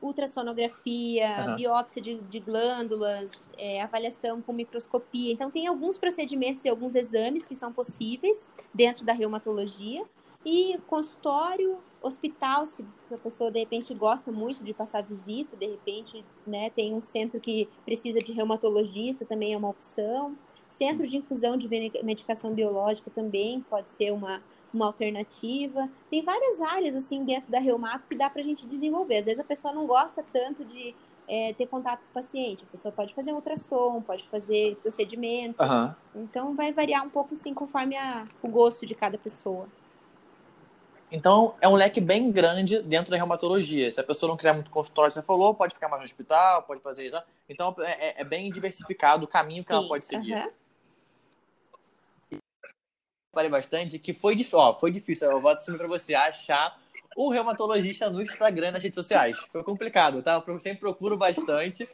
ultrassonografia, 0.06 1.46
uhum. 1.48 1.56
biópsia 1.56 2.02
de, 2.02 2.14
de 2.16 2.40
glândulas, 2.40 3.50
é, 3.58 3.82
avaliação 3.82 4.40
com 4.42 4.52
microscopia. 4.52 5.32
Então, 5.32 5.50
tem 5.50 5.66
alguns 5.66 5.98
procedimentos 5.98 6.64
e 6.64 6.68
alguns 6.68 6.94
exames 6.94 7.44
que 7.44 7.54
são 7.54 7.72
possíveis 7.72 8.50
dentro 8.74 9.04
da 9.04 9.12
reumatologia. 9.12 10.04
E 10.44 10.78
consultório, 10.86 11.78
hospital, 12.00 12.66
se 12.66 12.84
a 13.12 13.18
pessoa 13.18 13.50
de 13.50 13.58
repente 13.58 13.92
gosta 13.92 14.30
muito 14.30 14.62
de 14.62 14.72
passar 14.72 15.02
visita, 15.02 15.56
de 15.56 15.66
repente 15.66 16.24
né, 16.46 16.70
tem 16.70 16.94
um 16.94 17.02
centro 17.02 17.40
que 17.40 17.68
precisa 17.84 18.20
de 18.20 18.32
reumatologista, 18.32 19.24
também 19.24 19.54
é 19.54 19.56
uma 19.56 19.68
opção. 19.68 20.36
Centro 20.68 21.04
de 21.04 21.16
infusão 21.16 21.56
de 21.56 21.68
medicação 22.02 22.54
biológica 22.54 23.10
também 23.10 23.60
pode 23.62 23.90
ser 23.90 24.12
uma, 24.12 24.40
uma 24.76 24.86
alternativa. 24.86 25.88
Tem 26.10 26.22
várias 26.22 26.60
áreas 26.60 26.94
assim 26.94 27.24
dentro 27.24 27.50
da 27.50 27.58
reumato 27.58 28.06
que 28.06 28.14
dá 28.14 28.30
para 28.30 28.40
a 28.40 28.44
gente 28.44 28.66
desenvolver. 28.66 29.18
Às 29.18 29.24
vezes 29.26 29.40
a 29.40 29.44
pessoa 29.44 29.72
não 29.74 29.86
gosta 29.86 30.24
tanto 30.32 30.64
de 30.64 30.94
é, 31.28 31.52
ter 31.54 31.66
contato 31.66 32.00
com 32.00 32.10
o 32.10 32.22
paciente. 32.22 32.64
A 32.64 32.70
pessoa 32.70 32.92
pode 32.92 33.14
fazer 33.14 33.32
um 33.32 33.36
ultrassom, 33.36 34.00
pode 34.02 34.28
fazer 34.28 34.76
procedimentos. 34.76 35.66
Uhum. 35.66 35.94
Então 36.22 36.54
vai 36.54 36.72
variar 36.72 37.04
um 37.04 37.10
pouco 37.10 37.34
sim 37.34 37.52
conforme 37.52 37.96
a, 37.96 38.26
o 38.42 38.48
gosto 38.48 38.86
de 38.86 38.94
cada 38.94 39.18
pessoa. 39.18 39.66
Então, 41.10 41.54
é 41.60 41.68
um 41.68 41.74
leque 41.74 42.00
bem 42.00 42.32
grande 42.32 42.80
dentro 42.80 43.12
da 43.12 43.16
reumatologia. 43.16 43.90
Se 43.90 44.00
a 44.00 44.02
pessoa 44.02 44.28
não 44.28 44.36
quiser 44.36 44.52
muito 44.52 44.70
consultório, 44.70 45.12
você 45.12 45.22
falou, 45.22 45.54
pode 45.54 45.72
ficar 45.72 45.88
mais 45.88 46.00
no 46.00 46.04
hospital, 46.04 46.64
pode 46.64 46.80
fazer 46.80 47.06
isso. 47.06 47.16
Então, 47.48 47.74
é, 47.78 48.08
é, 48.08 48.20
é 48.22 48.24
bem 48.24 48.50
diversificado 48.50 49.24
o 49.24 49.28
caminho 49.28 49.64
que 49.64 49.72
Sim, 49.72 49.78
ela 49.78 49.88
pode 49.88 50.04
seguir. 50.04 50.34
Uhum. 50.34 50.50
Falei 53.36 53.50
bastante 53.50 53.98
que 53.98 54.14
foi, 54.14 54.34
ó, 54.54 54.72
foi 54.78 54.90
difícil, 54.90 55.30
eu 55.30 55.42
vou 55.42 55.50
assumir 55.50 55.76
para 55.76 55.86
você, 55.86 56.14
achar 56.14 56.74
o 57.14 57.30
reumatologista 57.30 58.08
no 58.08 58.22
Instagram, 58.22 58.70
nas 58.70 58.82
redes 58.82 58.94
sociais. 58.94 59.36
Foi 59.52 59.62
complicado, 59.62 60.22
tá? 60.22 60.42
Eu 60.46 60.58
sempre 60.58 60.80
procuro 60.80 61.18
bastante. 61.18 61.86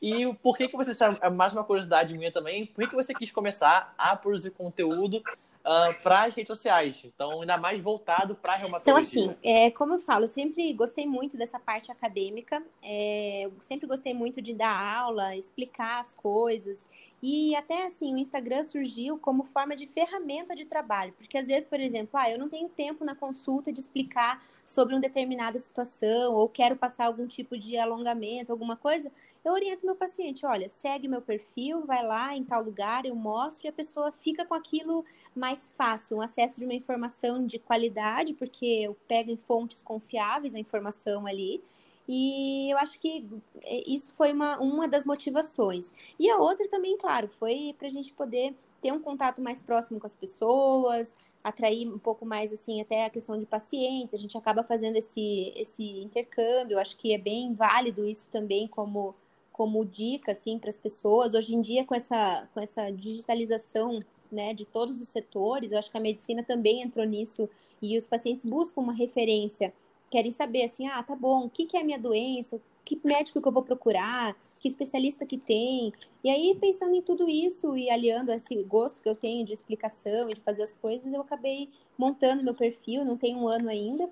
E 0.00 0.32
por 0.34 0.56
que, 0.56 0.68
que 0.68 0.76
você, 0.76 0.92
é 1.20 1.28
mais 1.28 1.52
uma 1.52 1.64
curiosidade 1.64 2.16
minha 2.16 2.30
também, 2.30 2.66
por 2.66 2.84
que, 2.84 2.90
que 2.90 2.94
você 2.94 3.12
quis 3.12 3.32
começar 3.32 3.92
a 3.98 4.14
produzir 4.14 4.52
conteúdo 4.52 5.20
uh, 5.66 5.90
ah, 5.90 5.94
para 6.02 6.24
as 6.24 6.34
redes 6.34 6.48
sociais. 6.48 7.02
Então, 7.04 7.40
ainda 7.40 7.58
mais 7.58 7.80
voltado 7.80 8.36
para 8.36 8.52
a 8.52 8.56
reumatologia. 8.56 9.22
Então, 9.22 9.32
assim, 9.32 9.38
é, 9.42 9.70
como 9.72 9.94
eu 9.94 9.98
falo, 9.98 10.24
eu 10.24 10.28
sempre 10.28 10.72
gostei 10.72 11.06
muito 11.06 11.36
dessa 11.36 11.58
parte 11.58 11.90
acadêmica. 11.90 12.62
É, 12.82 13.50
sempre 13.60 13.86
gostei 13.86 14.14
muito 14.14 14.40
de 14.40 14.54
dar 14.54 14.98
aula, 14.98 15.34
explicar 15.34 16.00
as 16.00 16.12
coisas. 16.12 16.86
E 17.22 17.56
até 17.56 17.86
assim, 17.86 18.14
o 18.14 18.18
Instagram 18.18 18.62
surgiu 18.62 19.18
como 19.18 19.44
forma 19.44 19.74
de 19.74 19.86
ferramenta 19.86 20.54
de 20.54 20.64
trabalho, 20.64 21.12
porque 21.16 21.36
às 21.38 21.48
vezes, 21.48 21.66
por 21.66 21.80
exemplo, 21.80 22.10
ah, 22.14 22.30
eu 22.30 22.38
não 22.38 22.48
tenho 22.48 22.68
tempo 22.68 23.04
na 23.04 23.14
consulta 23.14 23.72
de 23.72 23.80
explicar 23.80 24.40
sobre 24.64 24.94
uma 24.94 25.00
determinada 25.00 25.58
situação, 25.58 26.34
ou 26.34 26.48
quero 26.48 26.76
passar 26.76 27.06
algum 27.06 27.26
tipo 27.26 27.56
de 27.56 27.78
alongamento, 27.78 28.52
alguma 28.52 28.76
coisa, 28.76 29.10
eu 29.44 29.52
oriento 29.52 29.86
meu 29.86 29.94
paciente, 29.94 30.44
olha, 30.44 30.68
segue 30.68 31.06
meu 31.08 31.22
perfil, 31.22 31.86
vai 31.86 32.04
lá 32.04 32.36
em 32.36 32.44
tal 32.44 32.62
lugar, 32.62 33.06
eu 33.06 33.14
mostro 33.14 33.66
e 33.66 33.70
a 33.70 33.72
pessoa 33.72 34.10
fica 34.10 34.44
com 34.44 34.54
aquilo 34.54 35.04
mais 35.34 35.55
fácil, 35.76 36.18
um 36.18 36.20
acesso 36.20 36.58
de 36.58 36.64
uma 36.64 36.74
informação 36.74 37.44
de 37.44 37.58
qualidade, 37.58 38.34
porque 38.34 38.66
eu 38.66 38.96
pego 39.08 39.30
em 39.30 39.36
fontes 39.36 39.82
confiáveis 39.82 40.54
a 40.54 40.58
informação 40.58 41.26
ali. 41.26 41.62
E 42.08 42.70
eu 42.70 42.78
acho 42.78 43.00
que 43.00 43.26
é, 43.62 43.90
isso 43.90 44.14
foi 44.16 44.32
uma, 44.32 44.58
uma 44.58 44.86
das 44.86 45.04
motivações. 45.04 45.90
E 46.18 46.30
a 46.30 46.38
outra 46.38 46.68
também, 46.68 46.96
claro, 46.96 47.28
foi 47.28 47.74
para 47.78 47.86
a 47.86 47.90
gente 47.90 48.12
poder 48.12 48.54
ter 48.80 48.92
um 48.92 49.00
contato 49.00 49.40
mais 49.42 49.60
próximo 49.60 49.98
com 49.98 50.06
as 50.06 50.14
pessoas, 50.14 51.14
atrair 51.42 51.88
um 51.88 51.98
pouco 51.98 52.24
mais, 52.24 52.52
assim, 52.52 52.80
até 52.80 53.06
a 53.06 53.10
questão 53.10 53.38
de 53.38 53.46
pacientes. 53.46 54.14
A 54.14 54.18
gente 54.18 54.38
acaba 54.38 54.62
fazendo 54.62 54.96
esse, 54.96 55.52
esse 55.56 56.00
intercâmbio. 56.00 56.76
Eu 56.76 56.78
acho 56.78 56.96
que 56.96 57.12
é 57.12 57.18
bem 57.18 57.54
válido 57.54 58.06
isso 58.06 58.28
também 58.28 58.68
como 58.68 59.14
como 59.52 59.86
dica 59.86 60.32
assim 60.32 60.58
para 60.58 60.68
as 60.68 60.76
pessoas. 60.76 61.32
Hoje 61.32 61.54
em 61.56 61.60
dia 61.62 61.84
com 61.84 61.94
essa 61.94 62.46
com 62.52 62.60
essa 62.60 62.90
digitalização 62.90 64.00
né, 64.30 64.54
de 64.54 64.64
todos 64.64 65.00
os 65.00 65.08
setores, 65.08 65.72
eu 65.72 65.78
acho 65.78 65.90
que 65.90 65.96
a 65.96 66.00
medicina 66.00 66.42
também 66.42 66.82
entrou 66.82 67.06
nisso 67.06 67.48
e 67.80 67.96
os 67.96 68.06
pacientes 68.06 68.44
buscam 68.44 68.80
uma 68.80 68.92
referência, 68.92 69.72
querem 70.10 70.30
saber 70.30 70.64
assim, 70.64 70.86
ah, 70.86 71.02
tá 71.02 71.14
bom, 71.14 71.46
o 71.46 71.50
que, 71.50 71.66
que 71.66 71.76
é 71.76 71.80
a 71.80 71.84
minha 71.84 71.98
doença, 71.98 72.60
que 72.84 73.00
médico 73.02 73.42
que 73.42 73.48
eu 73.48 73.52
vou 73.52 73.62
procurar, 73.62 74.36
que 74.60 74.68
especialista 74.68 75.26
que 75.26 75.36
tem. 75.36 75.92
E 76.22 76.30
aí, 76.30 76.56
pensando 76.58 76.94
em 76.94 77.02
tudo 77.02 77.28
isso 77.28 77.76
e 77.76 77.90
aliando 77.90 78.30
esse 78.30 78.62
gosto 78.62 79.02
que 79.02 79.08
eu 79.08 79.14
tenho 79.14 79.44
de 79.44 79.52
explicação 79.52 80.30
e 80.30 80.34
de 80.34 80.40
fazer 80.40 80.62
as 80.62 80.72
coisas, 80.72 81.12
eu 81.12 81.20
acabei 81.20 81.68
montando 81.98 82.44
meu 82.44 82.54
perfil, 82.54 83.04
não 83.04 83.16
tem 83.16 83.34
um 83.34 83.48
ano 83.48 83.68
ainda. 83.68 84.08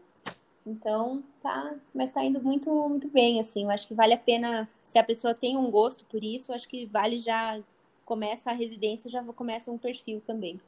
Então, 0.67 1.23
tá, 1.43 1.75
mas 1.95 2.11
tá 2.11 2.25
indo 2.25 2.43
muito, 2.43 2.71
muito 2.89 3.09
bem, 3.09 3.39
assim. 3.39 3.65
Eu 3.65 3.71
acho 3.71 3.87
que 3.87 3.95
vale 3.95 4.15
a 4.15 4.19
pena 4.19 4.69
se 4.83 4.99
a 4.99 5.05
pessoa 5.05 5.35
tem 5.35 5.57
um 5.57 5.71
gosto 5.71 6.05
por 6.07 6.25
isso, 6.25 6.53
acho 6.53 6.69
que 6.69 6.87
vale 6.87 7.19
já 7.19 7.61
começa 8.05 8.51
a 8.51 8.55
residência, 8.55 9.11
já 9.11 9.23
começa 9.25 9.71
um 9.71 9.79
perfil 9.79 10.23
também. 10.27 10.61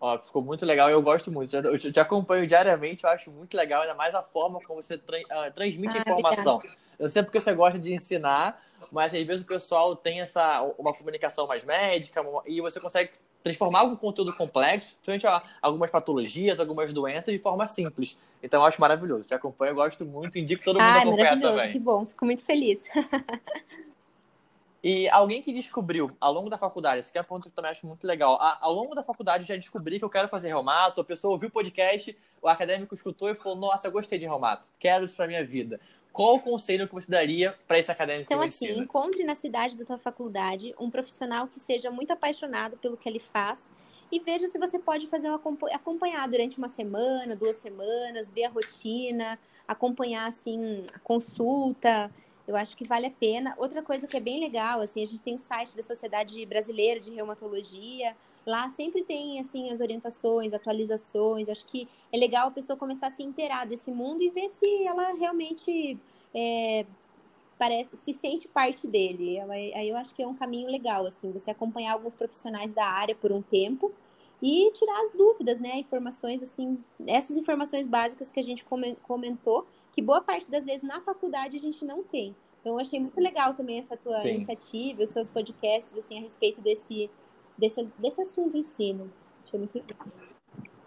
Ó, 0.00 0.18
ficou 0.18 0.42
muito 0.42 0.66
legal 0.66 0.90
eu 0.90 1.00
gosto 1.00 1.30
muito. 1.30 1.54
Eu 1.56 1.78
te 1.78 2.00
acompanho 2.00 2.46
diariamente, 2.46 3.04
eu 3.04 3.10
acho 3.10 3.30
muito 3.30 3.56
legal, 3.56 3.82
ainda 3.82 3.94
mais 3.94 4.14
a 4.14 4.22
forma 4.22 4.60
como 4.60 4.82
você 4.82 4.98
tra 4.98 5.18
uh, 5.18 5.52
transmite 5.54 5.96
ah, 5.96 6.00
informação. 6.00 6.56
Obrigada. 6.56 6.78
Eu 6.98 7.08
sei 7.08 7.22
porque 7.22 7.40
você 7.40 7.52
gosta 7.54 7.78
de 7.78 7.92
ensinar, 7.92 8.62
mas 8.92 9.14
às 9.14 9.22
vezes 9.22 9.44
o 9.44 9.48
pessoal 9.48 9.96
tem 9.96 10.20
essa 10.20 10.62
uma 10.78 10.92
comunicação 10.92 11.46
mais 11.46 11.64
médica 11.64 12.22
e 12.46 12.60
você 12.60 12.78
consegue 12.78 13.12
transformar 13.42 13.80
algum 13.80 13.96
conteúdo 13.96 14.32
complexo, 14.34 14.96
principalmente 15.04 15.44
algumas 15.60 15.90
patologias, 15.90 16.60
algumas 16.60 16.92
doenças, 16.92 17.32
de 17.32 17.38
forma 17.38 17.66
simples. 17.66 18.18
Então 18.42 18.60
eu 18.60 18.66
acho 18.66 18.80
maravilhoso. 18.80 19.28
Te 19.28 19.34
acompanho, 19.34 19.70
eu 19.70 19.74
gosto 19.74 20.04
muito, 20.04 20.38
indico 20.38 20.62
todo 20.64 20.80
mundo 20.80 20.86
ah, 20.86 21.00
acompanhar 21.00 21.40
também. 21.40 21.72
Que 21.72 21.78
bom, 21.78 22.04
fico 22.04 22.24
muito 22.24 22.42
feliz. 22.42 22.84
e 24.84 25.08
alguém 25.08 25.40
que 25.40 25.50
descobriu 25.50 26.14
ao 26.20 26.30
longo 26.30 26.50
da 26.50 26.58
faculdade, 26.58 27.00
esse 27.00 27.10
que 27.10 27.16
é 27.16 27.22
um 27.22 27.24
ponto 27.24 27.44
que 27.44 27.48
eu 27.48 27.52
também 27.54 27.70
acho 27.70 27.86
muito 27.86 28.06
legal. 28.06 28.38
Ao 28.60 28.70
longo 28.70 28.94
da 28.94 29.02
faculdade 29.02 29.44
eu 29.44 29.48
já 29.48 29.56
descobri 29.56 29.98
que 29.98 30.04
eu 30.04 30.10
quero 30.10 30.28
fazer 30.28 30.48
reumato, 30.48 31.00
a 31.00 31.04
pessoa 31.04 31.32
ouviu 31.32 31.48
o 31.48 31.52
podcast, 31.52 32.14
o 32.42 32.48
acadêmico 32.48 32.94
escutou 32.94 33.30
e 33.30 33.34
falou: 33.34 33.56
Nossa, 33.56 33.88
eu 33.88 33.92
gostei 33.92 34.18
de 34.18 34.26
reumato, 34.26 34.62
quero 34.78 35.06
isso 35.06 35.16
para 35.16 35.26
minha 35.26 35.44
vida 35.44 35.80
qual 36.12 36.36
o 36.36 36.40
conselho 36.40 36.86
que 36.86 36.94
você 36.94 37.10
daria 37.10 37.58
para 37.66 37.76
esse 37.76 37.90
acadêmico 37.90 38.32
Então, 38.32 38.40
assim, 38.40 38.78
encontre 38.78 39.24
na 39.24 39.34
cidade 39.34 39.76
da 39.76 39.84
sua 39.84 39.98
faculdade 39.98 40.72
um 40.78 40.88
profissional 40.88 41.48
que 41.48 41.58
seja 41.58 41.90
muito 41.90 42.12
apaixonado 42.12 42.76
pelo 42.76 42.96
que 42.96 43.08
ele 43.08 43.18
faz 43.18 43.68
e 44.12 44.20
veja 44.20 44.46
se 44.46 44.56
você 44.56 44.78
pode 44.78 45.08
fazer 45.08 45.28
um 45.28 45.34
acompanhar 45.72 46.28
durante 46.28 46.56
uma 46.56 46.68
semana, 46.68 47.34
duas 47.34 47.56
semanas, 47.56 48.30
ver 48.30 48.44
a 48.44 48.48
rotina, 48.48 49.36
acompanhar 49.66 50.28
assim 50.28 50.84
a 50.94 51.00
consulta. 51.00 52.08
Eu 52.46 52.56
acho 52.56 52.76
que 52.76 52.86
vale 52.86 53.06
a 53.06 53.10
pena. 53.10 53.54
Outra 53.56 53.82
coisa 53.82 54.06
que 54.06 54.16
é 54.16 54.20
bem 54.20 54.38
legal, 54.38 54.80
assim, 54.80 55.02
a 55.02 55.06
gente 55.06 55.20
tem 55.20 55.34
o 55.34 55.38
site 55.38 55.74
da 55.74 55.82
Sociedade 55.82 56.44
Brasileira 56.44 57.00
de 57.00 57.10
Reumatologia. 57.10 58.14
Lá 58.46 58.68
sempre 58.68 59.02
tem 59.02 59.40
assim 59.40 59.70
as 59.70 59.80
orientações, 59.80 60.52
atualizações. 60.52 61.48
Acho 61.48 61.64
que 61.64 61.88
é 62.12 62.18
legal 62.18 62.48
a 62.48 62.50
pessoa 62.50 62.76
começar 62.76 63.06
a 63.06 63.10
se 63.10 63.22
inteirar 63.22 63.66
desse 63.66 63.90
mundo 63.90 64.22
e 64.22 64.28
ver 64.28 64.48
se 64.50 64.84
ela 64.84 65.14
realmente 65.14 65.98
é, 66.34 66.84
parece 67.58 67.96
se 67.96 68.12
sente 68.12 68.46
parte 68.46 68.86
dele. 68.86 69.40
Aí 69.74 69.88
eu 69.88 69.96
acho 69.96 70.14
que 70.14 70.22
é 70.22 70.26
um 70.26 70.34
caminho 70.34 70.70
legal, 70.70 71.06
assim, 71.06 71.32
você 71.32 71.50
acompanhar 71.50 71.94
alguns 71.94 72.14
profissionais 72.14 72.74
da 72.74 72.84
área 72.84 73.14
por 73.14 73.32
um 73.32 73.40
tempo 73.40 73.90
e 74.42 74.70
tirar 74.72 75.00
as 75.00 75.12
dúvidas, 75.12 75.58
né? 75.58 75.78
Informações 75.78 76.42
assim, 76.42 76.78
essas 77.06 77.38
informações 77.38 77.86
básicas 77.86 78.30
que 78.30 78.38
a 78.38 78.42
gente 78.42 78.66
comentou, 79.02 79.66
que 79.94 80.02
boa 80.02 80.20
parte 80.20 80.50
das 80.50 80.64
vezes 80.64 80.82
na 80.82 81.00
faculdade 81.00 81.56
a 81.56 81.60
gente 81.60 81.84
não 81.84 82.02
tem. 82.02 82.34
Então 82.60 82.72
eu 82.72 82.80
achei 82.80 82.98
muito 82.98 83.20
legal 83.20 83.54
também 83.54 83.78
essa 83.78 83.96
tua 83.96 84.16
Sim. 84.16 84.36
iniciativa, 84.36 85.02
os 85.02 85.10
seus 85.10 85.28
podcasts 85.28 85.96
assim 85.96 86.18
a 86.18 86.22
respeito 86.22 86.60
desse 86.60 87.10
desse, 87.56 87.84
desse 87.98 88.20
assunto 88.20 88.56
em 88.56 88.64
si. 88.64 88.92
Né? 88.92 89.06
Achei 89.44 89.58
muito 89.58 89.74
legal. 89.74 90.06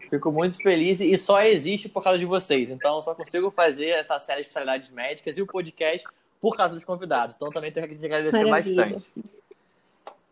Fico 0.10 0.32
muito 0.32 0.58
feliz 0.58 1.02
e 1.02 1.18
só 1.18 1.42
existe 1.42 1.90
por 1.90 2.04
causa 2.04 2.18
de 2.18 2.26
vocês. 2.26 2.70
Então, 2.70 3.02
só 3.02 3.14
consigo 3.14 3.52
fazer 3.52 3.88
essa 3.88 4.20
série 4.20 4.42
de 4.42 4.48
especialidades 4.48 4.90
médicas 4.90 5.38
e 5.38 5.42
o 5.42 5.48
podcast 5.48 6.08
por 6.40 6.56
causa 6.56 6.74
dos 6.74 6.86
convidados. 6.86 7.36
Então, 7.36 7.50
também 7.50 7.72
tenho 7.72 7.88
que 7.88 7.98
te 7.98 8.06
agradecer 8.06 8.46
Maravilha. 8.46 8.90
bastante. 8.90 9.30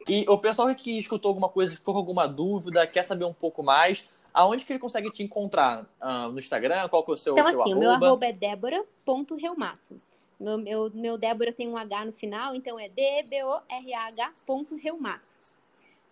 E 0.08 0.24
o 0.30 0.38
pessoal 0.38 0.74
que 0.76 0.98
escutou 0.98 1.30
alguma 1.30 1.50
coisa, 1.50 1.76
ficou 1.76 1.94
com 1.94 2.00
alguma 2.00 2.28
dúvida, 2.28 2.86
quer 2.88 3.04
saber 3.04 3.26
um 3.26 3.34
pouco 3.34 3.64
mais, 3.64 4.08
aonde 4.36 4.66
que 4.66 4.74
ele 4.74 4.80
consegue 4.80 5.10
te 5.10 5.24
encontrar? 5.24 5.88
Uh, 6.02 6.32
no 6.32 6.40
Instagram? 6.40 6.88
Qual 6.90 7.04
que 7.04 7.12
é 7.12 7.14
o 7.14 7.18
seu 7.18 7.34
Então, 7.34 7.52
seu 7.52 7.62
assim, 7.62 7.72
arroba? 7.72 7.78
o 7.78 7.80
meu 7.80 7.92
arroba 7.92 8.26
é 8.26 8.34
débora.reumato. 8.34 10.00
Meu, 10.40 10.58
meu, 10.58 10.92
meu 10.94 11.18
Débora 11.18 11.54
tem 11.54 11.68
um 11.68 11.78
H 11.78 12.06
no 12.06 12.12
final, 12.12 12.54
então 12.54 12.80
é 12.80 12.90
D-B-O-R-A-H.reumato. 12.90 15.36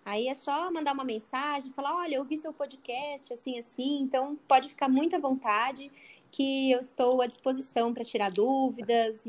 Aí 0.06 0.28
é 0.28 0.36
só 0.36 0.72
mandar 0.72 0.94
uma 0.94 1.04
mensagem, 1.04 1.72
falar, 1.72 1.96
olha, 1.96 2.16
eu 2.16 2.24
vi 2.24 2.38
seu 2.38 2.54
podcast, 2.54 3.32
assim, 3.32 3.58
assim, 3.58 4.02
então 4.02 4.38
pode 4.48 4.70
ficar 4.70 4.90
muito 4.90 5.16
à 5.16 5.20
vontade, 5.20 5.92
que 6.32 6.72
eu 6.72 6.80
estou 6.80 7.22
à 7.22 7.28
disposição 7.28 7.94
para 7.94 8.04
tirar 8.04 8.32
dúvidas. 8.32 9.26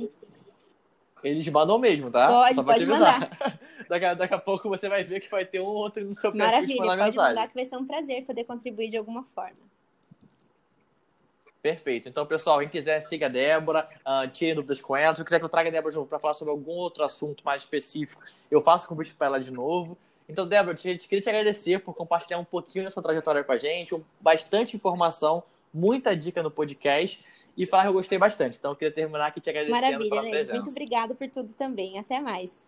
Eles 1.24 1.48
mandam 1.48 1.78
mesmo, 1.78 2.10
tá? 2.10 2.28
Pode, 2.28 2.54
Só 2.54 2.62
pode 2.62 2.87
mandar. 2.87 3.30
daqui, 3.88 4.14
daqui, 4.14 4.34
a 4.34 4.38
pouco 4.38 4.68
você 4.68 4.88
vai 4.88 5.03
ver 5.03 5.20
que 5.20 5.30
vai 5.30 5.44
ter 5.46 5.61
um 5.61 5.64
outro 5.64 6.05
no 6.05 6.14
seu 6.14 6.30
perfil 6.30 6.46
Maravilha, 6.46 6.76
pode 6.76 6.96
mensagem. 6.96 7.16
mandar 7.16 7.49
que 7.49 7.55
vai 7.55 7.64
ser 7.64 7.76
um 7.76 7.86
prazer 7.86 8.24
poder 8.24 8.44
contribuir 8.44 8.90
de 8.90 8.99
alguma 8.99 9.24
forma. 9.34 9.57
Perfeito. 11.62 12.11
Então, 12.11 12.26
pessoal, 12.26 12.59
quem 12.59 12.68
quiser, 12.68 13.01
siga 13.01 13.24
a 13.24 13.28
Débora, 13.30 13.88
uh, 14.01 14.28
tire 14.28 14.53
dúvidas 14.55 14.82
com 14.82 14.94
ela. 14.94 15.16
Se 15.16 15.24
quiser 15.24 15.38
que 15.38 15.46
eu 15.46 15.49
traga 15.49 15.70
a 15.70 15.72
Débora 15.72 15.92
de 15.92 15.96
novo 15.96 16.07
para 16.07 16.18
falar 16.18 16.34
sobre 16.34 16.51
algum 16.51 16.72
outro 16.72 17.03
assunto 17.03 17.42
mais 17.42 17.62
específico, 17.62 18.22
eu 18.51 18.61
faço 18.61 18.86
convite 18.86 19.14
para 19.14 19.28
ela 19.28 19.40
de 19.40 19.51
novo. 19.51 19.96
Então, 20.28 20.46
Débora, 20.46 20.76
eu 20.76 20.78
queria 20.78 20.99
te 21.22 21.28
agradecer 21.28 21.78
por 21.78 21.94
compartilhar 21.94 22.38
um 22.38 22.44
pouquinho 22.44 22.84
da 22.84 22.90
sua 22.90 23.03
trajetória 23.03 23.42
com 23.42 23.53
a 23.53 23.57
gente, 23.57 23.99
bastante 24.20 24.76
informação, 24.76 25.42
muita 25.72 26.14
dica 26.14 26.42
no 26.42 26.51
podcast 26.51 27.24
e 27.57 27.66
falar 27.66 27.84
que 27.84 27.88
eu 27.88 27.92
gostei 27.92 28.18
bastante. 28.18 28.59
Então, 28.59 28.72
eu 28.72 28.76
queria 28.76 28.92
terminar 28.92 29.26
aqui 29.26 29.40
te 29.40 29.50
agradecendo 29.50 29.80
Maravilha, 29.80 30.11
pela 30.11 30.22
né? 30.22 30.30
presença. 30.30 30.55
Muito 30.55 30.70
obrigada 30.70 31.14
por 31.14 31.28
tudo 31.28 31.52
também. 31.52 31.98
Até 31.98 32.20
mais. 32.20 32.66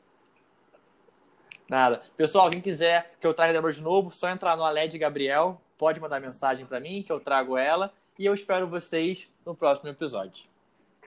Nada. 1.68 2.02
Pessoal, 2.16 2.48
quem 2.48 2.60
quiser 2.60 3.14
que 3.20 3.26
eu 3.26 3.34
traga 3.34 3.50
a 3.50 3.52
Débora 3.54 3.72
de 3.72 3.82
novo, 3.82 4.12
só 4.12 4.28
entrar 4.28 4.56
no 4.56 4.62
Aled 4.62 4.96
Gabriel, 4.98 5.60
pode 5.76 5.98
mandar 5.98 6.20
mensagem 6.20 6.64
para 6.64 6.78
mim 6.78 7.02
que 7.02 7.12
eu 7.12 7.18
trago 7.18 7.56
ela. 7.56 7.92
E 8.18 8.24
eu 8.24 8.32
espero 8.32 8.68
vocês 8.68 9.28
no 9.44 9.54
próximo 9.54 9.90
episódio. 9.90 10.44